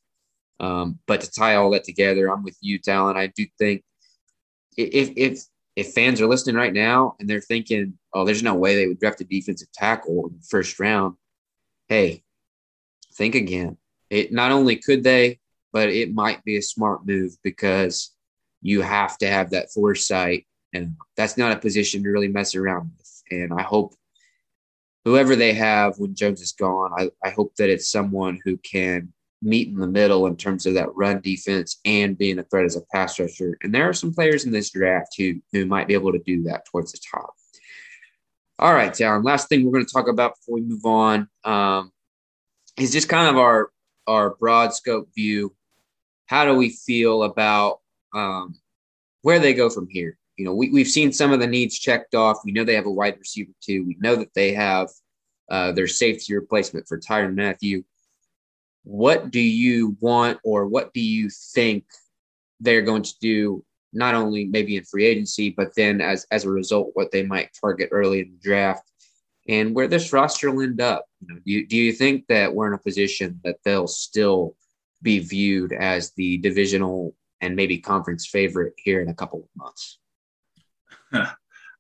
Um, 0.61 0.99
but 1.07 1.21
to 1.23 1.31
tie 1.31 1.57
all 1.57 1.71
that 1.71 1.85
together, 1.85 2.31
I'm 2.31 2.43
with 2.43 2.57
you, 2.61 2.79
Talon. 2.79 3.17
I 3.17 3.29
do 3.29 3.47
think 3.59 3.83
if 4.77 5.13
if 5.17 5.43
if 5.77 5.93
fans 5.93 6.21
are 6.21 6.27
listening 6.27 6.57
right 6.57 6.73
now 6.73 7.17
and 7.19 7.29
they're 7.29 7.41
thinking, 7.41 7.99
"Oh, 8.13 8.25
there's 8.25 8.43
no 8.43 8.55
way 8.55 8.77
they 8.77 8.87
would 8.87 9.01
draft 9.01 9.21
a 9.21 9.25
defensive 9.25 9.73
tackle 9.73 10.27
in 10.27 10.37
the 10.37 10.47
first 10.49 10.79
round," 10.79 11.17
hey, 11.89 12.23
think 13.15 13.35
again. 13.35 13.79
It 14.11 14.33
not 14.33 14.53
only 14.53 14.77
could 14.77 15.03
they, 15.03 15.41
but 15.73 15.89
it 15.89 16.15
might 16.15 16.45
be 16.45 16.57
a 16.57 16.63
smart 16.63 17.07
move 17.07 17.33
because 17.43 18.15
you 18.63 18.83
have 18.83 19.17
to 19.19 19.29
have 19.29 19.51
that 19.51 19.71
foresight, 19.73 20.47
and 20.73 20.97
that's 21.17 21.37
not 21.37 21.53
a 21.53 21.61
position 21.61 22.03
to 22.03 22.11
really 22.11 22.29
mess 22.29 22.55
around 22.55 22.93
with. 22.97 23.23
And 23.31 23.53
I 23.59 23.63
hope 23.63 23.95
whoever 25.05 25.37
they 25.37 25.55
have 25.55 25.99
when 25.99 26.15
Jones 26.15 26.41
is 26.41 26.53
gone, 26.53 26.93
I, 26.97 27.11
I 27.25 27.31
hope 27.31 27.55
that 27.57 27.71
it's 27.71 27.91
someone 27.91 28.39
who 28.45 28.57
can 28.59 29.13
meet 29.43 29.69
in 29.69 29.77
the 29.77 29.87
middle 29.87 30.27
in 30.27 30.37
terms 30.37 30.67
of 30.67 30.75
that 30.75 30.95
run 30.95 31.21
defense 31.21 31.81
and 31.85 32.19
being 32.19 32.39
a 32.39 32.43
threat 32.45 32.67
as 32.67 32.77
a 32.77 32.83
pass 32.93 33.19
rusher. 33.19 33.57
And 33.63 33.75
there 33.75 33.89
are 33.89 33.95
some 33.95 34.13
players 34.13 34.45
in 34.45 34.53
this 34.53 34.71
draft 34.71 35.15
who 35.17 35.35
who 35.53 35.67
might 35.67 35.89
be 35.89 35.95
able 35.95 36.13
to 36.13 36.19
do 36.19 36.43
that 36.45 36.67
towards 36.67 36.93
the 36.93 37.01
top. 37.11 37.33
All 38.59 38.75
right, 38.75 38.93
Talon. 38.93 39.23
Last 39.23 39.49
thing 39.49 39.65
we're 39.65 39.73
going 39.73 39.87
to 39.87 39.93
talk 39.93 40.09
about 40.09 40.35
before 40.37 40.57
we 40.57 40.61
move 40.61 40.85
on 40.85 41.29
um, 41.45 41.91
is 42.79 42.93
just 42.93 43.09
kind 43.09 43.29
of 43.29 43.39
our 43.39 43.71
our 44.07 44.35
broad 44.35 44.75
scope 44.75 45.09
view 45.15 45.55
how 46.31 46.45
do 46.45 46.55
we 46.55 46.71
feel 46.71 47.25
about 47.25 47.81
um, 48.15 48.55
where 49.23 49.41
they 49.41 49.53
go 49.53 49.69
from 49.69 49.89
here? 49.91 50.17
You 50.37 50.45
know, 50.45 50.55
we, 50.55 50.71
we've 50.71 50.87
seen 50.87 51.13
some 51.13 51.33
of 51.33 51.41
the 51.41 51.47
needs 51.49 51.77
checked 51.77 52.15
off. 52.15 52.39
We 52.45 52.53
know 52.53 52.63
they 52.63 52.77
have 52.77 52.87
a 52.87 52.91
wide 52.91 53.19
receiver 53.19 53.51
too. 53.61 53.85
We 53.85 53.97
know 53.99 54.15
that 54.15 54.33
they 54.33 54.53
have 54.55 54.89
uh, 55.51 55.73
their 55.73 55.89
safety 55.89 56.33
replacement 56.37 56.87
for 56.87 57.01
Tyrann 57.01 57.35
Mathieu. 57.35 57.83
What 58.85 59.33
do 59.33 59.41
you 59.41 59.97
want, 60.01 60.39
or 60.45 60.69
what 60.69 60.95
do 60.95 61.01
you 61.01 61.31
think 61.53 61.85
they're 62.61 62.83
going 62.83 63.03
to 63.03 63.15
do? 63.21 63.65
Not 63.93 64.15
only 64.15 64.45
maybe 64.45 64.77
in 64.77 64.85
free 64.85 65.07
agency, 65.07 65.51
but 65.51 65.75
then 65.75 66.01
as 66.01 66.29
as 66.31 66.45
a 66.45 66.51
result, 66.51 66.93
what 66.95 67.11
they 67.11 67.25
might 67.25 67.51
target 67.61 67.89
early 67.91 68.21
in 68.21 68.31
the 68.31 68.39
draft, 68.41 68.89
and 69.49 69.75
where 69.75 69.89
this 69.89 70.13
roster 70.13 70.53
will 70.53 70.63
end 70.63 70.81
up. 70.81 71.07
You 71.21 71.35
know, 71.35 71.41
do 71.45 71.67
do 71.67 71.77
you 71.77 71.93
think 71.93 72.29
that 72.29 72.55
we're 72.55 72.69
in 72.69 72.75
a 72.75 72.79
position 72.79 73.41
that 73.43 73.57
they'll 73.65 73.89
still 73.89 74.55
be 75.03 75.19
viewed 75.19 75.73
as 75.73 76.13
the 76.13 76.39
divisional 76.39 77.15
and 77.41 77.57
maybe 77.57 77.79
conference 77.79 78.27
favorite 78.27 78.75
here 78.77 79.01
in 79.01 79.09
a 79.09 79.15
couple 79.15 79.41
of 79.41 79.49
months? 79.57 79.99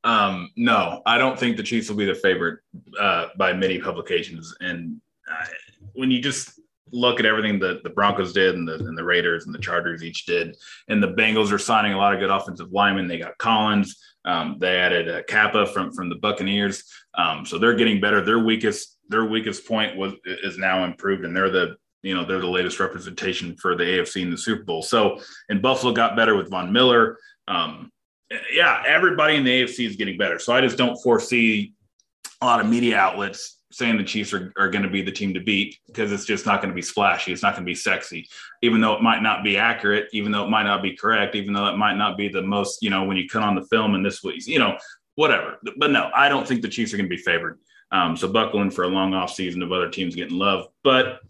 um, 0.04 0.50
no, 0.56 1.02
I 1.06 1.18
don't 1.18 1.38
think 1.38 1.56
the 1.56 1.62
Chiefs 1.62 1.88
will 1.88 1.96
be 1.96 2.06
the 2.06 2.14
favorite 2.14 2.60
uh, 2.98 3.26
by 3.36 3.52
many 3.52 3.78
publications. 3.78 4.54
And 4.60 5.00
uh, 5.30 5.46
when 5.94 6.10
you 6.10 6.20
just 6.20 6.58
look 6.92 7.20
at 7.20 7.26
everything 7.26 7.58
that 7.60 7.82
the 7.84 7.90
Broncos 7.90 8.32
did 8.32 8.54
and 8.54 8.66
the, 8.66 8.74
and 8.74 8.96
the 8.96 9.04
Raiders 9.04 9.46
and 9.46 9.54
the 9.54 9.58
Chargers 9.58 10.02
each 10.02 10.26
did, 10.26 10.56
and 10.88 11.02
the 11.02 11.12
Bengals 11.12 11.52
are 11.52 11.58
signing 11.58 11.92
a 11.92 11.98
lot 11.98 12.14
of 12.14 12.20
good 12.20 12.30
offensive 12.30 12.72
linemen. 12.72 13.08
They 13.08 13.18
got 13.18 13.38
Collins. 13.38 13.96
Um, 14.24 14.56
they 14.58 14.76
added 14.76 15.08
uh, 15.08 15.22
Cappa 15.28 15.66
from 15.66 15.92
from 15.92 16.10
the 16.10 16.16
Buccaneers, 16.16 16.84
um, 17.14 17.46
so 17.46 17.58
they're 17.58 17.74
getting 17.74 18.00
better. 18.00 18.22
Their 18.22 18.40
weakest 18.40 18.98
their 19.08 19.24
weakest 19.24 19.66
point 19.66 19.96
was 19.96 20.12
is 20.24 20.58
now 20.58 20.84
improved, 20.84 21.24
and 21.24 21.34
they're 21.34 21.50
the 21.50 21.76
you 22.02 22.14
know, 22.14 22.24
they're 22.24 22.40
the 22.40 22.46
latest 22.46 22.80
representation 22.80 23.56
for 23.56 23.76
the 23.76 23.84
AFC 23.84 24.22
in 24.22 24.30
the 24.30 24.38
Super 24.38 24.64
Bowl. 24.64 24.82
So, 24.82 25.20
and 25.48 25.60
Buffalo 25.60 25.92
got 25.92 26.16
better 26.16 26.36
with 26.36 26.50
Von 26.50 26.72
Miller. 26.72 27.18
Um, 27.48 27.90
yeah, 28.52 28.82
everybody 28.86 29.36
in 29.36 29.44
the 29.44 29.62
AFC 29.62 29.86
is 29.86 29.96
getting 29.96 30.16
better. 30.16 30.38
So 30.38 30.52
I 30.52 30.60
just 30.60 30.78
don't 30.78 30.96
foresee 31.02 31.74
a 32.40 32.46
lot 32.46 32.60
of 32.60 32.68
media 32.68 32.96
outlets 32.96 33.58
saying 33.72 33.96
the 33.96 34.04
Chiefs 34.04 34.32
are, 34.32 34.52
are 34.58 34.68
going 34.68 34.82
to 34.82 34.90
be 34.90 35.02
the 35.02 35.12
team 35.12 35.32
to 35.34 35.40
beat 35.40 35.78
because 35.86 36.10
it's 36.10 36.24
just 36.24 36.46
not 36.46 36.60
going 36.60 36.70
to 36.70 36.74
be 36.74 36.82
splashy. 36.82 37.32
It's 37.32 37.42
not 37.42 37.54
going 37.54 37.64
to 37.64 37.70
be 37.70 37.74
sexy, 37.74 38.28
even 38.62 38.80
though 38.80 38.94
it 38.94 39.02
might 39.02 39.22
not 39.22 39.44
be 39.44 39.56
accurate, 39.56 40.08
even 40.12 40.32
though 40.32 40.44
it 40.44 40.50
might 40.50 40.64
not 40.64 40.82
be 40.82 40.96
correct, 40.96 41.34
even 41.34 41.52
though 41.52 41.66
it 41.66 41.76
might 41.76 41.96
not 41.96 42.16
be 42.16 42.28
the 42.28 42.42
most, 42.42 42.82
you 42.82 42.90
know, 42.90 43.04
when 43.04 43.16
you 43.16 43.28
cut 43.28 43.42
on 43.42 43.54
the 43.54 43.66
film 43.66 43.94
and 43.94 44.04
this 44.04 44.22
was, 44.22 44.46
you 44.48 44.58
know, 44.58 44.76
whatever. 45.14 45.58
But 45.76 45.92
no, 45.92 46.10
I 46.14 46.28
don't 46.28 46.46
think 46.46 46.62
the 46.62 46.68
Chiefs 46.68 46.92
are 46.92 46.96
going 46.96 47.08
to 47.08 47.16
be 47.16 47.22
favored. 47.22 47.60
Um, 47.92 48.16
so 48.16 48.28
buckling 48.28 48.70
for 48.70 48.84
a 48.84 48.88
long 48.88 49.14
off 49.14 49.34
season 49.34 49.62
of 49.62 49.72
other 49.72 49.90
teams 49.90 50.14
getting 50.14 50.38
love. 50.38 50.66
But 50.82 51.20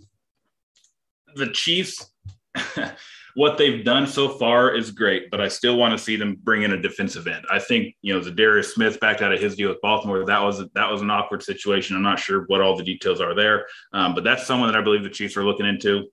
the 1.35 1.49
Chiefs, 1.49 2.11
what 3.35 3.59
they've 3.59 3.85
done 3.85 4.07
so 4.07 4.29
far 4.29 4.75
is 4.75 4.90
great, 4.90 5.31
but 5.31 5.40
I 5.40 5.49
still 5.49 5.77
want 5.77 5.97
to 5.97 6.03
see 6.03 6.16
them 6.16 6.38
bring 6.43 6.62
in 6.62 6.73
a 6.73 6.81
defensive 6.81 7.27
end. 7.27 7.45
I 7.51 7.59
think 7.59 7.95
you 8.03 8.12
know 8.12 8.21
Darius 8.23 8.75
Smith 8.75 9.01
backed 9.01 9.23
out 9.23 9.33
of 9.33 9.40
his 9.40 9.57
deal 9.57 9.69
with 9.69 9.81
Baltimore. 9.81 10.25
That 10.25 10.43
was 10.43 10.62
that 10.75 10.90
was 10.90 11.03
an 11.03 11.11
awkward 11.11 11.43
situation. 11.43 11.97
I'm 11.97 12.03
not 12.03 12.19
sure 12.19 12.45
what 12.49 12.61
all 12.61 12.77
the 12.77 12.85
details 12.85 13.21
are 13.21 13.35
there, 13.35 13.66
um, 13.93 14.14
but 14.14 14.25
that's 14.25 14.47
someone 14.47 14.71
that 14.71 14.79
I 14.79 14.83
believe 14.83 15.03
the 15.03 15.11
Chiefs 15.11 15.37
are 15.37 15.45
looking 15.45 15.66
into. 15.66 16.07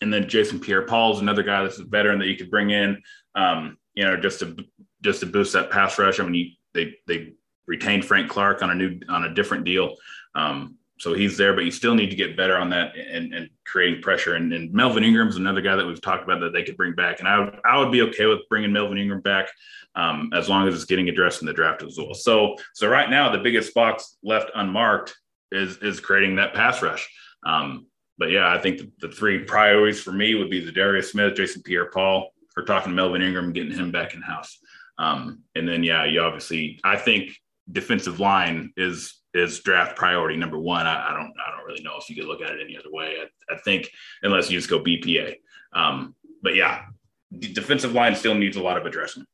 And 0.00 0.12
then 0.12 0.28
Jason 0.28 0.58
Pierre-Paul 0.58 1.14
is 1.14 1.20
another 1.20 1.44
guy 1.44 1.62
that's 1.62 1.78
a 1.78 1.84
veteran 1.84 2.18
that 2.18 2.26
you 2.26 2.36
could 2.36 2.50
bring 2.50 2.70
in, 2.70 3.00
um, 3.36 3.76
you 3.94 4.04
know, 4.04 4.16
just 4.16 4.40
to 4.40 4.56
just 5.00 5.20
to 5.20 5.26
boost 5.26 5.52
that 5.52 5.70
pass 5.70 5.98
rush. 5.98 6.18
I 6.20 6.24
mean, 6.24 6.34
you, 6.34 6.50
they 6.74 6.96
they 7.06 7.34
retained 7.66 8.04
Frank 8.04 8.28
Clark 8.28 8.62
on 8.62 8.70
a 8.70 8.74
new 8.74 9.00
on 9.08 9.24
a 9.24 9.34
different 9.34 9.64
deal. 9.64 9.96
Um, 10.34 10.76
so 11.02 11.14
he's 11.14 11.36
there, 11.36 11.52
but 11.52 11.64
you 11.64 11.72
still 11.72 11.96
need 11.96 12.10
to 12.10 12.16
get 12.16 12.36
better 12.36 12.56
on 12.56 12.70
that 12.70 12.96
and, 12.96 13.34
and 13.34 13.50
creating 13.66 14.00
pressure. 14.02 14.36
And, 14.36 14.52
and 14.52 14.72
Melvin 14.72 15.02
Ingram 15.02 15.26
is 15.26 15.34
another 15.34 15.60
guy 15.60 15.74
that 15.74 15.84
we've 15.84 16.00
talked 16.00 16.22
about 16.22 16.38
that 16.38 16.52
they 16.52 16.62
could 16.62 16.76
bring 16.76 16.94
back. 16.94 17.18
And 17.18 17.26
I 17.26 17.40
would, 17.40 17.58
I 17.64 17.76
would 17.76 17.90
be 17.90 18.02
okay 18.02 18.26
with 18.26 18.48
bringing 18.48 18.72
Melvin 18.72 18.98
Ingram 18.98 19.20
back 19.20 19.48
um, 19.96 20.30
as 20.32 20.48
long 20.48 20.68
as 20.68 20.76
it's 20.76 20.84
getting 20.84 21.08
addressed 21.08 21.42
in 21.42 21.46
the 21.46 21.52
draft 21.52 21.82
as 21.82 21.98
well. 21.98 22.14
So, 22.14 22.54
so 22.72 22.86
right 22.86 23.10
now 23.10 23.32
the 23.32 23.40
biggest 23.40 23.74
box 23.74 24.16
left 24.22 24.52
unmarked 24.54 25.16
is, 25.50 25.76
is 25.78 25.98
creating 25.98 26.36
that 26.36 26.54
pass 26.54 26.82
rush. 26.82 27.10
Um, 27.44 27.88
but 28.16 28.30
yeah, 28.30 28.54
I 28.54 28.58
think 28.58 28.78
the, 28.78 28.92
the, 29.00 29.12
three 29.12 29.42
priorities 29.42 30.00
for 30.00 30.12
me 30.12 30.36
would 30.36 30.50
be 30.50 30.64
the 30.64 30.70
Darius 30.70 31.10
Smith, 31.10 31.34
Jason 31.34 31.62
Pierre-Paul. 31.64 32.32
We're 32.56 32.64
talking 32.64 32.94
Melvin 32.94 33.22
Ingram, 33.22 33.52
getting 33.52 33.76
him 33.76 33.90
back 33.90 34.14
in 34.14 34.22
house. 34.22 34.56
Um, 34.98 35.40
and 35.56 35.68
then, 35.68 35.82
yeah, 35.82 36.04
you 36.04 36.20
obviously, 36.20 36.78
I 36.84 36.96
think 36.96 37.32
defensive 37.72 38.20
line 38.20 38.72
is 38.76 39.20
is 39.34 39.60
draft 39.60 39.96
priority 39.96 40.36
number 40.36 40.58
one. 40.58 40.86
I, 40.86 41.10
I, 41.10 41.12
don't 41.12 41.32
I 41.46 41.56
don't 41.56 41.66
really 41.66 41.82
know 41.82 41.96
if 41.98 42.08
you 42.08 42.16
could 42.16 42.26
look 42.26 42.42
at 42.42 42.50
it 42.50 42.60
any 42.62 42.76
other 42.76 42.90
way. 42.90 43.16
I, 43.20 43.54
I 43.54 43.58
think 43.58 43.90
unless 44.22 44.50
you 44.50 44.58
just 44.58 44.70
go 44.70 44.80
BPA. 44.80 45.36
Um, 45.72 46.14
but 46.42 46.54
yeah, 46.54 46.82
the 47.30 47.48
defensive 47.48 47.92
line 47.92 48.14
still 48.14 48.34
needs 48.34 48.56
a 48.56 48.62
lot 48.62 48.76
of 48.76 48.84
addressing. 48.84 49.24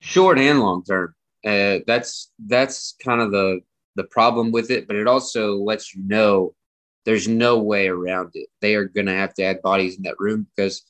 Short 0.00 0.38
and 0.38 0.60
long 0.60 0.84
term. 0.84 1.14
Uh, 1.44 1.78
that's 1.86 2.30
that's 2.46 2.94
kind 3.04 3.20
of 3.20 3.30
the 3.30 3.60
the 3.94 4.04
problem 4.04 4.52
with 4.52 4.70
it, 4.70 4.86
but 4.86 4.96
it 4.96 5.06
also 5.06 5.56
lets 5.56 5.94
you 5.94 6.02
know 6.06 6.54
there's 7.04 7.28
no 7.28 7.58
way 7.58 7.88
around 7.88 8.30
it. 8.34 8.48
They 8.60 8.74
are 8.74 8.84
going 8.84 9.06
to 9.06 9.14
have 9.14 9.34
to 9.34 9.42
add 9.42 9.62
bodies 9.62 9.96
in 9.96 10.04
that 10.04 10.18
room 10.18 10.46
because 10.54 10.82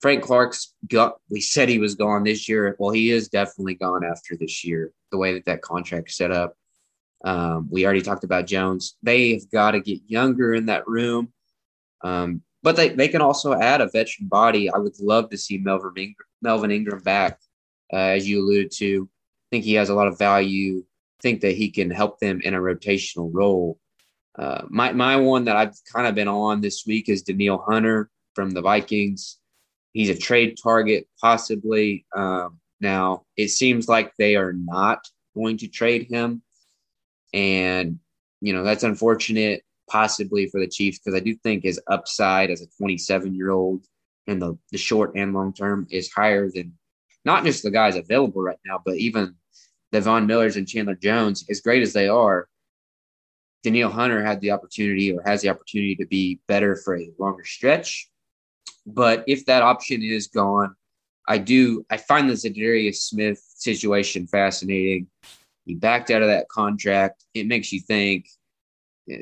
Frank 0.00 0.24
Clark's 0.24 0.74
got. 0.88 1.16
We 1.30 1.40
said 1.40 1.68
he 1.68 1.78
was 1.78 1.94
gone 1.94 2.24
this 2.24 2.48
year. 2.48 2.76
Well, 2.78 2.90
he 2.90 3.10
is 3.10 3.28
definitely 3.28 3.74
gone 3.74 4.04
after 4.04 4.36
this 4.36 4.64
year. 4.64 4.92
The 5.10 5.18
way 5.18 5.34
that 5.34 5.44
that 5.46 5.62
contract 5.62 6.10
set 6.10 6.30
up, 6.30 6.54
um, 7.24 7.68
we 7.70 7.84
already 7.84 8.02
talked 8.02 8.24
about 8.24 8.46
Jones. 8.46 8.96
They've 9.02 9.48
got 9.50 9.72
to 9.72 9.80
get 9.80 10.00
younger 10.06 10.54
in 10.54 10.66
that 10.66 10.86
room. 10.86 11.32
Um, 12.02 12.42
but 12.62 12.76
they, 12.76 12.90
they 12.90 13.08
can 13.08 13.20
also 13.20 13.54
add 13.54 13.80
a 13.80 13.88
veteran 13.90 14.28
body. 14.28 14.70
I 14.70 14.78
would 14.78 14.98
love 15.00 15.30
to 15.30 15.38
see 15.38 15.58
Melvin 15.58 15.92
Ingram, 15.96 16.26
Melvin 16.42 16.70
Ingram 16.70 17.02
back, 17.02 17.38
uh, 17.92 17.96
as 17.96 18.28
you 18.28 18.40
alluded 18.40 18.70
to. 18.76 19.08
I 19.08 19.46
think 19.50 19.64
he 19.64 19.74
has 19.74 19.88
a 19.88 19.94
lot 19.94 20.08
of 20.08 20.18
value. 20.18 20.78
I 20.78 21.22
think 21.22 21.40
that 21.42 21.56
he 21.56 21.70
can 21.70 21.90
help 21.90 22.18
them 22.20 22.40
in 22.42 22.54
a 22.54 22.60
rotational 22.60 23.30
role. 23.32 23.78
Uh, 24.38 24.62
my 24.68 24.92
my 24.92 25.16
one 25.16 25.44
that 25.44 25.56
I've 25.56 25.74
kind 25.92 26.06
of 26.06 26.14
been 26.14 26.28
on 26.28 26.60
this 26.60 26.84
week 26.86 27.08
is 27.08 27.22
Danielle 27.22 27.64
Hunter 27.66 28.10
from 28.34 28.50
the 28.50 28.62
Vikings. 28.62 29.38
He's 29.92 30.08
a 30.08 30.16
trade 30.16 30.56
target, 30.62 31.08
possibly. 31.20 32.06
Um, 32.14 32.58
now 32.80 33.24
it 33.36 33.48
seems 33.48 33.88
like 33.88 34.12
they 34.16 34.36
are 34.36 34.52
not 34.52 35.06
going 35.34 35.58
to 35.58 35.68
trade 35.68 36.06
him, 36.08 36.42
and 37.32 37.98
you 38.40 38.52
know 38.52 38.64
that's 38.64 38.84
unfortunate, 38.84 39.62
possibly 39.88 40.46
for 40.46 40.60
the 40.60 40.68
Chiefs 40.68 40.98
because 40.98 41.18
I 41.18 41.22
do 41.22 41.34
think 41.36 41.64
his 41.64 41.80
upside 41.88 42.50
as 42.50 42.62
a 42.62 42.66
27 42.78 43.34
year 43.34 43.50
old 43.50 43.84
in 44.26 44.38
the 44.38 44.56
the 44.72 44.78
short 44.78 45.12
and 45.16 45.34
long 45.34 45.52
term 45.52 45.86
is 45.90 46.12
higher 46.12 46.50
than 46.50 46.74
not 47.24 47.44
just 47.44 47.62
the 47.62 47.70
guys 47.70 47.96
available 47.96 48.42
right 48.42 48.58
now, 48.64 48.80
but 48.84 48.96
even 48.96 49.34
the 49.92 50.00
Von 50.00 50.26
Millers 50.26 50.56
and 50.56 50.66
Chandler 50.66 50.94
Jones. 50.94 51.44
As 51.50 51.60
great 51.60 51.82
as 51.82 51.92
they 51.92 52.08
are, 52.08 52.48
Danielle 53.62 53.90
Hunter 53.90 54.24
had 54.24 54.40
the 54.40 54.52
opportunity 54.52 55.12
or 55.12 55.22
has 55.26 55.42
the 55.42 55.48
opportunity 55.48 55.96
to 55.96 56.06
be 56.06 56.40
better 56.48 56.76
for 56.76 56.96
a 56.96 57.10
longer 57.18 57.44
stretch. 57.44 58.08
But 58.86 59.24
if 59.26 59.44
that 59.46 59.62
option 59.62 60.02
is 60.02 60.28
gone, 60.28 60.74
I 61.28 61.38
do 61.38 61.84
I 61.90 61.96
find 61.96 62.28
the 62.28 62.34
Za'Darius 62.34 62.96
Smith 62.96 63.44
situation 63.54 64.26
fascinating. 64.26 65.08
He 65.64 65.74
backed 65.74 66.10
out 66.10 66.22
of 66.22 66.28
that 66.28 66.48
contract. 66.48 67.24
It 67.34 67.46
makes 67.46 67.72
you 67.72 67.80
think 67.80 68.26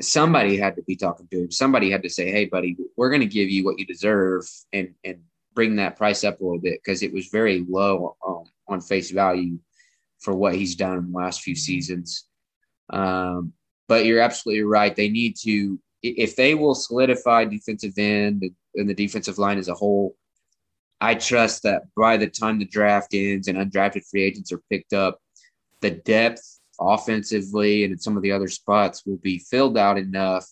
somebody 0.01 0.57
had 0.57 0.77
to 0.77 0.83
be 0.83 0.97
talking 0.97 1.29
to 1.31 1.43
him. 1.43 1.51
Somebody 1.51 1.91
had 1.91 2.03
to 2.03 2.11
say, 2.11 2.31
"Hey, 2.31 2.45
buddy, 2.47 2.77
we're 2.97 3.11
going 3.11 3.21
to 3.21 3.27
give 3.27 3.51
you 3.51 3.65
what 3.65 3.79
you 3.79 3.87
deserve," 3.87 4.49
and 4.73 4.95
and 5.05 5.21
bring 5.55 5.77
that 5.77 5.97
price 5.97 6.25
up 6.25 6.41
a 6.41 6.45
little 6.45 6.61
bit 6.61 6.81
because 6.83 7.03
it 7.03 7.13
was 7.13 7.29
very 7.29 7.65
low 7.69 8.17
um, 8.27 8.45
on 8.69 8.81
face 8.81 9.11
value 9.11 9.59
for 10.21 10.35
what 10.35 10.55
he's 10.55 10.77
done 10.77 10.99
in 10.99 11.13
the 11.13 11.19
last 11.19 11.43
few 11.43 11.57
seasons. 11.57 12.27
Um, 12.91 13.53
but 13.89 14.05
you're 14.05 14.21
absolutely 14.21 14.65
right. 14.65 14.95
They 14.95 15.09
need 15.09 15.37
to, 15.43 15.81
if 16.03 16.37
they 16.37 16.55
will 16.55 16.75
solidify 16.75 17.47
defensive 17.47 17.95
end 17.97 18.45
and 18.75 18.89
the 18.89 18.95
defensive 18.95 19.39
line 19.39 19.59
as 19.59 19.69
a 19.69 19.75
whole, 19.75 20.15
I 21.01 21.15
trust 21.15 21.63
that 21.63 21.83
by 21.97 22.17
the 22.17 22.29
time 22.29 22.59
the 22.59 22.65
draft 22.65 23.15
ends 23.15 23.49
and 23.49 23.59
undrafted 23.59 24.05
free 24.09 24.23
agents 24.23 24.53
are 24.53 24.63
picked 24.71 24.93
up, 24.93 25.21
the 25.81 25.91
depth 25.91 26.61
offensively 26.81 27.85
and 27.85 27.93
in 27.93 27.99
some 27.99 28.17
of 28.17 28.23
the 28.23 28.33
other 28.33 28.49
spots 28.49 29.05
will 29.05 29.17
be 29.19 29.39
filled 29.39 29.77
out 29.77 29.99
enough 29.99 30.47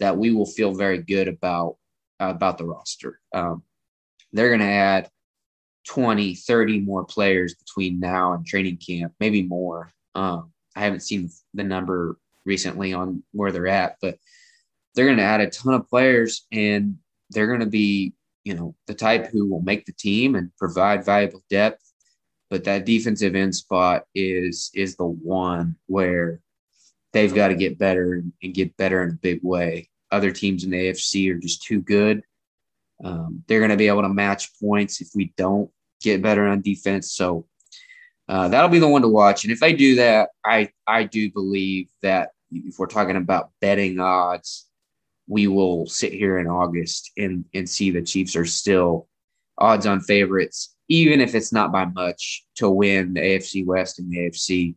that 0.00 0.16
we 0.16 0.32
will 0.32 0.46
feel 0.46 0.74
very 0.74 0.98
good 0.98 1.28
about 1.28 1.76
uh, 2.20 2.30
about 2.30 2.58
the 2.58 2.64
roster. 2.64 3.20
Um, 3.34 3.62
they're 4.32 4.48
going 4.48 4.60
to 4.60 4.66
add 4.66 5.10
20, 5.88 6.34
30 6.34 6.80
more 6.80 7.04
players 7.04 7.54
between 7.54 8.00
now 8.00 8.32
and 8.32 8.46
training 8.46 8.78
camp, 8.78 9.12
maybe 9.20 9.42
more. 9.42 9.92
Um, 10.14 10.52
I 10.76 10.80
haven't 10.80 11.00
seen 11.00 11.30
the 11.54 11.64
number 11.64 12.18
recently 12.44 12.92
on 12.92 13.22
where 13.32 13.52
they're 13.52 13.66
at, 13.66 13.96
but 14.00 14.18
they're 14.94 15.06
going 15.06 15.18
to 15.18 15.24
add 15.24 15.40
a 15.40 15.50
ton 15.50 15.74
of 15.74 15.88
players 15.88 16.46
and 16.52 16.96
they're 17.30 17.46
going 17.46 17.60
to 17.60 17.66
be, 17.66 18.14
you 18.44 18.54
know, 18.54 18.74
the 18.86 18.94
type 18.94 19.30
who 19.30 19.48
will 19.48 19.62
make 19.62 19.84
the 19.84 19.92
team 19.92 20.34
and 20.34 20.54
provide 20.56 21.04
valuable 21.04 21.42
depth. 21.50 21.91
But 22.52 22.64
that 22.64 22.84
defensive 22.84 23.34
end 23.34 23.54
spot 23.54 24.04
is 24.14 24.70
is 24.74 24.94
the 24.96 25.06
one 25.06 25.76
where 25.86 26.42
they've 27.14 27.34
got 27.34 27.48
to 27.48 27.54
get 27.54 27.78
better 27.78 28.22
and 28.42 28.52
get 28.54 28.76
better 28.76 29.02
in 29.02 29.08
a 29.08 29.14
big 29.14 29.40
way. 29.42 29.88
Other 30.10 30.30
teams 30.30 30.62
in 30.62 30.70
the 30.70 30.76
AFC 30.76 31.30
are 31.30 31.38
just 31.38 31.62
too 31.62 31.80
good. 31.80 32.22
Um, 33.02 33.42
they're 33.48 33.60
going 33.60 33.70
to 33.70 33.78
be 33.78 33.88
able 33.88 34.02
to 34.02 34.10
match 34.10 34.50
points 34.60 35.00
if 35.00 35.08
we 35.14 35.32
don't 35.38 35.70
get 36.02 36.20
better 36.20 36.46
on 36.46 36.60
defense. 36.60 37.14
So 37.14 37.46
uh, 38.28 38.48
that'll 38.48 38.68
be 38.68 38.80
the 38.80 38.86
one 38.86 39.00
to 39.00 39.08
watch. 39.08 39.44
And 39.44 39.52
if 39.54 39.58
they 39.58 39.72
do 39.72 39.94
that, 39.94 40.28
I 40.44 40.68
I 40.86 41.04
do 41.04 41.32
believe 41.32 41.88
that 42.02 42.32
if 42.50 42.78
we're 42.78 42.84
talking 42.84 43.16
about 43.16 43.48
betting 43.62 43.98
odds, 43.98 44.68
we 45.26 45.46
will 45.46 45.86
sit 45.86 46.12
here 46.12 46.38
in 46.38 46.48
August 46.48 47.12
and 47.16 47.46
and 47.54 47.66
see 47.66 47.90
the 47.90 48.02
Chiefs 48.02 48.36
are 48.36 48.44
still 48.44 49.08
odds 49.56 49.86
on 49.86 50.00
favorites, 50.00 50.71
even 50.88 51.20
if 51.20 51.34
it's 51.34 51.52
not 51.52 51.72
by 51.72 51.84
much, 51.84 52.44
to 52.56 52.70
win 52.70 53.14
the 53.14 53.20
AFC 53.20 53.64
West 53.64 53.98
and 53.98 54.10
the 54.10 54.18
AFC. 54.18 54.74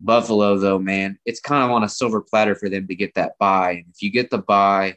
Buffalo, 0.00 0.58
though, 0.58 0.80
man, 0.80 1.16
it's 1.24 1.40
kind 1.40 1.64
of 1.64 1.70
on 1.70 1.84
a 1.84 1.88
silver 1.88 2.20
platter 2.20 2.56
for 2.56 2.68
them 2.68 2.88
to 2.88 2.94
get 2.94 3.14
that 3.14 3.38
bye. 3.38 3.72
And 3.72 3.84
if 3.94 4.02
you 4.02 4.10
get 4.10 4.30
the 4.30 4.38
bye, 4.38 4.96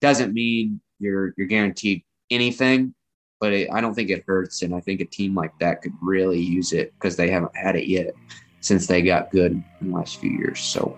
doesn't 0.00 0.32
mean 0.32 0.80
you're 0.98 1.34
you're 1.36 1.48
guaranteed 1.48 2.04
anything, 2.30 2.94
but 3.40 3.52
it, 3.52 3.68
I 3.72 3.80
don't 3.80 3.94
think 3.94 4.10
it 4.10 4.24
hurts. 4.26 4.62
And 4.62 4.74
I 4.74 4.80
think 4.80 5.00
a 5.00 5.04
team 5.04 5.34
like 5.34 5.58
that 5.58 5.82
could 5.82 5.92
really 6.00 6.40
use 6.40 6.72
it 6.72 6.92
because 6.94 7.16
they 7.16 7.30
haven't 7.30 7.56
had 7.56 7.74
it 7.74 7.88
yet 7.88 8.12
since 8.60 8.86
they 8.86 9.02
got 9.02 9.32
good 9.32 9.52
in 9.80 9.90
the 9.90 9.96
last 9.96 10.20
few 10.20 10.30
years. 10.30 10.60
So, 10.60 10.96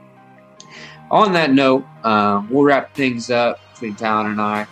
on 1.11 1.33
that 1.33 1.51
note, 1.53 1.85
um, 2.05 2.49
we'll 2.51 2.65
wrap 2.65 2.95
things 2.95 3.31
up 3.31 3.59
between 3.73 3.95
Talon 3.95 4.27
and 4.27 4.41
I. 4.41 4.67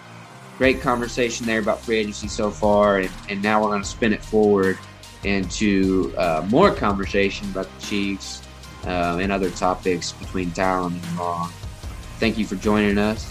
Great 0.62 0.80
conversation 0.80 1.44
there 1.44 1.58
about 1.58 1.80
free 1.80 1.96
agency 1.96 2.28
so 2.28 2.48
far, 2.48 2.98
and, 2.98 3.10
and 3.28 3.42
now 3.42 3.60
we're 3.60 3.70
going 3.70 3.82
to 3.82 3.88
spin 3.88 4.12
it 4.12 4.24
forward 4.24 4.78
into 5.24 6.14
uh, 6.16 6.46
more 6.50 6.72
conversation 6.72 7.50
about 7.50 7.66
the 7.80 7.84
Chiefs 7.84 8.44
uh, 8.84 9.18
and 9.20 9.32
other 9.32 9.50
topics 9.50 10.12
between 10.12 10.52
Talon 10.52 10.92
and 10.92 11.18
Ron. 11.18 11.50
Thank 12.20 12.38
you 12.38 12.46
for 12.46 12.54
joining 12.54 12.96
us. 12.96 13.28